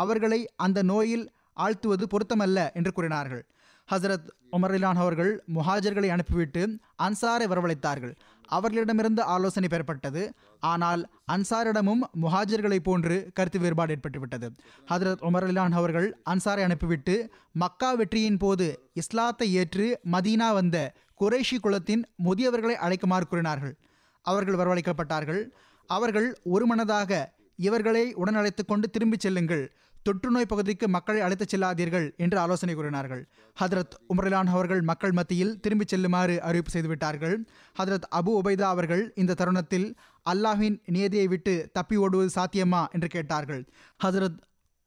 அவர்களை 0.04 0.40
அந்த 0.66 0.80
நோயில் 0.92 1.26
ஆழ்த்துவது 1.66 2.06
பொருத்தமல்ல 2.14 2.60
என்று 2.74 2.92
கூறினார்கள். 2.98 3.44
ஹசரத் 3.92 4.28
உமர்லான் 4.52 5.00
அவர்கள் 5.04 5.44
முஹாஜர்களை 5.56 6.08
அனுப்பிவிட்டு 6.08 6.80
அன்சாரை 7.04 7.46
வரவழைத்தார்கள். 7.46 8.16
அவர்களிடமிருந்து 8.48 9.24
ஆலோசனை 9.24 9.70
பெறப்பட்டது. 9.72 10.34
ஆனால் 10.60 11.10
அன்சாரிடமும் 11.32 12.04
முஹாஜர்களைப் 12.22 12.84
போன்று 12.84 13.30
கருத்து 13.34 13.60
வேறுபாடு 13.60 13.96
ஏற்பட்டுவிட்டது. 13.96 14.48
ஹதரத் 14.92 15.22
உமர்லான் 15.22 15.72
அவர்கள் 15.72 16.18
அன்சாரை 16.30 16.64
அனுப்பிவிட்டு 16.64 17.32
மக்கா 17.52 17.94
வெற்றியின் 17.94 18.38
போது 18.38 18.90
இஸ்லாத்தை 18.94 19.54
ஏற்று 19.54 20.00
மதீனா 20.12 20.54
வந்த 20.54 20.94
குரேஷி 21.20 21.58
குலத்தின் 21.62 22.06
முதியவர்களை 22.24 22.76
அழைக்குமாறு 22.86 23.24
கூறினார்கள். 23.24 23.76
அவர்கள் 24.22 24.56
வரவழைக்கப்பட்டார்கள். 24.56 25.50
அவர்கள் 25.88 26.38
ஒருமனதாக 26.44 27.38
இவர்களை 27.56 28.16
உடனழைத்து 28.16 28.66
கொண்டு 28.68 28.90
திரும்பிச் 28.90 29.20
செல்லுங்கள். 29.20 29.76
தொற்றுநோய் 30.04 30.46
பகுதிக்கு 30.46 30.90
மக்களை 30.90 31.22
அழைத்துச் 31.22 31.56
செல்லாதீர்கள் 31.56 32.16
என்று 32.16 32.40
ஆலோசனை 32.40 32.76
கூறினார்கள். 32.76 33.30
ஹதரத் 33.62 33.96
உமர்லான் 34.16 34.46
அவர்கள் 34.46 34.82
மக்கள் 34.82 35.12
மத்தியில் 35.12 35.60
திரும்பிச் 35.60 35.88
செல்லுமாறு 35.88 36.42
அறிவிப்பு 36.42 36.80
செய்துவிட்டார்கள். 36.80 37.46
ஹதரத் 37.80 38.08
அபு 38.16 38.40
உபைதா 38.44 38.62
அவர்கள் 38.62 39.14
இந்த 39.16 39.34
தருணத்தில் 39.34 39.96
அல்லாஹின் 40.30 40.80
நியதியை 40.86 41.28
விட்டு 41.28 41.70
தப்பி 41.74 41.96
ஓடுவது 41.96 42.32
சாத்தியமா 42.36 42.86
என்று 42.92 43.08
கேட்டார்கள். 43.08 43.70
ஹதரத் 44.04 44.40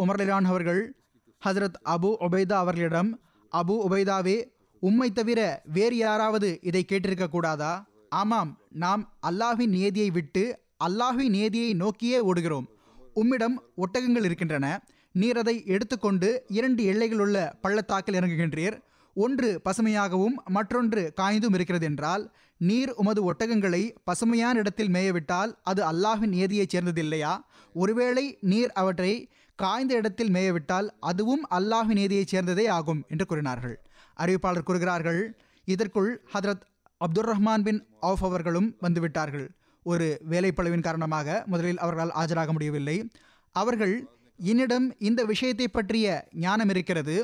உமர்லான் 0.04 0.44
அவர்கள் 0.44 1.02
ஹதரத் 1.44 1.80
அபு 1.84 2.14
உபைதா 2.20 2.52
அவர்களிடம் 2.52 3.20
அபு 3.56 3.76
உபைதாவே 3.88 4.44
உம்மை 4.78 5.12
தவிர 5.12 5.62
வேறு 5.64 5.96
யாராவது 5.96 6.58
இதை 6.62 6.84
கேட்டிருக்க 6.88 7.28
கூடாதா? 7.28 7.86
ஆமாம் 8.08 8.58
நாம் 8.70 9.12
அல்லாஹின் 9.30 9.66
நியதியை 9.66 10.10
விட்டு 10.10 10.58
அல்லாஹின் 10.84 11.28
நியதியை 11.28 11.74
நோக்கியே 11.74 12.32
ஓடுகிறோம். 12.32 12.66
உம்மிடம் 13.14 13.62
ஒட்டகங்கள் 13.76 14.24
இருக்கின்றன. 14.24 14.82
நீர் 15.12 15.38
அதை 15.38 15.66
எடுத்துக்கொண்டு 15.66 16.44
இரண்டு 16.48 16.82
எல்லைகளுள்ள 16.92 17.52
பள்ளத்தாக்கில் 17.60 18.14
இறங்குகின்றீர். 18.14 18.76
ஒன்று 19.14 19.60
பசுமையாகவும் 19.64 20.36
மற்றொன்று 20.44 21.12
காய்ந்தும் 21.20 21.54
இருக்கிறது 21.54 21.86
என்றால் 21.86 22.32
நீர் 22.56 22.90
உமது 22.90 23.32
ஒட்டகங்களை 23.32 23.94
பசுமையான 24.04 24.58
இடத்தில் 24.58 24.88
மேயவிட்டால் 24.88 25.50
அது 25.62 25.82
அல்லாஹ்வின் 25.92 26.34
நியதியைச் 26.36 26.76
சேர்ந்ததில்லையா? 26.76 27.32
ஒருவேளை 27.74 28.38
நீர் 28.40 28.72
அவற்றை 28.72 29.30
காய்ந்த 29.54 29.94
இடத்தில் 29.94 30.30
மேயவிட்டால் 30.30 30.88
அதுவும் 31.00 31.44
அல்லாஹின் 31.50 31.98
நியதியைச் 32.00 32.34
சேர்ந்ததே 32.34 32.68
ஆகும் 32.68 33.04
என்று 33.08 33.26
கூறினார்கள். 33.26 33.76
அறிவிப்பாளர் 34.16 34.62
கூறுகிறார்கள் 34.62 35.38
இதற்குள் 35.64 36.22
ஹதரத் 36.34 36.64
அப்துல் 36.96 37.24
ரஹ்மான் 37.24 37.62
பின் 37.62 37.86
ஆஃப் 38.00 38.24
அவர்களும் 38.24 38.76
வந்துவிட்டார்கள். 38.82 39.48
ஒரு 39.82 40.20
வேலைப்பளவின் 40.30 40.80
காரணமாக 40.80 41.42
முதலில் 41.46 41.78
அவர்களால் 41.78 42.16
ஆஜராக 42.22 42.50
முடியவில்லை. 42.50 43.10
அவர்கள் 43.52 44.08
என்னிடம் 44.50 44.86
இந்த 45.08 45.20
விஷயத்தை 45.24 45.66
பற்றிய 45.68 46.06
ஞானம் 46.44 46.70
இருக்கிறது. 46.74 47.16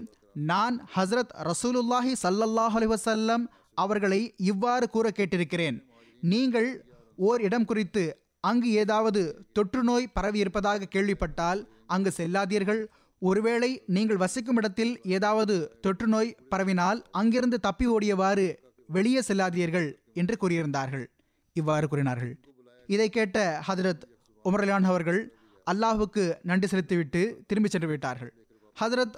நான் 0.50 0.76
ஹஸ்ரத் 0.96 1.32
ரசூலுல்லாஹி 1.50 2.12
சல்லல்லாஹ் 2.24 2.76
அலைஹி 2.78 3.38
அவர்களை 3.84 4.20
இவ்வாறு 4.52 4.86
கூற 4.90 5.06
கேட்டிருக்கிறேன். 5.16 5.76
நீங்கள் 6.22 6.68
ஓர் 7.28 7.40
இடம் 7.48 7.64
குறித்து 7.64 8.04
அங்கு 8.40 8.68
ஏதாவது 8.82 9.20
தொற்று 9.52 9.82
நோய் 9.82 10.12
பரவி 10.16 10.38
இருப்பதாக 10.38 10.88
கேள்விப்பட்டால் 10.94 11.60
அங்கு 11.86 12.10
செல்லாதீர்கள். 12.16 12.82
ஒருவேளை 13.22 13.70
நீங்கள் 13.96 14.20
வசிக்கும் 14.22 14.56
இடத்தில் 14.56 14.92
ஏதாவது 15.16 15.54
தொற்று 15.80 16.06
நோய் 16.06 16.36
பரவினால் 16.50 17.00
அங்கிருந்து 17.20 17.58
தப்பி 17.60 17.86
ஓடியவாறு 17.94 18.46
வெளியே 18.88 19.22
செல்லாதீர்கள் 19.28 19.88
என்று 20.14 20.34
கூறியிருந்தார்கள். 20.42 21.06
இவ்வாறு 21.56 21.88
கூறினார்கள். 21.88 22.34
இதை 22.86 23.08
கேட்ட 23.16 23.38
ஹதரத் 23.68 24.04
உமர்லான் 24.44 24.86
அவர்கள் 24.90 25.20
அல்லாஹுக்கு 25.70 26.24
நன்றி 26.48 26.66
செலுத்திவிட்டு 26.72 27.22
திரும்பி 27.48 27.70
சென்று 27.72 27.88
விட்டார்கள். 27.90 28.32
ஹதரத் 28.76 29.16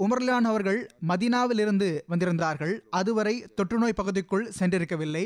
உமர்லான் 0.00 0.46
அவர்கள் 0.50 0.78
மதினாவிலிருந்து 1.10 1.88
வந்திருந்தார்கள். 2.12 2.72
அதுவரை 2.98 3.34
தொற்றுநோய் 3.58 3.96
பகுதிக்குள் 4.00 4.44
சென்றிருக்கவில்லை. 4.58 5.22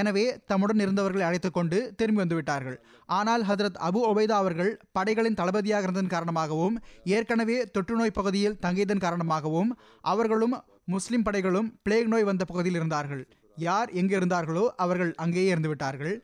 எனவே 0.00 0.24
தம்முடன் 0.50 0.82
இருந்தவர்களை 0.84 1.24
அழைத்து 1.28 1.50
கொண்டு 1.50 1.78
திரும்பி 1.98 2.20
வந்துவிட்டார்கள் 2.22 2.76
ஆனால் 3.16 3.42
ஹதரத் 3.50 3.78
அபு 3.88 4.00
ஒபைதா 4.10 4.36
அவர்கள் 4.42 4.72
படைகளின் 4.98 5.38
தளபதியாக 5.40 5.86
இருந்ததன் 5.86 6.12
காரணமாகவும் 6.14 6.76
ஏற்கனவே 7.16 7.56
தொற்றுநோய் 7.74 8.16
பகுதியில் 8.18 8.58
தங்கியதன் 8.64 9.04
காரணமாகவும் 9.06 9.72
அவர்களும் 10.12 10.56
முஸ்லிம் 10.94 11.26
படைகளும் 11.26 11.68
பிளேக் 11.86 12.12
நோய் 12.12 12.28
வந்த 12.30 12.44
பகுதியில் 12.50 12.78
இருந்தார்கள். 12.80 13.24
யார் 13.56 13.90
எங்கே 14.00 14.16
இருந்தார்களோ 14.20 14.64
அவர்கள் 14.84 15.12
அங்கேயே 15.24 15.50
இருந்துவிட்டார்கள் 15.54 16.14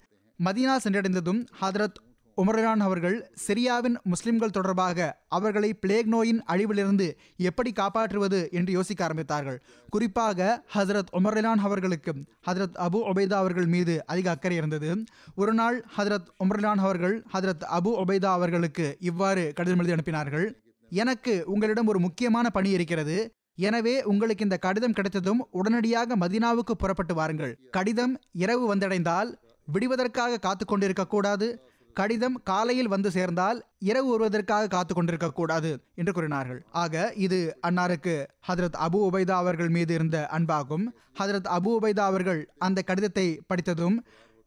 மதீனா 0.40 0.76
சென்றடைந்ததும் 0.84 1.42
ஹதரத் 1.60 1.98
உமரான் 2.40 2.80
அவர்கள் 2.80 3.30
சிரியாவின் 3.46 3.96
முஸ்லிம்கள் 4.02 4.50
தொடர்பாக 4.50 5.24
அவர்களை 5.28 5.74
பிளேக் 5.74 6.08
நோயின் 6.08 6.42
அழிவிலிருந்து 6.48 7.12
எப்படி 7.36 7.72
காப்பாற்றுவது 7.72 8.48
என்று 8.52 8.72
யோசிக்க 8.72 9.06
ஆரம்பித்தார்கள். 9.06 9.58
குறிப்பாக 9.88 10.64
ஹசரத் 10.74 11.12
உமர்லான் 11.12 11.64
அவர்களுக்கு 11.66 12.12
ஹதரத் 12.46 12.78
அபு 12.78 12.98
ஒபைதா 13.10 13.32
அவர்கள் 13.32 13.66
மீது 13.66 14.06
அதிக 14.06 14.30
அக்கறை 14.30 14.56
இருந்தது. 14.56 15.04
ஒரு 15.34 15.54
நாள் 15.54 15.84
ஹதரத் 15.96 16.30
உமர்லான் 16.44 16.82
அவர்கள் 16.86 17.24
ஹதரத் 17.32 17.66
அபு 17.78 17.90
ஒபைதா 18.02 18.24
அவர்களுக்கு 18.24 18.96
இவ்வாறு 19.00 19.52
கடிதம் 19.54 19.78
எழுதி 19.78 19.94
அனுப்பினார்கள். 19.94 20.54
எனக்கு 20.90 21.42
உங்களிடம் 21.46 21.86
ஒரு 21.86 22.00
முக்கியமான 22.00 22.50
பணி 22.50 22.70
இருக்கிறது. 22.70 23.30
எனவே 23.54 24.02
உங்களுக்கு 24.02 24.42
இந்த 24.42 24.56
கடிதம் 24.56 24.92
கிடைத்ததும் 24.92 25.46
உடனடியாக 25.50 26.16
மதினாவுக்கு 26.16 26.70
புறப்பட்டு 26.78 27.14
வாருங்கள். 27.14 27.58
கடிதம் 27.70 28.18
இரவு 28.32 28.74
வந்தடைந்தால் 28.74 29.34
விடுவதற்காக 29.66 30.36
காத்து 30.36 30.64
கொண்டிருக்க 30.64 31.06
கூடாது. 31.06 31.69
கடிதம் 32.00 32.36
காலையில் 32.50 32.92
வந்து 32.92 33.10
சேர்ந்தால் 33.16 33.58
இரவு 33.90 34.08
வருவதற்காக 34.10 34.70
காத்து 34.74 34.92
கொண்டிருக்க 34.94 35.28
கூடாது 35.38 35.70
என்று 35.94 36.12
கூறினார்கள். 36.12 36.60
ஆக 36.82 36.94
இது 37.26 37.38
அன்னாருக்கு 37.66 38.14
ஹதரத் 38.48 38.78
அபு 38.86 38.98
உபைதா 39.08 39.36
அவர்கள் 39.42 39.70
மீது 39.76 39.94
இருந்த 39.94 40.18
அன்பாகும். 40.32 40.86
ஹதரத் 41.20 41.50
அபு 41.56 41.70
உபைதா 41.76 42.04
அவர்கள் 42.12 42.40
அந்த 42.58 42.82
கடிதத்தை 42.82 43.26
படித்ததும் 43.46 43.96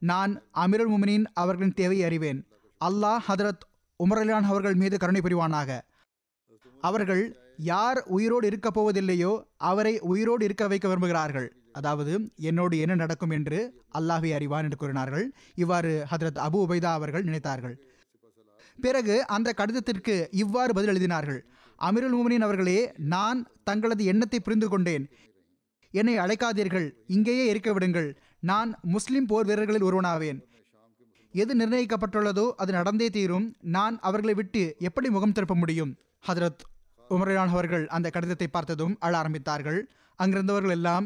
நான் 0.02 0.34
அமிருல் 0.64 0.92
முமினின் 0.94 1.26
அவர்களின் 1.34 1.78
தேவையை 1.82 2.06
அறிவேன். 2.06 2.40
அல்லாஹ் 2.86 3.24
ஹதரத் 3.28 3.64
உமரலான் 4.00 4.50
அவர்கள் 4.52 4.78
மீது 4.82 4.98
கருணை 4.98 5.22
புரிவானாக. 5.22 5.80
அவர்கள் 6.88 7.24
யார் 7.58 8.00
உயிரோடு 8.16 8.46
இருக்கப் 8.48 8.78
போவதில்லையோ 8.78 9.34
அவரை 9.70 9.94
உயிரோடு 10.12 10.44
இருக்க 10.46 10.64
வைக்க 10.68 10.88
விரும்புகிறார்கள். 10.88 11.50
அதாவது 11.74 12.32
என்னோடு 12.36 12.78
என்ன 12.78 12.96
நடக்கும் 12.96 13.30
என்று 13.30 13.84
அல்லாஹ்வை 14.00 14.32
அறிவான் 14.34 14.64
என்று 14.64 14.78
கூறினார்கள். 14.78 15.26
இவ்வாறு 15.56 16.06
ஹதரத் 16.12 16.40
அபு 16.46 16.60
உபைதா 16.66 16.92
அவர்கள் 17.00 17.24
நினைத்தார்கள். 17.24 17.76
பிறகு 18.82 19.28
அந்த 19.28 19.54
கடிதத்திற்கு 19.54 20.28
இவ்வாறு 20.32 20.74
பதில் 20.74 20.92
எழுதினார்கள். 20.94 21.40
அமிருல் 21.82 22.16
முமினின் 22.18 22.40
அவர்களே 22.40 22.92
நான் 22.98 23.48
தங்களது 23.64 24.06
எண்ணத்தை 24.06 24.40
புரிந்து 24.40 24.70
கொண்டேன். 24.70 25.06
என்னை 25.92 26.20
அழைக்காதீர்கள். 26.20 26.88
இங்கேயே 27.08 27.46
இருக்க 27.46 27.74
விடுங்கள். 27.74 28.18
நான் 28.40 28.80
முஸ்லிம் 28.82 29.26
போர் 29.26 29.46
வீரர்களில் 29.46 29.84
ஒருவனாவேன். 29.84 30.40
எது 31.32 31.54
நிர்ணயிக்கப்பட்டுள்ளதோ 31.56 32.52
அது 32.58 32.72
நடந்தே 32.72 33.10
தீரும். 33.10 33.56
நான் 33.62 34.00
அவர்களை 34.00 34.34
விட்டு 34.34 34.76
எப்படி 34.80 35.10
முகம் 35.10 35.32
திருப்ப 35.32 35.56
முடியும்? 35.56 35.96
ஹதரத் 36.28 36.64
உமரான் 37.10 37.54
அவர்கள் 37.56 37.88
அந்த 37.88 38.10
கடிதத்தை 38.10 38.48
பார்த்ததும் 38.48 38.96
அழ 39.00 39.22
ஆரம்பித்தார்கள். 39.22 39.80
அங்கிருந்தவர்கள் 40.20 40.70
எல்லாம் 40.70 41.06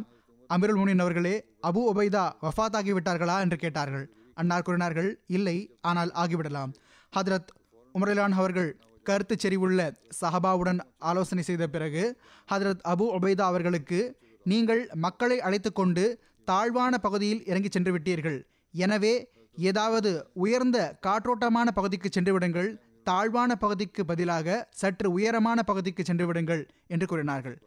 அமிருல் 0.49 0.79
முனின் 0.81 1.03
அவர்களே 1.03 1.35
அபு 1.67 1.81
ஒபைதா 1.91 2.23
வஃபாத் 2.45 2.77
ஆகிவிட்டார்களா 2.79 3.35
என்று 3.45 3.57
கேட்டார்கள். 3.57 4.05
அன்னார் 4.33 4.65
கூறினார்கள் 4.67 5.09
இல்லை 5.37 5.55
ஆனால் 5.89 6.11
ஆகிவிடலாம். 6.23 6.71
ஹதரத் 7.13 7.51
உமரலான் 7.95 8.35
அவர்கள் 8.39 8.69
கருத்து 9.05 9.35
செறிவுள்ள 9.35 9.81
சஹபாவுடன் 10.21 10.79
ஆலோசனை 11.09 11.43
செய்த 11.43 11.67
பிறகு 11.67 12.03
ஹதரத் 12.51 12.83
அபு 12.93 13.05
ஒபைதா 13.17 13.45
அவர்களுக்கு 13.51 13.99
நீங்கள் 14.45 14.81
மக்களை 15.05 15.37
அழைத்து 15.39 15.69
கொண்டு 15.73 16.03
தாழ்வான 16.47 16.97
பகுதியில் 16.97 17.41
இறங்கி 17.45 17.69
சென்று 17.71 17.91
விட்டீர்கள் 17.95 18.37
எனவே 18.73 19.13
ஏதாவது 19.57 20.11
உயர்ந்த 20.43 20.77
காற்றோட்டமான 21.05 21.67
பகுதிக்கு 21.77 22.09
சென்று 22.11 22.33
விடுங்கள் 22.33 22.69
தாழ்வான 23.03 23.51
பகுதிக்கு 23.55 24.01
பதிலாக 24.05 24.57
சற்று 24.81 25.07
உயரமான 25.11 25.59
பகுதிக்கு 25.63 26.01
சென்று 26.03 26.25
விடுங்கள் 26.25 26.63
என்று 26.87 27.05
கூறினார்கள். 27.05 27.57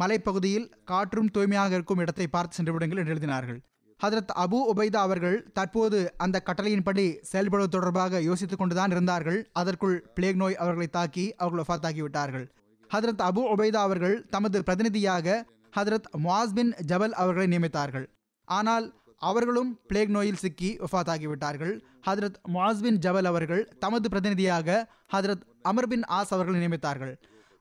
மலைப்பகுதியில் 0.00 0.68
காற்றும் 0.84 1.30
தூய்மையாக 1.30 1.74
இருக்கும் 1.74 1.98
இடத்தை 1.98 2.26
பார்த்து 2.26 2.54
சென்று 2.54 2.72
விடுங்கள் 2.72 2.98
என்று 2.98 3.14
எழுதினார்கள். 3.14 3.58
ஹதரத் 4.00 4.32
அபு 4.42 4.58
உபைதா 4.72 4.96
அவர்கள் 4.96 5.52
தற்போது 5.52 5.98
அந்த 6.16 6.42
கட்டளையின்படி 6.46 7.06
செயல்படுவது 7.32 7.66
தொடர்பாக 7.66 8.20
யோசித்துக் 8.20 8.58
கொண்டுதான் 8.58 8.90
இருந்தார்கள். 8.90 9.50
அதற்குள் 9.52 9.96
பிளேக் 10.14 10.36
நோய் 10.36 10.56
அவர்களை 10.56 10.86
தாக்கி 10.86 11.34
அவர்கள் 11.34 11.64
ஒஃபாத்தாக்கி 11.64 11.98
விட்டார்கள். 11.98 12.46
ஹதரத் 12.94 13.24
அபு 13.28 13.42
உபைதா 13.54 13.80
அவர்கள் 13.88 14.26
தமது 14.26 14.64
பிரதிநிதியாக 14.64 15.46
ஹதரத் 15.76 16.08
முவாஸ் 16.24 16.54
பின் 16.54 16.72
ஜபல் 16.86 17.16
அவர்களை 17.22 17.46
நியமித்தார்கள். 17.56 18.06
ஆனால் 18.48 18.86
அவர்களும் 19.18 19.78
பிளேக் 19.86 20.08
நோயில் 20.08 20.40
சிக்கி 20.44 20.76
ஒஃபாத்தாகிவிட்டார்கள் 20.76 21.74
ஹதரத் 22.06 22.38
முவாஸ் 22.54 22.80
பின் 22.80 22.98
ஜபல் 22.98 23.28
அவர்கள் 23.32 23.62
தமது 23.78 24.08
பிரதிநிதியாக 24.08 24.88
ஹதரத் 25.12 25.44
அமர் 25.62 25.88
பின் 25.88 26.04
ஆஸ் 26.18 26.34
அவர்களை 26.36 26.60
நியமித்தார்கள். 26.66 27.14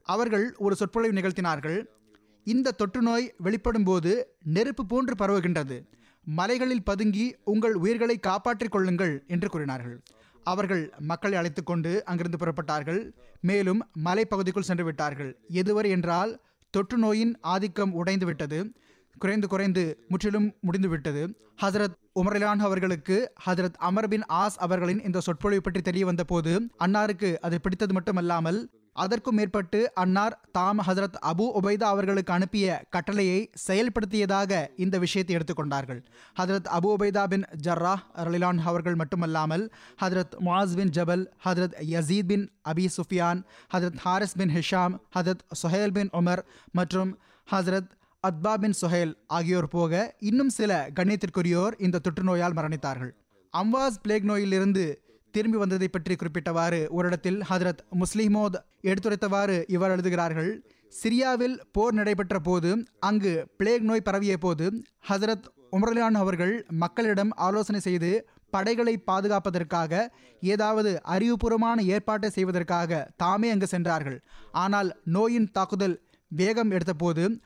அவர்கள் 0.07 0.55
ஒரு 0.57 0.75
சொற்பொழிவு 0.75 1.17
நிகழ்த்தினார்கள். 1.19 1.79
இந்த 2.53 2.73
தொற்று 2.79 3.01
நோய் 3.01 3.25
வெளிப்படும் 3.45 3.87
போது 3.87 4.11
நெருப்பு 4.55 4.83
போன்று 4.85 5.13
பரவுகின்றது. 5.21 5.77
மலைகளில் 6.27 6.87
பதுங்கி 6.89 7.25
உங்கள் 7.43 7.75
உயிர்களை 7.83 8.15
காப்பாற்றிக் 8.27 8.73
கொள்ளுங்கள் 8.73 9.13
என்று 9.27 9.47
கூறினார்கள். 9.49 9.97
அவர்கள் 10.45 10.83
மக்களை 11.09 11.35
அழைத்து 11.37 11.61
கொண்டு 11.63 11.91
அங்கிருந்து 12.05 12.39
புறப்பட்டார்கள். 12.41 13.01
மேலும் 13.49 13.81
மலைப்பகுதிக்குள் 14.05 14.67
சென்று 14.69 14.83
விட்டார்கள். 14.83 15.31
எதுவரை 15.61 15.89
என்றால் 15.97 16.31
தொற்று 16.73 16.97
நோயின் 16.97 17.33
ஆதிக்கம் 17.53 17.95
உடைந்து 18.01 18.25
விட்டது. 18.25 18.59
குறைந்து 19.17 19.47
குறைந்து 19.47 19.83
முற்றிலும் 20.07 20.49
முடிந்துவிட்டது 20.67 21.21
ஹசரத் 21.61 21.95
உமரிலான் 22.19 22.61
அவர்களுக்கு 22.67 23.15
ஹசரத் 23.45 23.79
அமர் 23.87 24.07
பின் 24.07 24.25
ஆஸ் 24.41 24.57
அவர்களின் 24.65 25.01
இந்த 25.07 25.19
சொற்பொழிவு 25.25 25.63
பற்றி 25.65 25.81
தெரிய 25.81 26.03
வந்தபோது 26.05 26.51
அன்னாருக்கு 26.85 27.29
அது 27.47 27.55
பிடித்தது 27.61 27.93
மட்டுமல்லாமல் 27.97 28.59
அதற்கும் 29.03 29.37
மேற்பட்டு 29.39 29.79
அன்னார் 30.01 30.35
தாம் 30.51 30.79
ஹசரத் 30.87 31.17
அபு 31.29 31.45
உபைதா 31.59 31.87
அவர்களுக்கு 31.93 32.31
அனுப்பிய 32.33 32.67
கட்டளையை 32.89 33.39
செயல்படுத்தியதாக 33.67 34.51
இந்த 34.83 34.95
விஷயத்தை 35.03 35.33
எடுத்துக்கொண்டார்கள். 35.35 36.01
ஹதரத் 36.39 36.69
அபு 36.77 36.89
உபைதா 36.95 37.23
பின் 37.33 37.45
ஜர்ரா 37.67 37.93
ரலிலான் 38.23 38.59
அவர்கள் 38.71 38.97
மட்டுமல்லாமல் 39.01 39.65
ஹதரத் 40.03 40.35
முவாஸ் 40.47 40.75
பின் 40.79 40.93
ஜபல் 40.97 41.25
ஹதரத் 41.45 41.77
யசீத் 41.93 42.29
பின் 42.31 42.45
அபி 42.71 42.85
சுஃபியான் 42.97 43.41
ஹதரத் 43.73 44.01
ஹாரிஸ் 44.05 44.37
பின் 44.41 44.53
ஹிஷாம் 44.57 44.95
ஹதரத் 45.17 45.45
சுஹேல் 45.61 45.95
பின் 45.97 46.11
உமர் 46.21 46.43
மற்றும் 46.79 47.11
ஹசரத் 47.47 47.91
அத்பா 48.23 48.53
பின் 48.63 48.77
சுஹேல் 48.81 49.13
ஆகியோர் 49.35 49.71
போக 49.75 49.91
இன்னும் 50.29 50.49
சில 50.49 50.71
கண்ணியத்திற்குரியோர் 50.95 51.75
இந்த 51.77 52.01
தொற்று 52.05 52.23
நோயால் 52.23 52.57
மரணித்தார்கள். 52.57 53.11
அம்வாஸ் 53.53 54.01
பிளேக் 54.01 54.27
நோயிலிருந்து 54.31 54.83
திரும்பி 55.31 55.57
வந்ததை 55.57 55.87
பற்றி 55.87 56.15
குறிப்பிட்டவாறு 56.15 56.87
ஒரு 56.89 57.07
இடத்தில் 57.07 57.39
ஹதரத் 57.49 57.81
முஸ்லிமோத் 57.99 58.57
எடுத்துரைத்தவாறு 58.81 59.63
இவர் 59.67 59.91
எழுதுகிறார்கள் 59.91 60.65
சிரியாவில் 61.03 61.59
போர் 61.71 61.93
நடைபெற்ற 61.93 62.39
போது 62.39 62.85
அங்கு 62.99 63.47
பிளேக் 63.57 63.81
நோய் 63.81 64.01
பரவிய 64.01 64.37
போது 64.37 64.83
ஹசரத் 65.09 65.47
உமர்லான் 65.71 66.11
அவர்கள் 66.11 66.65
மக்களிடம் 66.69 67.31
ஆலோசனை 67.31 67.79
செய்து 67.79 68.29
படைகளை 68.49 68.97
பாதுகாப்பதற்காக 68.97 70.11
ஏதாவது 70.41 71.01
அறிவுபூர்வமான 71.07 71.81
ஏற்பாட்டை 71.81 72.29
செய்வதற்காக 72.29 73.09
தாமே 73.17 73.49
அங்கு 73.49 73.67
சென்றார்கள். 73.67 74.23
ஆனால் 74.51 75.01
நோயின் 75.03 75.51
தாக்குதல் 75.51 76.01
வேகம் 76.27 76.71
எடுத்தபோது 76.71 77.39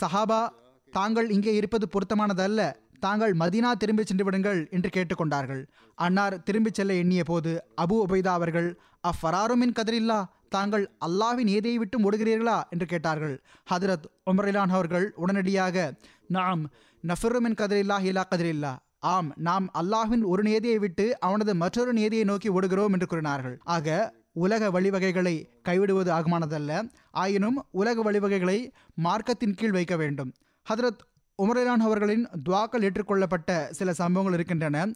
சஹாபா 0.00 0.48
தாங்கள் 0.92 1.30
இங்கே 1.30 1.54
இருப்பது 1.54 1.88
பொருத்தமானதல்ல 1.92 2.60
தாங்கள் 3.06 3.32
மதீனா 3.32 3.72
திரும்பிச் 3.72 4.06
சென்று 4.06 4.24
விடுங்கள் 4.24 4.68
என்று 4.70 4.90
கேட்டுக்கொண்டார்கள். 4.96 5.66
அன்னார் 5.94 6.42
திரும்பிச் 6.42 6.74
செல்ல 6.74 6.94
எண்ணிய 6.94 7.24
போது 7.24 7.64
அபு 7.82 7.94
உபைதா 8.08 8.26
அவர்கள் 8.26 8.68
அஃபராருமின் 9.08 9.74
கதிரில்லா 9.74 10.24
தாங்கள் 10.48 10.84
அல்லாவின் 11.06 11.48
ஏதையை 11.56 11.74
விட்டு 11.74 12.10
ஓடுகிறீர்களா? 12.10 12.62
என்று 12.70 12.86
கேட்டார்கள். 12.86 13.42
ஹதரத் 13.70 14.06
உமரிலான் 14.30 14.72
அவர்கள் 14.78 15.12
உடனடியாக 15.14 15.94
நாம் 16.28 16.70
நஃபருமின் 17.06 17.58
கதிரில்லா 17.60 17.96
ஹிலா 18.06 18.22
கதிரில்லா. 18.30 18.72
ஆம் 18.98 19.32
நாம் 19.36 19.70
அல்லாஹின் 19.74 20.24
ஒரு 20.24 20.42
நேதியை 20.42 20.76
விட்டு 20.76 21.20
அவனது 21.20 21.54
மற்றொரு 21.54 21.92
நேதியை 21.92 22.24
நோக்கி 22.24 22.50
ஓடுகிறோம் 22.50 22.92
என்று 22.92 23.06
கூறினார்கள். 23.06 23.58
ஆக 23.64 24.14
உலக 24.32 24.70
வழிவகைகளை 24.70 25.36
கைவிடுவது 25.68 26.10
ஆகமானதல்ல. 26.12 26.88
ஆயினும் 27.10 27.64
உலக 27.70 28.12
வழிவகைகளை 28.12 28.72
மார்க்கத்தின் 29.04 29.56
கீழ் 29.56 29.70
வைக்க 29.70 29.96
வேண்டும். 29.96 30.32
ஹதரத் 30.66 31.02
உமரான் 31.42 31.82
அவர்களின் 31.86 32.28
துவாக்கள் 32.48 32.82
ஏற்றுக்கொள்ளப்பட்ட 32.82 33.70
சில 33.70 33.92
சம்பவங்கள் 33.92 34.38
இருக்கின்றன. 34.38 34.92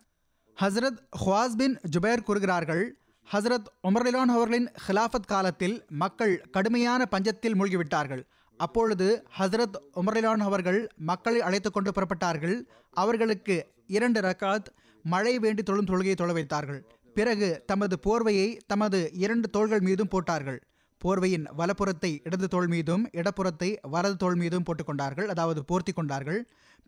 ஹசரத் 0.60 0.98
ஹுவாஸ் 1.24 1.56
பின் 1.56 1.80
ஜுபேர் 1.96 2.22
கூறுகிறார்கள் 2.22 2.98
ஹசரத் 3.32 3.64
உமர்லிலான் 3.88 4.34
அவர்களின் 4.34 4.70
ஹிலாஃபத் 4.88 5.26
காலத்தில் 5.26 5.84
மக்கள் 5.88 6.44
கடுமையான 6.50 7.08
பஞ்சத்தில் 7.10 7.54
மூழ்கிவிட்டார்கள். 7.54 8.22
அப்பொழுது 8.56 9.26
ஹசரத் 9.38 9.78
உமர்லிலான் 9.96 10.38
அவர்கள் 10.38 10.88
மக்களை 10.96 11.40
அழைத்து 11.40 11.70
கொண்டு 11.70 11.90
புறப்பட்டார்கள். 11.90 12.64
அவர்களுக்கு 12.90 13.66
இரண்டு 13.86 14.20
ரக்காத் 14.20 14.70
மழை 15.02 15.38
வேண்டி 15.38 15.62
தொழும் 15.62 15.86
தொழுகையை 15.86 16.14
தொழ 16.14 16.32
வைத்தார்கள். 16.32 16.86
பிறகு 17.14 17.62
தமது 17.66 17.98
போர்வையை 18.04 18.58
தமது 18.66 19.10
இரண்டு 19.12 19.50
தோள்கள் 19.50 19.80
மீதும் 19.80 20.08
போட்டார்கள். 20.08 20.62
போர்வையின் 21.04 21.46
வலப்புறத்தை 21.58 22.10
இடது 22.28 22.46
தோல் 22.54 22.70
மீதும் 22.74 23.04
இடப்புறத்தை 23.20 23.70
வலது 23.94 24.16
தோல் 24.22 24.38
மீதும் 24.42 24.66
போட்டுக்கொண்டார்கள். 24.68 25.28
அதாவது 25.34 25.60
போர்த்தி 25.70 25.92
கொண்டார்கள். 25.92 26.40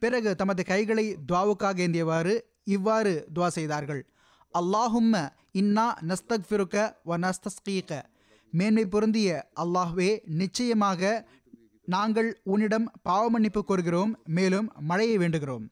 பிறகு 0.02 0.30
தமது 0.40 0.62
கைகளை 0.70 1.06
துவாவுக்காக 1.28 1.82
ஏந்தியவாறு 1.86 2.34
இவ்வாறு 2.76 3.12
துவா 3.34 3.48
செய்தார்கள். 3.58 4.02
அல்லாஹும்ம 4.54 5.16
இன்னா 5.60 5.86
நஸ்தக் 6.10 6.48
ஃபிருக்க 6.48 6.76
வ 7.10 7.18
நஸ்தஸ்கீக. 7.24 8.00
மேன்மை 8.52 8.84
பொருந்திய 8.94 9.30
அல்லாஹ்வே 9.62 10.10
நிச்சயமாக 10.40 11.10
நாங்கள் 11.88 12.30
உன்னிடம் 12.52 12.86
பாவமன்னிப்பு 13.08 13.60
கோருகிறோம் 13.68 14.12
மேலும் 14.36 14.68
மழையை 14.90 15.16
வேண்டுகிறோம். 15.18 15.64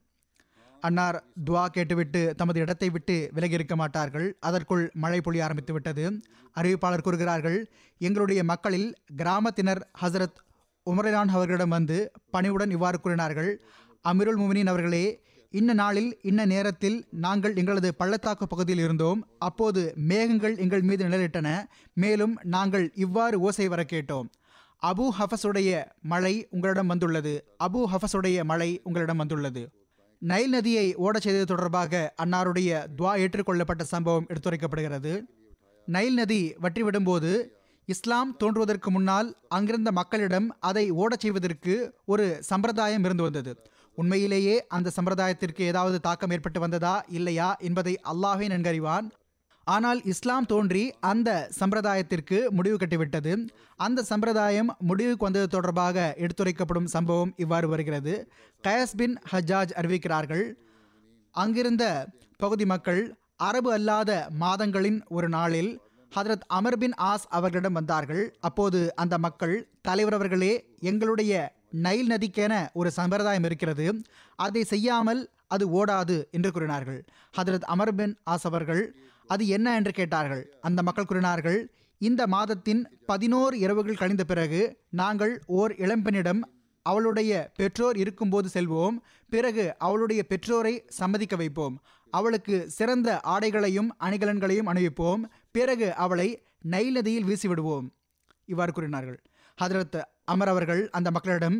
அன்னார் 0.81 1.23
துவா 1.45 1.65
கேட்டுவிட்டு 1.65 2.33
தமது 2.35 2.59
இடத்தை 2.59 2.89
விட்டு 2.89 3.29
விலகி 3.33 3.53
இருக்க 3.53 3.75
மாட்டார்கள். 3.75 4.37
அதற்குள் 4.39 4.91
மழை 4.93 5.21
பொழிய 5.23 5.41
ஆரம்பித்து 5.41 5.73
விட்டது 5.73 6.21
அறிவிப்பாளர் 6.55 7.01
கூறுகிறார்கள் 7.01 7.71
எங்களுடைய 7.97 8.43
மக்களில் 8.43 8.93
கிராமத்தினர் 9.17 9.81
ஹசரத் 10.01 10.39
உமரலான் 10.85 11.27
அவர்களிடம் 11.27 11.69
வந்து 11.69 12.11
பணிவுடன் 12.31 12.71
இவ்வாறு 12.71 12.99
கூறினார்கள். 12.99 13.61
அமிருல் 14.07 14.39
முமினின் 14.41 14.67
அவர்களே 14.67 15.27
இன்ன 15.51 15.73
நாளில் 15.73 16.19
இன்ன 16.21 16.45
நேரத்தில் 16.45 17.07
நாங்கள் 17.11 17.55
எங்களது 17.55 17.95
பள்ளத்தாக்கு 17.95 18.47
பகுதியில் 18.47 18.83
இருந்தோம். 18.83 19.27
அப்போது 19.39 19.93
மேகங்கள் 19.95 20.57
எங்கள் 20.57 20.81
மீது 20.81 21.05
நிழலிட்டன. 21.05 21.65
மேலும் 21.93 22.39
நாங்கள் 22.43 22.91
இவ்வாறு 22.95 23.39
ஓசை 23.39 23.67
வர 23.67 23.85
கேட்டோம். 23.91 24.29
அபு 24.85 25.05
ஹஃபஸுடைய 25.19 25.85
மழை 26.01 26.47
உங்களிடம் 26.49 26.87
வந்துள்ளது. 26.87 27.55
அபு 27.63 27.85
ஹஃபஸுடைய 27.93 28.43
மழை 28.43 28.81
உங்களிடம் 28.83 29.17
வந்துள்ளது. 29.17 29.63
நைல் 30.21 30.49
நதியை 30.49 30.95
ஓடச் 30.95 31.21
செய்தது 31.21 31.45
தொடர்பாக 31.45 32.13
அன்னாருடைய 32.23 32.69
துவா 32.97 33.11
ஏற்றுக்கொள்ளப்பட்ட 33.23 33.83
சம்பவம் 33.83 34.25
எடுத்துரைக்கப்படுகிறது. 34.29 35.13
நைல் 35.85 36.13
நதி 36.13 36.55
வற்றிவிடும்போது 36.61 37.31
இஸ்லாம் 37.85 38.37
தோன்றுவதற்கு 38.37 38.89
முன்னால் 38.91 39.29
அங்கிருந்த 39.47 39.91
மக்களிடம் 39.91 40.47
அதை 40.59 40.91
ஓடச் 40.91 41.19
செய்வதற்கு 41.19 41.75
ஒரு 42.05 42.37
சம்பிரதாயம் 42.39 43.03
இருந்து 43.03 43.23
வந்தது. 43.23 43.53
உண்மையிலேயே 43.95 44.65
அந்த 44.67 44.91
சம்பிரதாயத்திற்கு 44.95 45.61
ஏதாவது 45.61 45.99
தாக்கம் 45.99 46.29
ஏற்பட்டு 46.29 46.59
வந்ததா 46.59 47.03
இல்லையா 47.07 47.55
என்பதை 47.55 47.99
அல்லாஹே 48.13 48.47
நன்கறிவான். 48.55 49.07
ஆனால் 49.73 49.99
இஸ்லாம் 50.11 50.47
தோன்றி 50.51 50.83
அந்த 51.11 51.29
சம்பிரதாயத்திற்கு 51.59 52.37
முடிவு 52.57 52.77
கட்டிவிட்டது. 52.77 53.33
அந்த 53.85 54.05
சம்பிரதாயம் 54.11 54.69
முடிவுக்கு 54.89 55.27
வந்தது 55.27 55.47
தொடர்பாக 55.55 55.97
எடுத்துரைக்கப்படும் 56.23 56.89
சம்பவம் 56.95 57.33
இவ்வாறு 57.43 57.67
வருகிறது. 57.73 58.13
கயஸ் 58.63 58.95
பின் 59.01 59.15
ஹஜாஜ் 59.31 59.73
அறிவிக்கிறார்கள் 59.81 60.45
அங்கிருந்த 61.35 61.83
பகுதி 62.43 62.65
மக்கள் 62.73 63.01
அரபு 63.47 63.69
அல்லாத 63.77 64.11
மாதங்களின் 64.43 64.99
ஒரு 65.17 65.27
நாளில் 65.35 65.71
ஹதரத் 66.11 66.45
அமர் 66.57 66.77
பின் 66.81 66.95
ஆஸ் 67.11 67.25
அவர்களிடம் 67.37 67.77
வந்தார்கள். 67.79 68.23
அப்போது 68.47 68.79
அந்த 69.01 69.15
மக்கள் 69.25 69.55
தலைவர் 69.87 70.17
அவர்களே 70.17 70.53
எங்களுடைய 70.91 71.33
நைல் 71.85 72.09
நதிக்கென 72.13 72.53
ஒரு 72.79 72.89
சம்பிரதாயம் 72.97 73.45
இருக்கிறது. 73.49 73.85
அதை 74.45 74.63
செய்யாமல் 74.73 75.21
அது 75.55 75.65
ஓடாது 75.79 76.17
என்று 76.37 76.49
கூறினார்கள். 76.55 76.99
ஹதரத் 77.37 77.69
அமர் 77.73 77.95
பின் 77.99 78.15
ஆஸ் 78.31 78.47
அவர்கள் 78.49 78.83
அது 79.33 79.43
என்ன 79.55 79.67
என்று 79.79 79.91
கேட்டார்கள். 79.99 80.43
அந்த 80.67 80.79
மக்கள் 80.87 81.09
கூறினார்கள் 81.09 81.59
இந்த 82.01 82.21
மாதத்தின் 82.33 82.81
பதினோரு 83.05 83.55
இரவுகள் 83.63 83.99
கழிந்த 84.01 84.23
பிறகு 84.23 84.61
நாங்கள் 85.01 85.33
ஓர் 85.59 85.71
இளம்பெண்ணிடம் 85.85 86.41
அவளுடைய 86.85 87.31
பெற்றோர் 87.59 87.97
இருக்கும்போது 88.03 88.47
செல்வோம் 88.53 88.97
பிறகு 89.29 89.65
அவளுடைய 89.77 90.21
பெற்றோரை 90.23 90.73
சம்மதிக்க 90.99 91.35
வைப்போம். 91.35 91.75
அவளுக்கு 92.13 92.57
சிறந்த 92.77 93.09
ஆடைகளையும் 93.33 93.89
அணிகலன்களையும் 94.05 94.69
அணிவிப்போம் 94.71 95.23
பிறகு 95.57 95.89
அவளை 96.05 96.29
நைல் 96.73 96.91
நதியில் 96.91 97.27
வீசிவிடுவோம். 97.29 97.87
இவ்வாறு 98.45 98.73
கூறினார்கள். 98.73 99.19
ஹதரத் 99.57 99.99
அமர் 100.25 100.51
அவர்கள் 100.53 100.81
அந்த 100.97 101.09
மக்களிடம் 101.11 101.57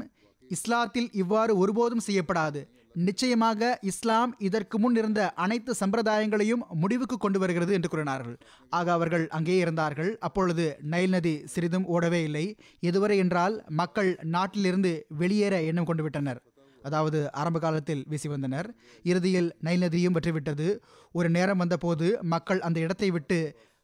இஸ்லாத்தில் 0.49 1.09
இவ்வாறு 1.11 1.53
ஒருபோதும் 1.57 2.05
செய்யப்படாது. 2.07 2.61
நிச்சயமாக 3.07 3.69
இஸ்லாம் 3.89 4.31
இதற்கு 4.47 4.77
முன் 4.79 4.95
இருந்த 4.95 5.21
அனைத்து 5.43 5.71
சம்பிரதாயங்களையும் 5.79 6.63
முடிவுக்கு 6.81 7.17
கொண்டு 7.17 7.39
வருகிறது 7.39 7.71
என்று 7.77 7.89
கூறினார்கள். 7.89 8.37
ஆக 8.69 8.91
அவர்கள் 8.91 9.25
அங்கே 9.37 9.55
இருந்தார்கள். 9.63 10.11
அப்பொழுது 10.27 10.65
நைல் 10.93 11.13
நதி 11.15 11.35
சிறிதும் 11.53 11.87
ஓடவே 11.95 12.21
இல்லை. 12.27 12.45
எதுவரை 12.89 13.17
என்றால் 13.23 13.55
மக்கள் 13.81 14.11
நாட்டிலிருந்து 14.35 14.93
வெளியேற 15.21 15.55
எண்ணம் 15.61 15.89
கொண்டு 15.89 16.03
விட்டனர். 16.03 16.41
அதாவது 16.81 17.19
ஆரம்ப 17.31 17.57
காலத்தில் 17.59 18.03
வீசி 18.11 18.27
வந்தனர். 18.27 18.67
இறுதியில் 19.05 19.49
நைல் 19.67 19.83
நதியும் 19.85 20.15
வெற்றிவிட்டது 20.17 20.67
ஒரு 21.15 21.29
நேரம் 21.29 21.57
வந்தபோது 21.57 22.07
மக்கள் 22.33 22.63
அந்த 22.67 22.79
இடத்தை 22.79 23.09
விட்டு 23.17 23.39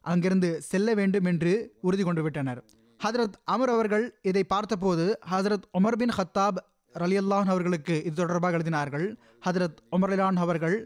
அங்கிருந்து 0.06 0.50
செல்ல 0.72 0.88
வேண்டும் 0.94 1.28
என்று 1.32 1.54
உறுதி 1.82 2.04
கொண்டு 2.04 2.24
விட்டனர். 2.24 2.62
ஹதரத் 3.00 3.36
அமர் 3.54 3.72
அவர்கள் 3.74 4.06
இதை 4.30 4.44
பார்த்தபோது 4.54 5.06
ஹசரத் 5.32 5.66
உமர் 5.78 6.00
பின் 6.02 6.16
ஹத்தாப் 6.18 6.60
ரலியல்லான் 7.00 7.52
அவர்களுக்கு 7.54 7.96
இது 8.04 8.14
தொடர்பாக 8.14 8.58
எழுதினார்கள். 8.58 9.08
ஹதரத் 9.46 9.80
உமர்லான் 9.92 10.36
அவர்கள் 10.36 10.78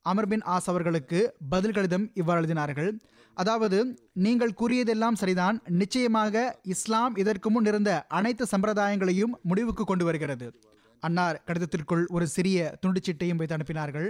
அமர் 0.00 0.28
பின் 0.28 0.42
ஆஸ் 0.54 0.68
அவர்களுக்கு 0.72 1.36
பதில் 1.48 1.72
கடிதம் 1.72 2.10
இவ்வாறு 2.14 2.40
எழுதினார்கள். 2.42 2.90
அதாவது 3.34 3.78
நீங்கள் 4.12 4.56
கூறியதெல்லாம் 4.60 5.18
சரிதான். 5.22 5.62
நிச்சயமாக 5.68 6.60
இஸ்லாம் 6.62 7.16
இதற்கு 7.16 7.50
முன் 7.50 7.64
இருந்த 7.64 8.06
அனைத்து 8.08 8.46
சம்பிரதாயங்களையும் 8.56 9.34
முடிவுக்கு 9.42 9.84
கொண்டு 9.84 10.04
வருகிறது. 10.04 10.48
அன்னார் 11.00 11.42
கடிதத்திற்குள் 11.46 12.04
ஒரு 12.06 12.26
சிறிய 12.26 12.78
துண்டுச்சீட்டையும் 12.86 13.36
வைத்து 13.36 13.56
அனுப்பினார்கள். 13.56 14.08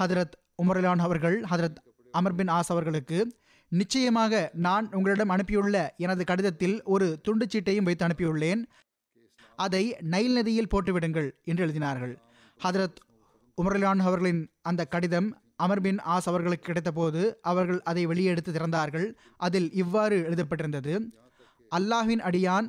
ஹதரத் 0.00 0.36
உமர்லான் 0.62 0.98
அவர்கள் 0.98 1.36
ஹதரத் 1.40 1.80
அமர் 2.10 2.34
பின் 2.34 2.48
ஆஸ் 2.48 2.72
அவர்களுக்கு 2.74 3.18
நிச்சயமாக 3.68 4.50
நான் 4.66 4.86
உங்களிடம் 4.92 5.30
அனுப்பியுள்ள 5.30 5.88
எனது 5.96 6.24
கடிதத்தில் 6.24 6.82
ஒரு 6.82 7.20
துண்டுச்சீட்டையும் 7.28 7.88
வைத்து 7.88 8.06
அனுப்பியுள்ளேன். 8.06 8.62
அதை 9.64 9.82
நைல் 10.12 10.34
நதியில் 10.36 10.70
போட்டுவிடுங்கள் 10.72 11.28
என்று 11.50 11.62
எழுதினார்கள். 11.66 12.14
ஹதரத் 12.60 12.98
உமர்லான் 13.58 14.02
அவர்களின் 14.06 14.42
அந்த 14.70 14.82
கடிதம் 14.94 15.28
அமர் 15.64 15.82
பின் 15.84 16.00
ஆஸ் 16.14 16.28
அவர்களுக்கு 16.30 16.66
கிடைத்தபோது 16.66 17.22
அவர்கள் 17.50 17.80
அதை 17.90 18.02
வெளியே 18.10 18.30
எடுத்து 18.32 18.50
திறந்தார்கள். 18.52 19.06
அதில் 19.46 19.68
இவ்வாறு 19.82 20.16
எழுதப்பட்டிருந்தது 20.28 20.94
அல்லாஹின் 21.72 22.22
அடியான் 22.28 22.68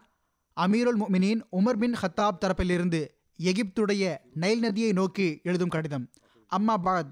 அமீருல் 0.58 1.00
முமினின் 1.02 1.42
உமர் 1.58 1.80
பின் 1.82 1.96
ஹத்தாப் 2.02 2.42
தரப்பிலிருந்து 2.44 3.02
எகிப்துடைய 3.40 4.04
நைல் 4.44 4.64
நதியை 4.66 4.92
நோக்கி 5.00 5.28
எழுதும் 5.44 5.74
கடிதம். 5.76 6.06
அம்மா 6.52 6.76
பாத் 6.86 7.12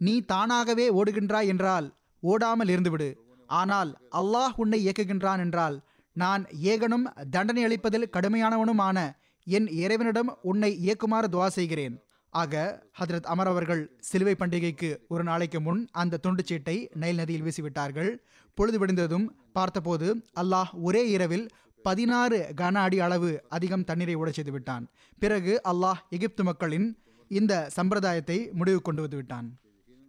நீ 0.00 0.14
தானாகவே 0.32 0.86
ஓடுகின்றாய் 0.98 1.50
என்றால் 1.52 1.86
ஓடாமல் 2.22 2.70
இருந்துவிடு. 2.74 3.08
ஆனால் 3.50 3.90
அல்லாஹ் 4.20 4.54
உன்னை 4.62 4.78
இயக்குகின்றான் 4.86 5.40
என்றால் 5.44 5.76
நான் 6.12 6.42
ஏகனும் 6.62 7.06
தண்டனை 7.30 7.64
அளிப்பதில் 7.64 8.10
கடுமையானவனுமான 8.12 8.98
என் 9.46 9.68
இறைவனிடம் 9.68 10.38
உன்னை 10.42 10.70
இயக்குமாறு 10.86 11.28
துவா 11.34 11.46
செய்கிறேன். 11.46 11.94
ஆக 12.30 12.82
ஹதரத் 13.00 13.28
அமர் 13.32 13.46
அவர்கள் 13.46 13.96
சிலுவை 13.98 14.34
பண்டிகைக்கு 14.38 14.96
ஒரு 15.08 15.22
நாளைக்கு 15.22 15.60
முன் 15.60 15.88
அந்த 15.92 16.20
துண்டுச்சீட்டை 16.26 16.76
நைல் 16.94 17.14
நதியில் 17.14 17.42
வீசிவிட்டார்கள். 17.42 18.10
பொழுது 18.54 18.78
விடிந்ததும் 18.78 19.26
பார்த்தபோது 19.52 20.08
அல்லாஹ் 20.40 20.70
ஒரே 20.82 21.10
இரவில் 21.10 21.48
பதினாறு 21.82 22.38
கன 22.60 22.74
அடி 22.74 23.00
அளவு 23.00 23.30
அதிகம் 23.48 23.84
தண்ணீரை 23.84 24.14
ஓடச் 24.14 24.38
செய்து 24.38 24.52
விட்டான். 24.52 24.84
பிறகு 25.18 25.60
அல்லாஹ் 25.72 26.00
எகிப்து 26.08 26.44
மக்களின் 26.44 26.88
இந்த 27.28 27.70
சம்பிரதாயத்தை 27.76 28.50
முடிவு 28.52 28.82
கொண்டு 28.82 29.00
வந்து 29.00 29.16
விட்டான். 29.16 29.48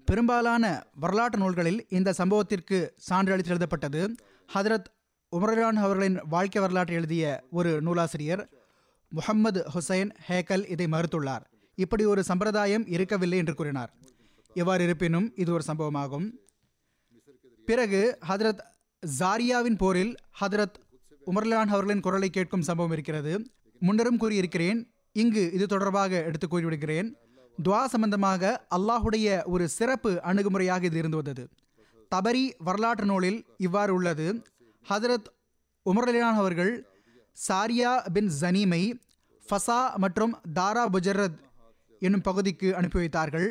பெரும்பாலான 0.05 0.83
வரலாற்று 0.99 1.39
நூல்களில் 1.39 1.85
இந்த 1.89 2.13
சம்பவத்திற்கு 2.17 2.89
சான்று 2.97 3.31
அளித்து 3.31 3.51
எழுதப்பட்டது 3.51 4.15
ஹதரத் 4.53 4.89
உமரான் 5.33 5.81
அவர்களின் 5.83 6.19
வாழ்க்கை 6.29 6.61
வரலாற்றை 6.61 6.95
எழுதிய 6.95 7.43
ஒரு 7.51 7.81
நூலாசிரியர் 7.81 8.49
முகம்மது 9.09 9.65
ஹுசைன் 9.75 10.11
ஹேக்கல் 10.27 10.69
இதை 10.69 10.85
மறுத்துள்ளார். 10.85 11.41
இப்படி 11.75 12.05
ஒரு 12.05 12.23
சம்பிரதாயம் 12.23 12.87
இருக்கவில்லை 12.87 13.37
என்று 13.37 13.53
கூறினார். 13.53 13.93
எவ்வாறு 14.53 14.83
இருப்பினும் 14.83 15.31
இது 15.35 15.53
ஒரு 15.53 15.63
சம்பவமாகும். 15.67 16.31
பிறகு 17.65 18.17
ஹதரத் 18.29 18.59
ஜாரியாவின் 19.19 19.77
போரில் 19.77 20.15
ஹதரத் 20.41 20.73
உமர்லான் 21.27 21.67
அவர்களின் 21.67 21.99
குரலை 21.99 22.29
கேட்கும் 22.29 22.61
சம்பவம் 22.61 22.91
இருக்கிறது. 22.91 23.49
முன்னரும் 23.81 24.17
கூறியிருக்கிறேன் 24.19 24.85
இங்கு 25.11 25.51
இது 25.51 25.67
தொடர்பாக 25.67 26.23
எடுத்து 26.23 26.47
கூறிவிடுகிறேன். 26.47 27.13
துவா 27.63 27.85
சம்பந்தமாக 27.85 28.67
அல்லாஹுடைய 28.75 29.43
ஒரு 29.43 29.69
சிறப்பு 29.69 30.21
அணுகுமுறையாக 30.23 30.83
இது 30.83 30.97
இருந்து 30.97 31.15
வந்தது. 31.15 31.47
தபரி 32.15 32.51
வரலாற்று 32.57 33.05
நூலில் 33.05 33.45
இவ்வாறு 33.57 33.93
உள்ளது. 33.93 34.41
ஹதரத் 34.89 35.27
உமர்லியான் 35.89 36.39
அவர்கள் 36.41 36.73
சாரியா 37.47 37.91
பின் 38.11 38.31
ஜனீமை 38.41 38.83
ஃபசா 39.47 39.95
மற்றும் 39.95 40.33
தாரா 40.53 40.83
புஜரத் 40.89 41.37
என்னும் 41.99 42.21
பகுதிக்கு 42.21 42.75
அனுப்பி 42.75 42.99
வைத்தார்கள். 42.99 43.47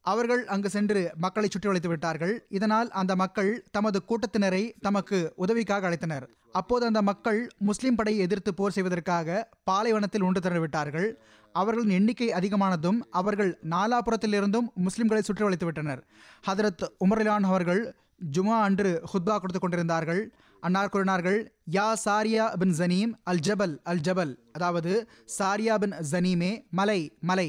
அவர்கள் 0.00 0.46
அங்கு 0.46 0.68
சென்று 0.70 1.12
மக்களை 1.16 1.48
சுற்றி 1.48 1.68
வளைத்து 1.68 1.88
விட்டார்கள். 1.88 2.46
இதனால் 2.48 2.90
அந்த 2.90 3.16
மக்கள் 3.16 3.64
தமது 3.70 4.02
கூட்டத்தினரை 4.08 4.72
தமக்கு 4.80 5.32
உதவிக்காக 5.36 5.90
அழைத்தனர். 5.90 6.26
அப்போது 6.52 6.86
அந்த 6.86 7.02
மக்கள் 7.02 7.40
முஸ்லிம் 7.58 7.94
படையை 7.94 8.22
எதிர்த்து 8.22 8.54
போர் 8.54 8.72
செய்வதற்காக 8.72 9.48
பாலைவனத்தில் 9.64 10.22
ஒன்று 10.22 10.40
திறந்துவிட்டார்கள் 10.40 11.08
அவர்களின் 11.52 11.90
எண்ணிக்கை 11.90 12.28
அதிகமானதும் 12.28 12.98
அவர்கள் 13.10 13.58
நாலாபுரத்திலிருந்தும் 13.70 14.68
முஸ்லிம்களை 14.86 15.20
சுற்றி 15.20 15.42
வளைத்து 15.42 15.64
விட்டனர். 15.64 16.02
ஹதரத் 16.46 16.84
உமர்லான் 17.04 17.46
அவர்கள் 17.52 17.96
ஜுமா 18.32 18.56
அன்று 18.62 19.02
ஹுத்பா 19.12 19.34
கொடுத்து 19.38 19.60
கொண்டிருந்தார்கள். 19.60 20.22
அன்னார் 20.66 20.90
கூறினார்கள் 20.94 21.38
யா 21.74 21.84
சாரியா 22.04 22.44
பின் 22.60 22.72
ஜனீம் 22.78 23.12
அல் 23.30 23.42
ஜபல் 23.46 23.74
அல் 23.90 24.02
ஜபல். 24.06 24.32
அதாவது 24.56 24.92
சாரியா 25.36 25.74
பின் 25.82 25.94
ஜனீமே 26.12 26.50
மலை 26.78 27.00
மலை. 27.30 27.48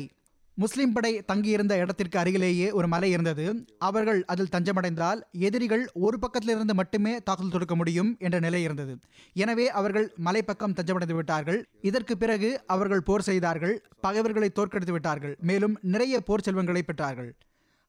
முஸ்லிம் 0.58 0.94
படை 0.94 1.12
தங்கியிருந்த 1.30 1.74
இடத்திற்கு 1.82 2.18
அருகிலேயே 2.22 2.68
ஒரு 2.78 2.88
மலை 2.94 3.10
இருந்தது. 3.16 3.46
அவர்கள் 3.88 4.20
அதில் 4.32 4.52
தஞ்சமடைந்தால் 4.56 5.20
எதிரிகள் 5.48 5.84
ஒரு 6.06 6.18
பக்கத்திலிருந்து 6.24 6.76
மட்டுமே 6.80 7.14
தாக்குதல் 7.28 7.56
தொடுக்க 7.56 7.76
முடியும் 7.82 8.12
என்ற 8.26 8.38
நிலை 8.46 8.62
இருந்தது. 8.68 8.94
எனவே 9.44 9.68
அவர்கள் 9.82 10.08
மலை 10.28 10.42
பக்கம் 10.50 10.78
தஞ்சமடைந்து 10.80 11.18
விட்டார்கள். 11.20 11.60
இதற்கு 11.90 12.16
பிறகு 12.24 12.52
அவர்கள் 12.76 13.06
போர் 13.10 13.28
செய்தார்கள் 13.30 13.76
பகைவர்களை 14.08 14.52
தோற்கடித்து 14.60 14.96
விட்டார்கள். 14.98 15.36
மேலும் 15.52 15.78
நிறைய 15.96 16.22
போர் 16.30 16.46
செல்வங்களை 16.48 16.84
பெற்றார்கள். 16.88 17.32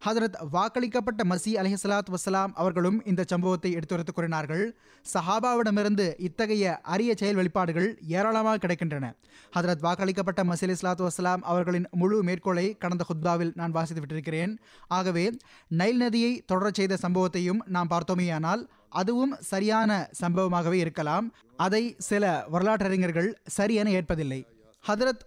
ஹதரத் 0.06 0.36
வாக்களிக்கப்பட்ட 0.52 1.22
மசி 1.28 1.52
அலிஹலாத் 1.52 2.14
வசலாம் 2.14 2.50
அவர்களும் 2.54 3.04
இந்த 3.04 3.24
சம்பவத்தை 3.26 3.72
எடுத்துரைத்து 3.72 4.12
கூறினார்கள். 4.12 4.78
சஹாபாவிடமிருந்து 5.14 6.14
இத்தகைய 6.18 6.80
அரிய 6.82 7.14
செயல் 7.16 7.34
வெளிப்பாடுகள் 7.34 7.96
ஏராளமாக 8.06 8.66
கிடைக்கின்றன. 8.66 9.12
ஹதரத் 9.56 9.82
வாக்களிக்கப்பட்ட 9.82 10.44
மசி 10.44 10.62
அலி 10.62 10.74
வசலாம் 10.82 11.40
அவர்களின் 11.40 11.88
முழு 11.90 12.22
மேற்கோளை 12.22 12.78
கடந்த 12.78 13.04
ஹுத்பாவில் 13.08 13.50
நான் 13.54 13.70
வாசித்து 13.70 14.02
விட்டிருக்கிறேன். 14.02 14.56
ஆகவே 14.88 15.36
நைல் 15.68 15.96
நதியை 15.96 16.44
தொடரச் 16.52 16.74
செய்த 16.74 16.98
சம்பவத்தையும் 17.02 17.58
நாம் 17.64 17.90
பார்த்தோமேயானால் 17.90 18.66
அதுவும் 18.88 19.36
சரியான 19.40 20.10
சம்பவமாகவே 20.22 20.72
இருக்கலாம். 20.72 21.34
அதை 21.56 21.94
சில 21.98 22.44
வரலாற்றறிஞர்கள் 22.48 23.42
சரியென 23.56 24.02
ஏற்பதில்லை. 24.02 24.44
ஹதரத் 24.86 25.24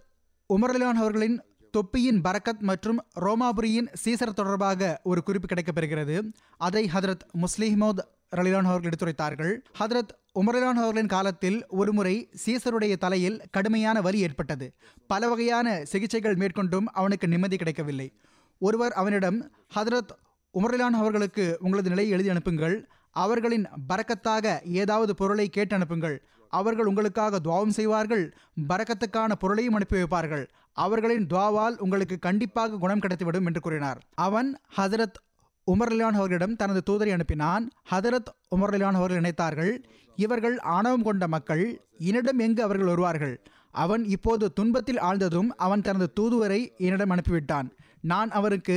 உமர்லான் 0.54 1.00
அவர்களின் 1.02 1.42
தொப்பியின் 1.72 2.20
பரக்கத் 2.20 2.58
மற்றும் 2.58 3.04
ரோமாபுரியின் 3.20 3.86
சீசர் 4.04 4.32
தொடர்பாக 4.32 5.00
ஒரு 5.02 5.22
குறிப்பு 5.22 5.54
கிடைக்கப்பெறுகிறது. 5.54 6.32
அதை 6.56 6.90
ஹதரத் 6.94 7.24
முஸ்லிஹமோத் 7.34 8.02
ரலிலான் 8.36 8.62
அவர்கள் 8.62 8.90
எடுத்துரைத்தார்கள். 8.90 9.58
ஹதரத் 9.80 10.12
உமரலான் 10.40 10.80
அவர்களின் 10.80 11.06
காலத்தில் 11.06 11.66
ஒருமுறை 11.68 12.28
சீசருடைய 12.34 12.96
தலையில் 12.96 13.42
கடுமையான 13.50 14.00
வலி 14.00 14.18
ஏற்பட்டது. 14.18 14.74
பல 15.06 15.28
வகையான 15.28 15.84
சிகிச்சைகள் 15.84 16.34
மேற்கொண்டும் 16.34 16.84
அவனுக்கு 16.92 17.28
நிம்மதி 17.28 17.56
கிடைக்கவில்லை. 17.56 18.12
ஒருவர் 18.58 18.92
அவனிடம் 18.92 19.50
ஹதரத் 19.74 20.14
உமரலான் 20.54 20.98
அவர்களுக்கு 21.02 21.56
உங்களது 21.60 21.88
நிலையை 21.88 22.12
எழுதி 22.12 22.28
அனுப்புங்கள். 22.28 22.88
அவர்களின் 23.10 23.66
பரக்கத்தாக 23.88 24.62
ஏதாவது 24.64 25.14
பொருளை 25.14 25.48
கேட்டு 25.48 25.74
அனுப்புங்கள். 25.74 26.26
அவர்கள் 26.52 26.90
உங்களுக்காக 26.90 27.40
துவாவும் 27.44 27.76
செய்வார்கள் 27.78 28.24
பரக்கத்துக்கான 28.68 29.36
பொருளையும் 29.42 29.74
அனுப்பி 29.74 30.02
வைப்பார்கள். 30.02 30.44
அவர்களின் 30.84 31.26
துவாவால் 31.26 31.76
உங்களுக்கு 31.78 32.16
கண்டிப்பாக 32.18 32.78
குணம் 32.78 33.00
கிடைத்துவிடும் 33.00 33.48
என்று 33.50 33.60
கூறினார். 33.60 34.00
அவன் 34.26 34.48
ஹதரத் 34.76 35.18
உமர்லியான் 35.66 36.18
அவர்களிடம் 36.18 36.56
தனது 36.56 36.80
தூதரை 36.90 37.10
அனுப்பினான். 37.16 37.64
ஹதரத் 37.90 38.30
உமர்லியான் 38.56 38.98
அவர்கள் 39.00 39.22
நினைத்தார்கள் 39.22 39.72
இவர்கள் 40.16 40.56
ஆணவம் 40.76 41.02
கொண்ட 41.02 41.26
மக்கள் 41.28 41.64
என்னிடம் 41.98 42.38
எங்கு 42.38 42.62
அவர்கள் 42.62 42.90
வருவார்கள்? 42.92 43.36
அவன் 43.70 44.02
இப்போது 44.04 44.52
துன்பத்தில் 44.52 45.02
ஆழ்ந்ததும் 45.10 45.50
அவன் 45.66 45.82
தனது 45.82 46.06
தூதுவரை 46.20 46.60
என்னிடம் 46.76 47.10
அனுப்பிவிட்டான். 47.10 47.68
நான் 48.10 48.30
அவருக்கு 48.30 48.76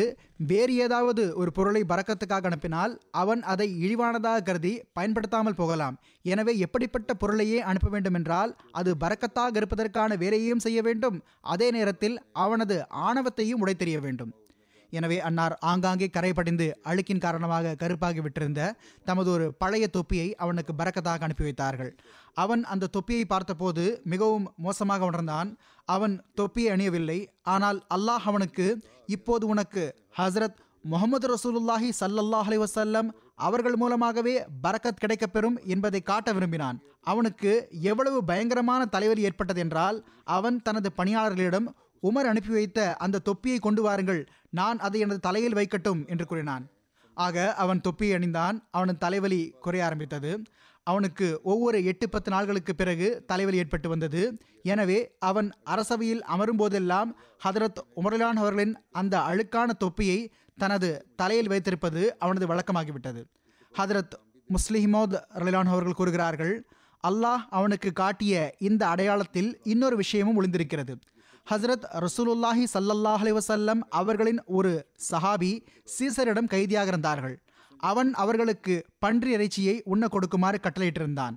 வேறு 0.50 0.74
ஏதாவது 0.76 1.24
ஒரு 1.36 1.52
பொருளை 1.52 1.82
பறக்கத்துக்காக 1.90 2.50
அனுப்பினால் 2.50 2.94
அவன் 3.12 3.42
அதை 3.42 3.68
இழிவானதாக 3.86 4.44
கருதி 4.44 4.74
பயன்படுத்தாமல் 4.94 5.56
போகலாம். 5.56 5.96
எனவே 6.22 6.54
எப்படிப்பட்ட 6.58 7.14
பொருளையே 7.14 7.60
அனுப்ப 7.62 7.90
வேண்டும் 7.90 8.14
என்றால் 8.14 8.52
அது 8.72 8.94
பறக்கத்தாக 9.00 9.56
இருப்பதற்கான 9.56 10.16
வேலையையும் 10.16 10.60
செய்ய 10.60 10.82
வேண்டும். 10.82 11.18
அதே 11.54 11.72
நேரத்தில் 11.72 12.18
அவனது 12.46 12.78
ஆணவத்தையும் 12.90 13.62
உடைத்தெறிய 13.66 14.00
வேண்டும். 14.00 14.34
எனவே 15.00 15.18
அன்னார் 15.28 15.56
ஆங்காங்கே 15.72 16.08
கரை 16.16 16.32
படிந்து 16.38 16.68
அழுக்கின் 16.90 17.24
காரணமாக 17.26 17.76
கருப்பாகி 17.82 18.22
விட்டிருந்த 18.26 18.62
தமது 19.10 19.30
ஒரு 19.36 19.46
பழைய 19.62 19.86
தொப்பியை 19.98 20.28
அவனுக்கு 20.44 20.74
பறக்கத்தாக 20.80 21.26
அனுப்பி 21.28 21.48
வைத்தார்கள். 21.48 21.92
அவன் 22.44 22.64
அந்த 22.74 22.92
தொப்பியை 22.98 23.26
பார்த்தபோது 23.34 23.86
மிகவும் 24.14 24.48
மோசமாக 24.66 25.10
உணர்ந்தான். 25.12 25.52
அவன் 25.90 26.16
தொப்பியை 26.42 26.70
அணியவில்லை. 26.76 27.20
ஆனால் 27.56 27.80
அல்லாஹ் 27.96 28.28
அவனுக்கு 28.32 28.68
இப்போது 29.18 29.46
உனக்கு 29.54 29.84
ஹசரத் 30.20 30.60
முகமது 30.94 31.28
ரசூலுல்லாஹி 31.34 31.88
சல்லல்லாஹ் 32.00 32.50
அலி 32.50 32.58
வசல்லம் 32.64 33.08
அவர்கள் 33.48 33.78
மூலமாகவே 33.82 34.34
பரக்கத் 34.66 35.02
கிடைக்கப்பெறும் 35.04 35.58
என்பதை 35.74 36.00
காட்ட 36.10 36.30
விரும்பினான். 36.38 36.78
அவனுக்கு 37.12 37.52
எவ்வளவு 37.92 38.20
பயங்கரமான 38.30 38.82
தலைவலி 38.94 39.26
ஏற்பட்டது 39.30 39.62
என்றால் 39.64 39.98
அவன் 40.38 40.58
தனது 40.68 40.90
பணியாளர்களிடம் 41.00 41.68
உமர் 42.08 42.30
அனுப்பி 42.30 42.52
வைத்த 42.56 42.80
அந்த 43.06 43.22
தொப்பியை 43.28 43.60
கொண்டு 43.66 43.82
வாருங்கள். 43.86 44.22
நான் 44.60 44.80
அதை 44.88 45.00
எனது 45.00 45.20
தலையில் 45.20 45.58
வைக்கட்டும் 45.60 46.02
என்று 46.08 46.26
கூறினான். 46.26 46.66
ஆக 47.14 47.44
அவன் 47.64 47.82
தொப்பி 47.82 48.08
அணிந்தான். 48.14 48.58
அவனது 48.72 48.98
தலைவலி 48.98 49.42
குறைய 49.60 49.86
ஆரம்பித்தது. 49.86 50.32
அவனுக்கு 50.88 51.28
ஒவ்வொரு 51.44 51.78
எட்டு 51.84 52.06
பத்து 52.10 52.30
நாள்களுக்கு 52.32 52.74
பிறகு 52.78 53.08
தலைவலி 53.26 53.58
ஏற்பட்டு 53.58 53.88
வந்தது. 53.90 54.22
எனவே 54.64 55.00
அவன் 55.20 55.50
அரசவையில் 55.66 56.22
அமரும் 56.34 56.60
போதெல்லாம் 56.62 57.10
ஹதரத் 57.46 57.80
உமரலான் 57.96 58.42
அவர்களின் 58.42 58.76
அந்த 58.92 59.16
அழுக்கான 59.30 59.70
தொப்பியை 59.84 60.20
தனது 60.58 60.90
தலையில் 61.16 61.52
வைத்திருப்பது 61.54 62.02
அவனது 62.20 62.46
வழக்கமாகிவிட்டது. 62.52 63.24
ஹதரத் 63.78 64.16
முஸ்லிஹிமோத் 64.50 65.16
ரலிலான் 65.40 65.74
அவர்கள் 65.74 66.00
கூறுகிறார்கள் 66.00 66.56
அல்லாஹ் 67.08 67.44
அவனுக்கு 67.50 67.90
காட்டிய 67.94 68.34
இந்த 68.60 68.84
அடையாளத்தில் 68.88 69.50
இன்னொரு 69.64 69.96
விஷயமும் 69.96 70.38
ஒளிந்திருக்கிறது. 70.38 70.94
ஹசரத் 71.50 71.84
ரசூலுல்லாஹி 72.06 72.64
சல்லல்லாஹ் 72.74 73.24
அலைஹி 73.24 73.82
அவர்களின் 73.90 74.40
ஒரு 74.58 74.72
சஹாபி 75.12 75.50
சீசரிடம் 75.96 76.48
கைதியாக 76.54 76.88
இருந்தார்கள். 76.88 77.36
அவன் 77.80 78.14
அவர்களுக்கு 78.14 78.76
பன்றி 79.00 79.32
இறைச்சியை 79.38 79.82
உண்ண 79.84 80.08
கொடுக்குமாறு 80.08 80.60
கட்டளையிட்டிருந்தான். 80.64 81.36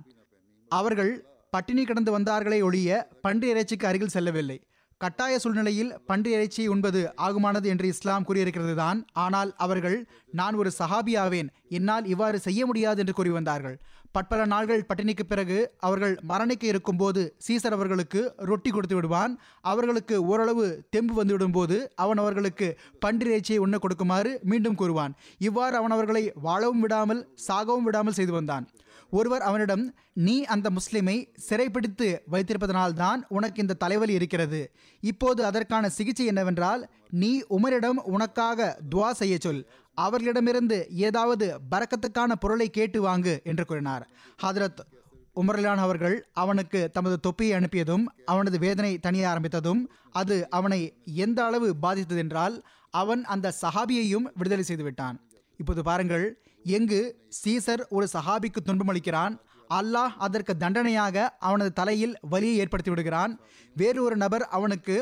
அவர்கள் 0.71 1.11
பட்டினி 1.49 1.83
கிடந்து 1.85 2.19
வந்தார்களே 2.19 2.59
ஒழிய 2.63 3.09
பன்றி 3.21 3.47
இறைச்சிக்கு 3.53 3.85
அருகில் 3.85 4.15
செல்லவில்லை. 4.15 4.57
கட்டாய 5.01 5.33
சூழ்நிலையில் 5.41 5.91
பன்றி 6.09 6.29
இறைச்சியை 6.35 6.69
உண்பது 6.71 7.01
ஆகுமானது 7.25 7.67
என்று 7.73 7.87
இஸ்லாம் 7.91 8.25
கூறியிருக்கிறது 8.27 8.73
தான் 8.79 8.99
ஆனால் 9.23 9.51
அவர்கள் 9.65 9.95
நான் 10.39 10.57
ஒரு 10.61 10.69
சஹாபியாவேன் 10.79 11.49
என்னால் 11.77 12.09
இவ்வாறு 12.13 12.39
செய்ய 12.47 12.65
முடியாது 12.69 12.99
என்று 13.03 13.13
கூறி 13.19 13.31
வந்தார்கள். 13.35 13.77
பற்பல 14.15 14.45
நாள்கள் 14.53 14.85
பட்டினிக்கு 14.89 15.23
பிறகு 15.31 15.57
அவர்கள் 15.87 16.13
மரணிக்க 16.31 16.65
இருக்கும்போது 16.71 17.21
சீசர் 17.45 17.75
அவர்களுக்கு 17.77 18.21
ரொட்டி 18.49 18.69
கொடுத்து 18.71 18.95
விடுவான். 18.97 19.33
அவர்களுக்கு 19.71 20.15
ஓரளவு 20.31 20.65
தெம்பு 20.95 21.15
வந்து 21.19 21.35
விடும்போது 21.35 21.77
அவன் 22.03 22.21
அவர்களுக்கு 22.23 22.69
பன்றி 23.05 23.29
இறைச்சியை 23.33 23.59
உண்ண 23.65 23.77
கொடுக்குமாறு 23.85 24.33
மீண்டும் 24.53 24.79
கூறுவான். 24.81 25.15
இவ்வாறு 25.49 25.77
அவன் 25.81 25.95
அவர்களை 25.97 26.23
வாழவும் 26.47 26.83
விடாமல் 26.85 27.23
சாகவும் 27.47 27.87
விடாமல் 27.89 28.17
செய்து 28.19 28.35
வந்தான். 28.39 28.67
ஒருவர் 29.09 29.41
அவனிடம் 29.41 29.95
நீ 30.13 30.43
அந்த 30.43 30.69
முஸ்லிமை 30.69 31.31
சிறைப்பிடித்து 31.35 32.21
வைத்திருப்பதனால்தான் 32.31 33.21
உனக்கு 33.27 33.61
இந்த 33.61 33.73
தலைவலி 33.73 34.13
இருக்கிறது. 34.13 34.71
இப்போது 34.99 35.45
அதற்கான 35.45 35.89
சிகிச்சை 35.89 36.25
என்னவென்றால் 36.25 36.89
நீ 37.09 37.41
உமரிடம் 37.49 37.99
உனக்காக 38.15 38.79
துவா 38.95 39.11
செய்ய 39.11 39.37
சொல். 39.39 39.67
அவர்களிடமிருந்து 39.93 40.87
ஏதாவது 40.89 41.59
பறக்கத்துக்கான 41.71 42.31
பொருளை 42.39 42.69
கேட்டு 42.69 43.07
வாங்கு 43.07 43.43
என்று 43.43 43.65
கூறினார். 43.65 44.09
ஹதரத் 44.43 44.79
உமர்லான் 45.35 45.75
அவர்கள் 45.75 46.27
அவனுக்கு 46.33 46.89
தமது 46.93 47.19
தொப்பியை 47.19 47.59
அனுப்பியதும் 47.59 48.05
அவனது 48.25 48.59
வேதனை 48.59 48.97
தனிய 48.97 49.27
ஆரம்பித்ததும் 49.27 49.85
அது 50.11 50.49
அவனை 50.49 50.93
எந்த 51.05 51.43
அளவு 51.43 51.75
பாதித்ததென்றால் 51.81 52.61
அவன் 52.89 53.25
அந்த 53.25 53.53
சஹாபியையும் 53.61 54.27
விடுதலை 54.35 54.63
செய்துவிட்டான். 54.67 55.17
இப்போது 55.57 55.83
பாருங்கள் 55.83 56.43
எங்கு 56.77 57.01
சீசர் 57.41 57.81
ஒரு 57.97 58.05
சஹாபிக்கு 58.15 58.61
துன்பமளிக்கிறான். 58.65 59.33
அல்லாஹ் 59.69 60.13
அதற்கு 60.25 60.53
தண்டனையாக 60.63 61.25
அவனது 61.47 61.71
தலையில் 61.79 62.15
வலியை 62.31 62.55
ஏற்படுத்தி 62.61 62.91
விடுகிறான். 62.93 63.33
வேறு 63.75 63.99
ஒரு 64.07 64.15
நபர் 64.23 64.45
அவனுக்கு 64.57 64.95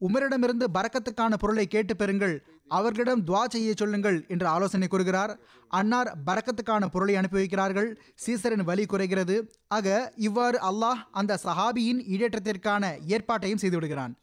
உமரிடமிருந்து 0.00 0.66
பறக்கத்துக்கான 0.76 1.34
பொருளை 1.42 1.66
கேட்டு 1.74 1.94
பெறுங்கள். 2.00 2.34
அவர்களிடம் 2.76 3.24
துவா 3.28 3.42
செய்ய 3.54 3.72
சொல்லுங்கள் 3.80 4.18
என்று 4.34 4.46
ஆலோசனை 4.54 4.86
கூறுகிறார். 4.88 5.32
அன்னார் 5.78 6.10
பறக்கத்துக்கான 6.26 6.84
பொருளை 6.94 7.14
அனுப்பி 7.20 7.38
வைக்கிறார்கள். 7.40 7.88
சீசரின் 8.24 8.66
வலி 8.70 8.84
குறைகிறது. 8.92 9.36
ஆக 9.76 9.96
இவ்வாறு 10.28 10.58
அல்லாஹ் 10.70 11.00
அந்த 11.20 11.38
சஹாபியின் 11.46 12.02
ஈடேற்றத்திற்கான 12.14 12.92
ஏற்பாட்டையும் 13.14 13.62
செய்துவிடுகிறான் 13.64 14.14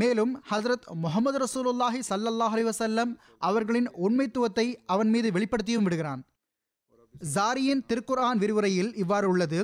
மேலும் 0.00 0.32
ஹசரத் 0.50 0.86
முகமது 0.94 1.38
ரசூலுல்லாஹி 1.44 2.00
சல்லல்லாஹ் 2.10 2.54
அலிவசல்லம் 2.56 3.12
அவர்களின் 3.38 3.88
உண்மைத்துவத்தை 4.04 4.66
அவன் 4.86 5.08
மீது 5.08 5.28
வெளிப்படுத்தியும் 5.32 5.86
விடுகிறான். 5.86 6.20
ஜாரியின் 7.34 7.82
திருக்குர்ஆன் 7.88 8.40
விரிவுரையில் 8.42 8.90
இவ்வாறு 8.94 9.28
உள்ளது. 9.28 9.60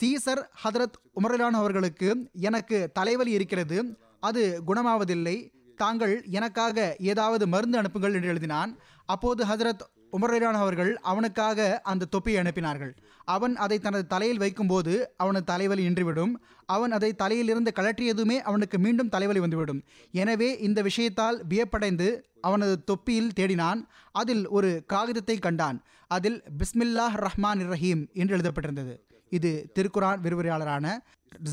சீசர் 0.00 0.42
ஹதரத் 0.64 0.98
உமரலான் 1.20 1.58
அவர்களுக்கு 1.60 2.08
எனக்கு 2.48 2.78
தலைவலி 2.92 3.30
இருக்கிறது. 3.30 3.78
அது 4.20 4.42
குணமாவதில்லை. 4.66 5.36
தாங்கள் 5.82 6.14
எனக்காக 6.30 6.96
ஏதாவது 7.10 7.44
மருந்து 7.46 7.78
அனுப்புங்கள் 7.78 8.14
என்று 8.14 8.32
எழுதினான். 8.32 8.70
அப்போது 9.06 9.42
ஹதரத் 9.44 9.84
உமரலான் 10.18 10.60
அவர்கள் 10.62 10.98
அவனுக்காக 10.98 11.80
அந்த 11.82 12.04
தொப்பியை 12.04 12.42
அனுப்பினார்கள். 12.42 12.92
அவன் 13.24 13.56
அதை 13.56 13.78
தனது 13.78 14.06
தலையில் 14.06 14.38
வைக்கும்போது 14.38 15.12
அவனது 15.16 15.44
தலைவலி 15.44 15.88
நின்றுவிடும். 15.88 16.32
அவன் 16.66 16.92
அதை 16.92 17.14
தலையிலிருந்து 17.14 17.72
கழற்றியதுமே 17.74 18.36
அவனுக்கு 18.38 18.78
மீண்டும் 18.78 19.08
தலைவலி 19.08 19.40
வந்துவிடும். 19.40 19.82
எனவே 20.12 20.58
இந்த 20.58 20.82
விஷயத்தால் 20.82 21.40
வியப்படைந்து 21.48 22.28
அவனது 22.40 22.84
தொப்பியில் 22.84 23.32
தேடினான். 23.40 23.80
அதில் 24.12 24.48
ஒரு 24.48 24.82
காகிதத்தை 24.86 25.38
கண்டான். 25.38 25.82
அதில் 26.06 26.42
பிஸ்மில்லாஹ் 26.58 27.26
ரஹ்மான் 27.26 27.72
ரஹீம் 27.72 28.12
என்று 28.12 28.36
எழுதப்பட்டிருந்தது. 28.36 28.96
இது 29.28 29.72
திருக்குரான் 29.74 30.20
விரிவுரையாளரான 30.20 30.98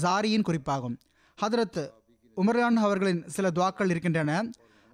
ஜாரியின் 0.02 0.42
குறிப்பாகும். 0.42 0.98
ஹதரத் 1.42 1.90
உமரான் 2.38 2.82
அவர்களின் 2.86 3.24
சில 3.28 3.50
துவாக்கள் 3.56 3.90
இருக்கின்றன. 3.90 4.50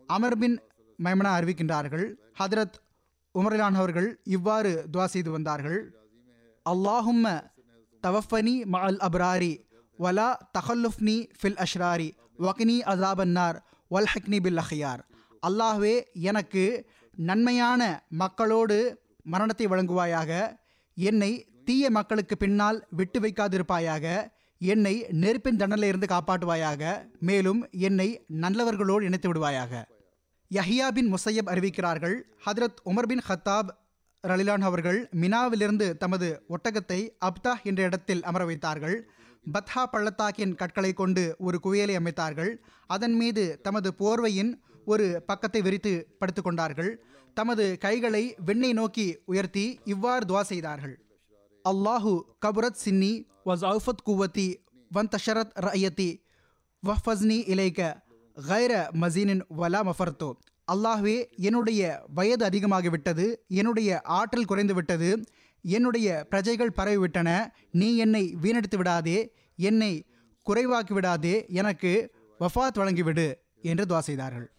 அமர் 0.08 0.38
பின் 0.38 0.62
மைமனா 1.04 1.32
அறிவிக்கின்றார்கள். 1.40 2.06
ஹதரத் 2.40 2.78
உமர்லான் 3.38 3.78
அவர்கள் 3.82 4.10
இவ்வாறு 4.36 4.72
துவா 4.94 5.06
செய்து 5.14 5.32
வந்தார்கள். 5.32 5.80
அல்லாஹும்ம 6.66 7.26
தவஃபனி 8.04 8.56
மஅல் 8.74 9.00
அப்ராரி 9.08 9.54
வலா 10.00 10.30
தஹல்லுஃப்னி 10.58 11.18
ஃபில் 11.40 11.60
அஷ்ராரி 11.66 12.10
வக்னி 12.46 12.78
அசாபன்னார் 12.94 13.58
வல்ஹக்னி 13.94 14.40
பில் 14.46 14.62
அஹியார். 14.64 15.02
அல்லாஹ்வே 15.48 15.94
எனக்கு 16.30 16.64
நன்மையான 17.30 17.82
மக்களோடு 18.22 18.78
மரணத்தை 19.34 19.66
வழங்குவாயாக. 19.68 20.32
என்னை 20.98 21.32
தீய 21.68 21.90
மக்களுக்கு 21.98 22.36
பின்னால் 22.38 22.78
விட்டு 23.00 23.20
வைக்காதிருப்பாயாக. 23.20 24.06
என்னை 24.62 24.94
நெருப்பின் 25.24 25.60
தண்டனையிலிருந்து 25.62 26.08
காப்பாற்றுவாயாக. 26.16 26.84
மேலும் 27.30 27.62
என்னை 27.88 28.10
நல்லவர்களோடு 28.44 29.04
இணைத்து 29.10 29.30
விடுவாயாக. 29.30 29.74
யஹியா 30.54 30.92
பின் 30.92 31.14
முசையப் 31.14 31.50
அறிவிக்கிறார்கள். 31.50 32.22
ஹதரத் 32.46 32.80
உமர் 32.86 33.08
பின் 33.08 33.22
ஹத்தாப் 33.28 33.68
ரலிலான் 34.28 34.62
அவர்கள் 34.62 35.10
மினாவிலிருந்து 35.22 35.98
தமது 35.98 36.44
ஒட்டகத்தை 36.50 37.10
அப்தா 37.26 37.54
என்ற 37.64 37.84
இடத்தில் 37.84 38.24
அமர 38.24 38.46
வைத்தார்கள். 38.46 39.10
பத்ஹா 39.54 39.84
பள்ளத்தாக்கின் 39.84 40.56
கற்களை 40.56 40.94
கொண்டு 40.94 41.36
ஒரு 41.40 41.60
குவியலை 41.64 41.96
அமைத்தார்கள். 41.96 42.56
அதன் 42.88 43.14
மீது 43.14 43.60
தமது 43.62 43.94
போர்வையின் 44.00 44.54
ஒரு 44.86 45.24
பக்கத்தை 45.26 45.62
விரித்து 45.62 46.16
படுத்து 46.20 46.42
கொண்டார்கள். 46.42 47.04
தமது 47.34 47.78
கைகளை 47.78 48.36
வெண்ணை 48.46 48.74
நோக்கி 48.74 49.20
உயர்த்தி 49.26 49.80
இவ்வாறு 49.84 50.26
துவா 50.26 50.42
செய்தார்கள். 50.42 51.04
அல்லாஹு 51.70 52.22
கபுரத் 52.46 52.82
சின்னி 52.86 53.28
வஸ் 53.46 53.66
அவுஃபத் 53.66 54.04
குவத்தி 54.06 54.56
வன் 54.90 55.08
தஷரத் 55.08 55.52
ரயத்தி 55.62 56.22
வஃபஸ்னி 56.84 57.50
இலைக்க 57.50 58.08
கைர 58.48 58.74
மசீனின் 59.02 59.42
வலா 59.58 59.80
மஃபர்த்தோ 59.84 60.30
அல்லாஹ்வே 60.72 61.16
என்னுடைய 61.36 62.06
வயது 62.14 62.46
அதிகமாகிவிட்டது 62.48 63.36
என்னுடைய 63.48 64.02
ஆற்றல் 64.02 64.50
குறைந்துவிட்டது 64.50 65.24
என்னுடைய 65.62 66.26
பிரஜைகள் 66.30 66.76
பரவிவிட்டன 66.78 67.30
நீ 67.72 67.96
என்னை 67.96 68.36
வீணடித்து 68.42 68.78
விடாதே 68.78 69.36
என்னை 69.56 70.06
குறைவாக்கி 70.46 70.94
விடாதே 70.94 71.46
எனக்கு 71.50 72.16
வஃபாத் 72.40 72.80
வழங்கிவிடு 72.80 73.34
என்று 73.62 73.86
துவா 73.86 74.00
செய்தார்கள். 74.00 74.52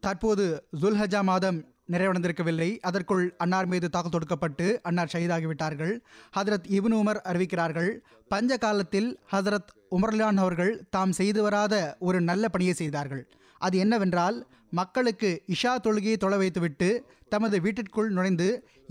தற்போது 0.00 0.68
ஜுல்ஹஜா 0.80 1.22
மாதம் 1.22 1.64
நிறைவடைந்திருக்கவில்லை. 1.92 2.78
அதற்குள் 2.78 3.34
அன்னார் 3.36 3.66
மீது 3.66 3.90
தாக்கல் 3.90 4.14
தொடுக்கப்பட்டு 4.14 4.78
அன்னார் 4.82 5.10
ஷஹீதாகிவிட்டார்கள் 5.12 6.00
ஹதரத் 6.36 6.68
இப்னு 6.76 6.98
உமர் 7.02 7.20
அறிவிக்கிறார்கள் 7.24 7.90
பஞ்ச 8.28 8.56
காலத்தில் 8.56 9.20
ஹசரத் 9.32 9.72
உமர்லான் 9.96 10.38
அவர்கள் 10.42 10.72
தாம் 10.94 11.14
செய்து 11.18 11.40
வராத 11.46 11.74
ஒரு 12.08 12.18
நல்ல 12.28 12.48
பணியை 12.54 12.74
செய்தார்கள். 12.82 13.22
அது 13.60 13.76
என்னவென்றால் 13.84 14.36
மக்களுக்கு 14.78 15.30
இஷா 15.54 15.72
தொழுகையை 15.84 16.16
தொலை 16.24 16.38
வைத்துவிட்டு 16.42 16.88
தமது 17.32 17.56
வீட்டிற்குள் 17.64 18.10
நுழைந்து 18.16 18.48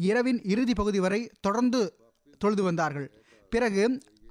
இரவின் 0.10 0.40
இறுதி 0.54 0.74
பகுதி 0.74 1.00
வரை 1.06 1.22
தொடர்ந்து 1.46 1.82
தொழுது 2.42 2.64
வந்தார்கள். 2.64 3.08
பிறகு 3.52 3.84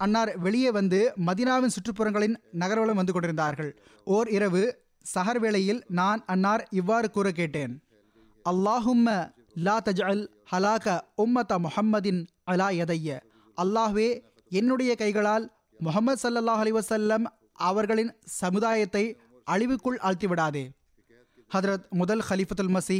அன்னார் 0.04 0.30
வெளியே 0.46 0.70
வந்து 0.78 1.00
மதினாவின் 1.26 1.74
சுற்றுப்புறங்களின் 1.74 2.36
நகர்வலம் 2.62 3.00
வந்து 3.00 3.12
கொண்டிருந்தார்கள். 3.12 3.70
ஓர் 4.06 4.28
இரவு 4.36 4.62
சஹர் 5.14 5.40
வேளையில் 5.44 5.80
நான் 6.00 6.20
அன்னார் 6.34 6.62
இவ்வாறு 6.80 7.08
கூற 7.10 7.30
கேட்டேன். 7.30 7.72
அல்லாஹும்ம 8.44 9.08
லா 9.66 9.76
தஜ் 9.88 10.04
அல் 10.10 10.24
ஹலாக 10.52 10.96
உம்மத 11.24 11.58
முஹம்மதின் 11.66 12.20
அலா 12.52 12.68
எதைய 12.84 13.18
அல்லாஹ்வே 13.58 14.08
என்னுடைய 14.60 14.92
கைகளால் 15.02 15.44
முகமது 15.80 16.18
சல்லல்லாஹ் 16.22 16.62
அலி 16.64 16.72
வசல்லம் 16.72 17.24
அவர்களின் 17.52 18.12
சமுதாயத்தை 18.24 19.04
அழிவுக்குள் 19.50 19.98
ஆழ்த்திவிடாதே. 20.06 20.64
ஹதரத் 21.50 21.88
முதல் 21.88 22.22
ஹலிஃபத்துல் 22.28 22.72
மசி 22.76 22.98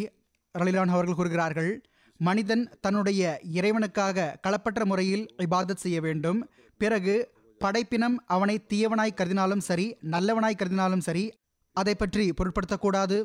ரலிலான் 0.55 0.93
அவர்கள் 0.95 1.15
கூறுகிறார்கள் 1.15 1.85
மனிதன் 2.21 2.65
தன்னுடைய 2.81 3.41
இறைவனுக்காக 3.55 4.27
களப்பற்ற 4.47 4.85
முறையில் 4.85 5.25
இபாதத் 5.37 5.83
செய்ய 5.85 6.01
வேண்டும். 6.01 6.49
பிறகு 6.79 7.15
படைப்பினம் 7.61 8.17
அவனை 8.27 8.67
தீயவனாய் 8.69 9.17
கருதினாலும் 9.17 9.65
சரி 9.69 9.97
நல்லவனாய் 10.11 10.61
கருதினாலும் 10.61 11.05
சரி 11.09 11.33
அதை 11.73 11.95
பற்றி 11.95 12.33
பொருட்படுத்தக்கூடாது. 12.39 13.19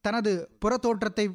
தனது 0.00 0.32
புறத்தோற்றத்தை 0.64 1.26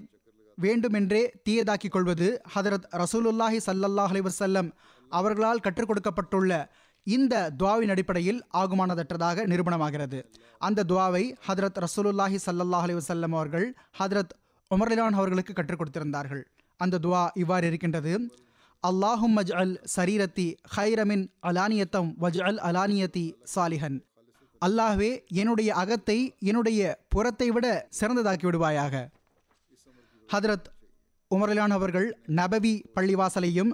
வேண்டுமென்றே 0.57 1.21
தீயதாக்கிக் 1.49 1.89
கொள்வது 1.89 2.41
ஹதரத் 2.55 2.87
ரசூலுல்லாஹி 2.91 3.59
சல்லல்லாஹ் 3.65 4.11
அலி 4.13 4.21
வசல்லம் 4.21 4.69
அவர்களால் 5.11 5.59
கற்றுக் 5.59 5.87
கொடுக்கப்பட்டுள்ள 5.87 6.51
இந்த 7.03 7.51
துவாவின் 7.59 7.89
அடிப்படையில் 7.89 8.43
ஆகுமானதற்றதாக 8.53 9.45
நிரூபணமாகிறது. 9.51 10.23
அந்த 10.57 10.83
துவாவை 10.83 11.35
ஹதரத் 11.47 11.79
ரசூலுல்லாஹி 11.85 12.37
சல்லாஹ் 12.45 12.85
அலி 12.87 12.93
வசல்லம் 12.93 13.33
அவர்கள் 13.37 13.75
ஹதரத் 13.99 14.33
உமர்லான் 14.71 15.17
அவர்களுக்கு 15.19 15.53
கற்றுக் 15.53 15.81
கொடுத்திருந்தார்கள். 15.81 16.43
அந்த 16.77 16.99
துவா 16.99 17.29
இவ்வாறு 17.33 17.67
இருக்கின்றது. 17.67 18.13
அல்லாஹும் 18.83 19.35
மஜ் 19.37 19.53
அல் 19.53 19.73
சரீரத்தி 19.95 20.55
ஹைரமின் 20.75 21.25
அலானியத்தம் 21.41 22.09
வஜ் 22.21 22.41
அல் 22.41 22.59
அலானியத்தி 22.69 23.25
சாலிஹன். 23.55 23.97
அல்லாஹ்வே 24.65 25.25
என்னுடைய 25.27 25.75
அகத்தை 25.75 26.35
என்னுடைய 26.39 27.05
புறத்தை 27.09 27.51
விட 27.51 27.87
சிறந்ததாக்கி 27.99 28.45
விடுவாயாக. 28.47 29.09
ஹதரத் 30.33 30.67
உமரலான் 31.31 31.69
அவர்கள் 31.69 32.17
நபவி 32.27 32.83
பள்ளிவாசலையும் 32.95 33.71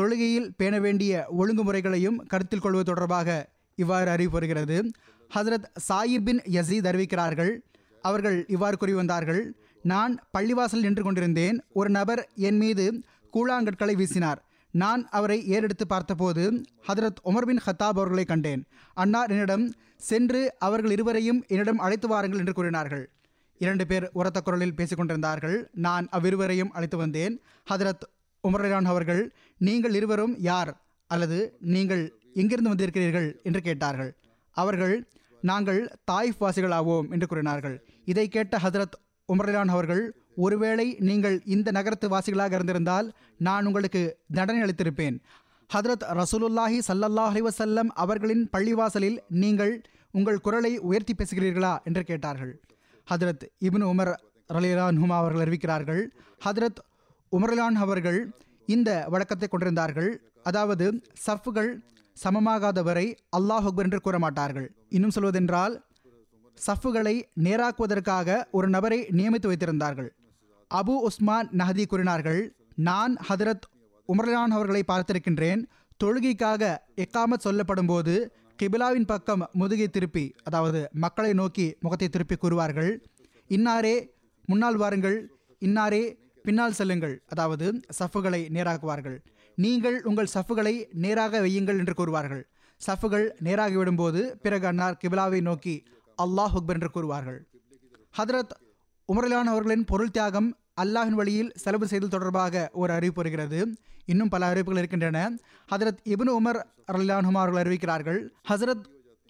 தொழுகையில் 0.00 0.48
பேண 0.56 0.78
வேண்டிய 0.78 1.26
ஒழுங்குமுறைகளையும் 1.38 2.16
கருத்தில் 2.26 2.58
கொள்வது 2.58 2.84
தொடர்பாக 2.84 3.48
இவ்வாறு 3.74 4.10
அறிவிப்பு 4.10 4.40
ஹசரத் 4.40 4.92
ஹதரத் 5.34 5.64
சாயிப் 5.88 6.24
பின் 6.24 6.40
யசீத் 6.40 6.88
அறிவிக்கிறார்கள் 6.92 7.58
அவர்கள் 8.02 8.46
இவ்வாறு 8.46 8.76
கூறி 8.76 8.92
வந்தார்கள் 8.92 9.54
நான் 9.82 10.18
பள்ளிவாசல் 10.38 10.80
நின்று 10.80 11.02
கொண்டிருந்தேன். 11.02 11.64
ஒரு 11.72 11.90
நபர் 11.90 12.28
என் 12.34 12.56
மீது 12.56 13.02
கூழாங்கற்களை 13.32 13.94
வீசினார். 13.94 14.36
நான் 14.70 15.08
அவரை 15.08 15.50
ஏறெடுத்து 15.50 15.86
பார்த்தபோது 15.88 16.62
ஹதரத் 16.88 17.20
உமர் 17.24 17.42
பின் 17.42 17.60
ஹத்தாப் 17.66 17.92
அவர்களை 17.92 18.24
கண்டேன். 18.24 18.64
அன்னார் 18.94 19.30
என்னிடம் 19.30 19.72
சென்று 19.96 20.54
அவர்கள் 20.58 20.90
இருவரையும் 20.90 21.44
என்னிடம் 21.46 21.78
அழைத்து 21.78 22.08
வாருங்கள் 22.08 22.38
என்று 22.38 22.52
கூறினார்கள். 22.52 23.10
இரண்டு 23.58 23.86
பேர் 23.86 24.10
உரத்த 24.12 24.40
குரலில் 24.40 24.74
பேசிக்கொண்டிருந்தார்கள் 24.76 25.68
நான் 25.72 26.08
அவ்விருவரையும் 26.12 26.70
அழைத்து 26.70 26.96
வந்தேன். 26.96 27.42
ஹதரத் 27.70 28.06
உமரான் 28.48 28.84
அவர்கள் 28.84 29.34
நீங்கள் 29.58 29.94
இருவரும் 29.94 30.38
யார்? 30.38 30.84
அல்லது 31.06 31.56
நீங்கள் 31.60 32.12
எங்கிருந்து 32.34 32.74
வந்திருக்கிறீர்கள்? 32.74 33.42
என்று 33.42 33.60
கேட்டார்கள். 33.60 34.16
அவர்கள் 34.50 35.08
நாங்கள் 35.40 35.92
தாய்ஃப் 36.10 36.38
வாசிகள் 36.38 36.70
ஆவோம் 36.70 37.10
என்று 37.10 37.26
கூறினார்கள். 37.26 37.84
இதை 38.04 38.28
கேட்ட 38.28 38.58
ஹதரத் 38.58 38.98
உமர்லான் 39.32 39.66
அவர்கள் 39.66 40.14
ஒருவேளை 40.36 40.96
நீங்கள் 40.98 41.42
இந்த 41.44 41.70
நகரத்து 41.70 42.08
வாசிகளாக 42.08 42.52
இருந்திருந்தால் 42.52 43.12
நான் 43.38 43.66
உங்களுக்கு 43.66 44.18
தண்டனை 44.32 44.62
அளித்திருப்பேன். 44.62 45.18
ஹதரத் 45.74 46.22
ரசூலுல்லாஹி 46.22 46.80
சல்லல்லாஹ் 46.88 47.48
அலைஹி 47.48 47.86
அவர்களின் 47.88 48.48
பள்ளிவாசலில் 48.52 49.18
நீங்கள் 49.28 49.82
உங்கள் 50.10 50.40
குரலை 50.40 50.78
உயர்த்தி 50.78 51.14
பேசுகிறீர்களா? 51.14 51.82
என்று 51.84 52.02
கேட்டார்கள். 52.02 52.60
ஹதரத் 53.14 53.48
இபின் 53.60 53.86
உமர் 53.86 54.14
ரலிலான் 54.52 54.96
ஹுமா 54.96 55.16
அவர்கள் 55.16 55.46
அறிவிக்கிறார்கள். 55.46 56.06
ஹதரத் 56.44 56.80
உமர்லான் 57.32 57.74
அவர்கள் 57.74 58.32
இந்த 58.66 58.90
வழக்கத்தை 59.08 59.48
கொண்டிருந்தார்கள். 59.48 60.10
அதாவது 60.42 60.86
சஃப்புகள் 61.26 61.70
சமமாகாதவரை 62.16 63.06
அல்லாஹ் 63.36 63.66
அக்பர் 63.68 63.86
என்று 63.86 64.00
கூற 64.00 64.18
மாட்டார்கள் 64.18 64.68
இன்னும் 64.88 65.14
சொல்வதென்றால் 65.16 65.74
சஃப்புகளை 66.66 67.14
நேராக்குவதற்காக 67.44 68.44
ஒரு 68.50 68.68
நபரை 68.68 68.98
நியமித்து 69.18 69.48
வைத்திருந்தார்கள். 69.50 70.10
அபு 70.70 70.94
உஸ்மான் 71.08 71.48
நஹதி 71.60 71.84
கூறினார்கள் 71.86 72.40
நான் 72.88 73.14
ஹதரத் 73.28 73.66
உமர்லான் 74.08 74.54
அவர்களை 74.56 74.82
பார்த்திருக்கின்றேன். 74.92 75.62
தொழுகைக்காக 76.00 76.62
எக்காமத் 77.04 77.44
சொல்லப்படும் 77.46 77.86
போது 77.86 78.14
கிபிலாவின் 78.62 79.08
பக்கம் 79.12 79.42
முதுகை 79.52 79.88
திருப்பி 79.88 80.24
அதாவது 80.42 80.80
மக்களை 81.04 81.32
நோக்கி 81.32 81.66
முகத்தை 81.80 82.08
திருப்பி 82.08 82.36
கூறுவார்கள். 82.36 82.90
இன்னாரே 83.50 83.96
முன்னால் 84.48 84.76
வாருங்கள். 84.76 85.18
இன்னாரே 85.62 86.02
பின்னால் 86.44 86.72
செல்லுங்கள். 86.72 87.14
அதாவது 87.28 87.66
சஃப்புகளை 87.98 88.40
நேராக்குவார்கள். 88.56 89.18
நீங்கள் 89.56 90.02
உங்கள் 90.02 90.32
சஃப்புகளை 90.34 90.74
நேராக 90.92 91.40
வையுங்கள் 91.40 91.80
என்று 91.82 91.94
கூறுவார்கள். 91.98 92.42
சஃப்புகள் 92.80 93.26
நேராகி 93.38 93.76
விடும்போது 93.76 94.20
பிறகு 94.42 94.66
அன்னார் 94.66 94.98
கிபிலாவை 95.02 95.40
நோக்கி 95.40 95.74
அல்லாஹ் 96.22 96.56
அக்பர் 96.58 96.76
என்று 96.76 96.90
கூறுவார்கள். 96.94 97.40
ஹதரத் 98.18 98.54
உமரலான் 99.12 99.50
அவர்களின் 99.52 99.84
பொருள் 99.84 100.10
தியாகம் 100.10 100.56
அல்லாஹின் 100.82 101.18
வழியில் 101.20 101.52
செலவு 101.54 101.86
செய்தல் 101.86 102.14
தொடர்பாக 102.16 102.70
ஒரு 102.72 102.92
அறிவிப்பு 102.92 103.22
வருகிறது. 103.22 103.58
இன்னும் 104.04 104.28
பல 104.28 104.46
அறிவிப்புகள் 104.46 104.78
இருக்கின்றன. 104.78 105.18
ஹதரத் 105.72 106.00
இபின் 106.04 106.32
உமர் 106.38 106.60
ரலிலான்ஹுமா 106.92 107.42
அவர்கள் 107.44 107.62
அறிவிக்கிறார்கள். 107.64 108.20
ஹசரத் 108.48 108.84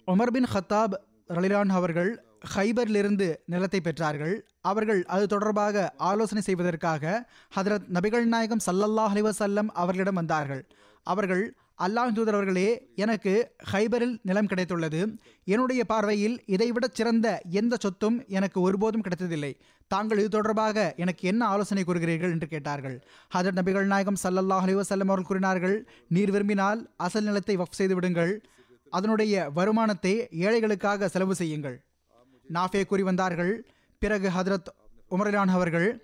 உமர் 0.07 0.33
பின் 0.35 0.47
ஹத்தாப் 0.53 0.95
ரலிலான் 1.29 1.75
அவர்கள் 1.79 2.11
ஹைபரிலிருந்து 2.53 3.27
நிலத்தை 3.45 3.79
பெற்றார்கள். 3.83 4.35
அவர்கள் 4.61 5.05
அது 5.05 5.27
தொடர்பாக 5.27 5.93
ஆலோசனை 5.97 6.43
செய்வதற்காக 6.43 7.29
ஹதரத் 7.55 7.87
நபிகள் 7.93 8.25
நாயகம் 8.25 8.65
சல்லல்லாஹ் 8.65 9.13
அலிவசல்லம் 9.15 9.69
அவர்களிடம் 9.73 10.19
வந்தார்கள். 10.21 10.63
அவர்கள் 11.03 11.57
அல்லாஹ் 11.85 12.13
தூதர் 12.13 12.33
அவர்களே 12.33 12.91
எனக்கு 12.95 13.31
ஹைபரில் 13.71 14.13
நிலம் 14.21 14.45
கிடைத்துள்ளது. 14.45 14.99
என்னுடைய 15.43 15.83
பார்வையில் 15.83 16.43
இதைவிட 16.45 16.87
சிறந்த 16.91 17.41
எந்த 17.49 17.77
சொத்தும் 17.79 18.17
எனக்கு 18.27 18.61
ஒருபோதும் 18.61 19.01
கிடைத்ததில்லை. 19.01 19.51
தாங்கள் 19.87 20.17
இது 20.17 20.29
தொடர்பாக 20.29 20.93
எனக்கு 20.97 21.27
என்ன 21.27 21.45
ஆலோசனை 21.45 21.83
கூறுகிறீர்கள்? 21.83 22.31
என்று 22.31 22.47
கேட்டார்கள். 22.47 22.97
ஹதர் 23.33 23.57
நபிகள் 23.59 23.85
நாயகம் 23.85 24.21
சல்லல்லாஹ் 24.23 24.65
அலிவசல்லம் 24.67 25.11
அவர்கள் 25.11 25.29
கூறினார்கள் 25.31 25.87
நீர் 26.07 26.31
விரும்பினால் 26.31 26.81
அசல் 26.97 27.23
நிலத்தை 27.23 27.57
வஃப் 27.57 27.79
செய்து 27.79 27.95
விடுங்கள். 27.95 28.33
அதனுடைய 28.89 29.49
வருமானத்தை 29.49 30.27
ஏழைகளுக்காக 30.31 31.05
செலவு 31.05 31.35
செய்யுங்கள். 31.35 31.77
நாஃபே 32.49 32.85
கூறி 32.85 33.03
வந்தார்கள். 33.03 33.53
பிறகு 33.99 34.29
ஹதரத் 34.29 34.69
உமரான் 35.11 35.47
அவர்கள் 35.47 35.99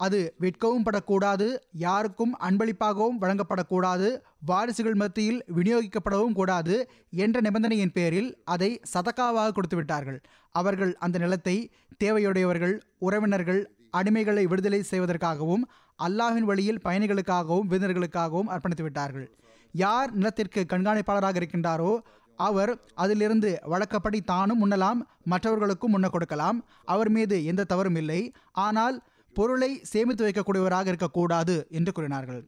அது 0.00 0.32
விற்கவும் 0.38 0.82
படக்கூடாது 0.82 1.62
யாருக்கும் 1.72 2.34
அன்பளிப்பாகவும் 2.40 3.16
வழங்கப்படக்கூடாது 3.18 4.08
வாரிசுகள் 4.44 4.94
மத்தியில் 4.94 5.42
விநியோகிக்கப்படவும் 5.48 6.32
கூடாது 6.32 6.88
என்ற 7.16 7.40
நிபந்தனையின் 7.40 7.92
பேரில் 7.92 8.42
அதை 8.44 8.80
சதக்காவாக 8.94 9.52
கொடுத்து 9.52 9.76
விட்டார்கள் 9.76 10.22
அவர்கள் 10.54 10.96
அந்த 10.98 11.18
நிலத்தை 11.18 11.70
தேவையுடையவர்கள் 12.04 12.80
உறவினர்கள் 12.98 13.60
அடிமைகளை 13.90 14.44
விடுதலை 14.44 14.82
செய்வதற்காகவும் 14.82 15.64
அல்லாஹின் 15.98 16.44
வழியில் 16.44 16.80
பயணிகளுக்காகவும் 16.84 17.66
விருந்தினர்களுக்காகவும் 17.66 18.48
அர்ப்பணித்து 18.48 18.82
விட்டார்கள் 18.82 19.30
யார் 19.72 20.12
நிலத்திற்கு 20.12 20.66
கண்காணிப்பாளராக 20.66 21.36
இருக்கின்றாரோ 21.36 21.98
அவர் 22.46 22.72
அதிலிருந்து 22.94 23.50
வழக்கப்படி 23.72 24.18
தானும் 24.20 24.60
உண்ணலாம் 24.64 25.00
மற்றவர்களுக்கும் 25.32 25.94
உண்ண 25.98 26.08
கொடுக்கலாம். 26.08 26.58
அவர் 26.94 27.10
மீது 27.16 27.36
எந்த 27.44 27.64
தவறும் 27.64 27.98
இல்லை. 28.02 28.20
ஆனால் 28.66 28.98
பொருளை 29.36 29.70
சேமித்து 29.92 30.24
வைக்கக்கூடியவராக 30.26 30.86
இருக்கக்கூடாது 30.86 31.56
என்று 31.70 31.92
கூறினார்கள். 31.92 32.40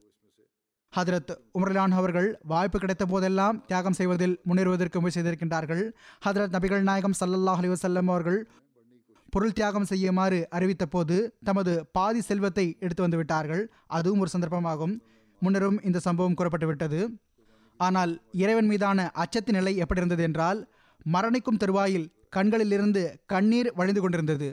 ஹதரத் 0.93 1.33
உமர்லான் 1.59 1.93
அவர்கள் 1.99 2.29
வாய்ப்பு 2.43 2.79
கிடைத்த 2.79 3.05
போதெல்லாம் 3.07 3.59
தியாகம் 3.67 3.99
செய்வதில் 3.99 4.35
முன்னேறுவதற்கு 4.49 5.01
முயற்சி 5.01 5.21
செய்திருக்கின்றார்கள். 5.21 5.83
ஹதரத் 6.27 6.55
நபிகள் 6.57 6.87
நாயகம் 6.89 7.19
சல்லல்லாஹ் 7.21 7.61
அலி 7.63 7.69
வசல்லம் 7.69 8.11
அவர்கள் 8.13 8.41
பொருள் 9.35 9.53
தியாகம் 9.53 9.89
செய்யுமாறு 9.91 10.39
அறிவித்த 10.51 10.87
போது 10.87 11.17
தமது 11.45 11.73
பாதி 11.93 12.21
செல்வத்தை 12.21 12.65
எடுத்து 12.81 13.03
வந்து 13.03 13.17
விட்டார்கள். 13.17 13.63
அதுவும் 13.87 14.19
ஒரு 14.19 14.31
சந்தர்ப்பமாகும். 14.33 14.95
முன்னரும் 15.43 15.79
இந்த 15.85 15.99
சம்பவம் 15.99 16.35
கூறப்பட்டுவிட்டது. 16.39 17.01
ஆனால் 17.87 18.13
இறைவன் 18.43 18.69
மீதான 18.71 18.99
அச்சத்தின் 19.23 19.59
நிலை 19.59 19.73
எப்படி 19.83 20.01
இருந்தது 20.03 20.23
என்றால் 20.29 20.61
மரணிக்கும் 21.15 21.61
தருவாயில் 21.63 22.09
கண்களிலிருந்து 22.37 23.03
கண்ணீர் 23.33 23.71
வழிந்து 23.79 24.01
கொண்டிருந்தது. 24.01 24.49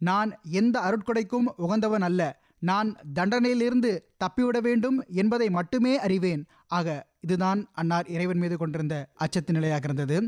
நான் 0.00 0.30
எந்த 0.60 0.76
அருட்கொடைக்கும் 0.88 1.46
உகந்தவன் 1.64 2.06
அல்ல. 2.08 2.22
நான் 2.70 2.88
தண்டனையிலிருந்து 3.14 3.90
தப்பிவிட 4.22 4.58
வேண்டும் 4.66 4.98
என்பதை 5.20 5.46
மட்டுமே 5.58 5.94
அறிவேன். 6.06 6.42
ஆக 6.78 6.88
இதுதான் 7.26 7.60
அன்னார் 7.80 8.10
இறைவன் 8.14 8.40
மீது 8.42 8.56
கொண்டிருந்த 8.56 8.96
அச்சத்தின் 9.24 9.58
நிலையாக 9.58 9.88
இருந்தது. 9.88 10.18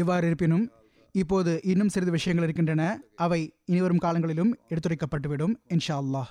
இவ்வாறு 0.00 0.26
இருப்பினும் 0.26 0.64
இப்போது 1.14 1.52
இன்னும் 1.72 1.92
சிறிது 1.94 2.12
விஷயங்கள் 2.16 2.46
இருக்கின்றன. 2.46 2.82
அவை 3.24 3.40
இனிவரும் 3.72 4.02
காலங்களிலும் 4.06 4.52
எடுத்துரைக்கப்பட்டுவிடும் 4.72 5.54
இன்ஷா 5.74 5.96
அல்லாஹ். 6.02 6.30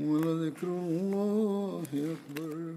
ولذكر 0.00 0.66
الله 0.68 1.84
أكبر 1.94 2.74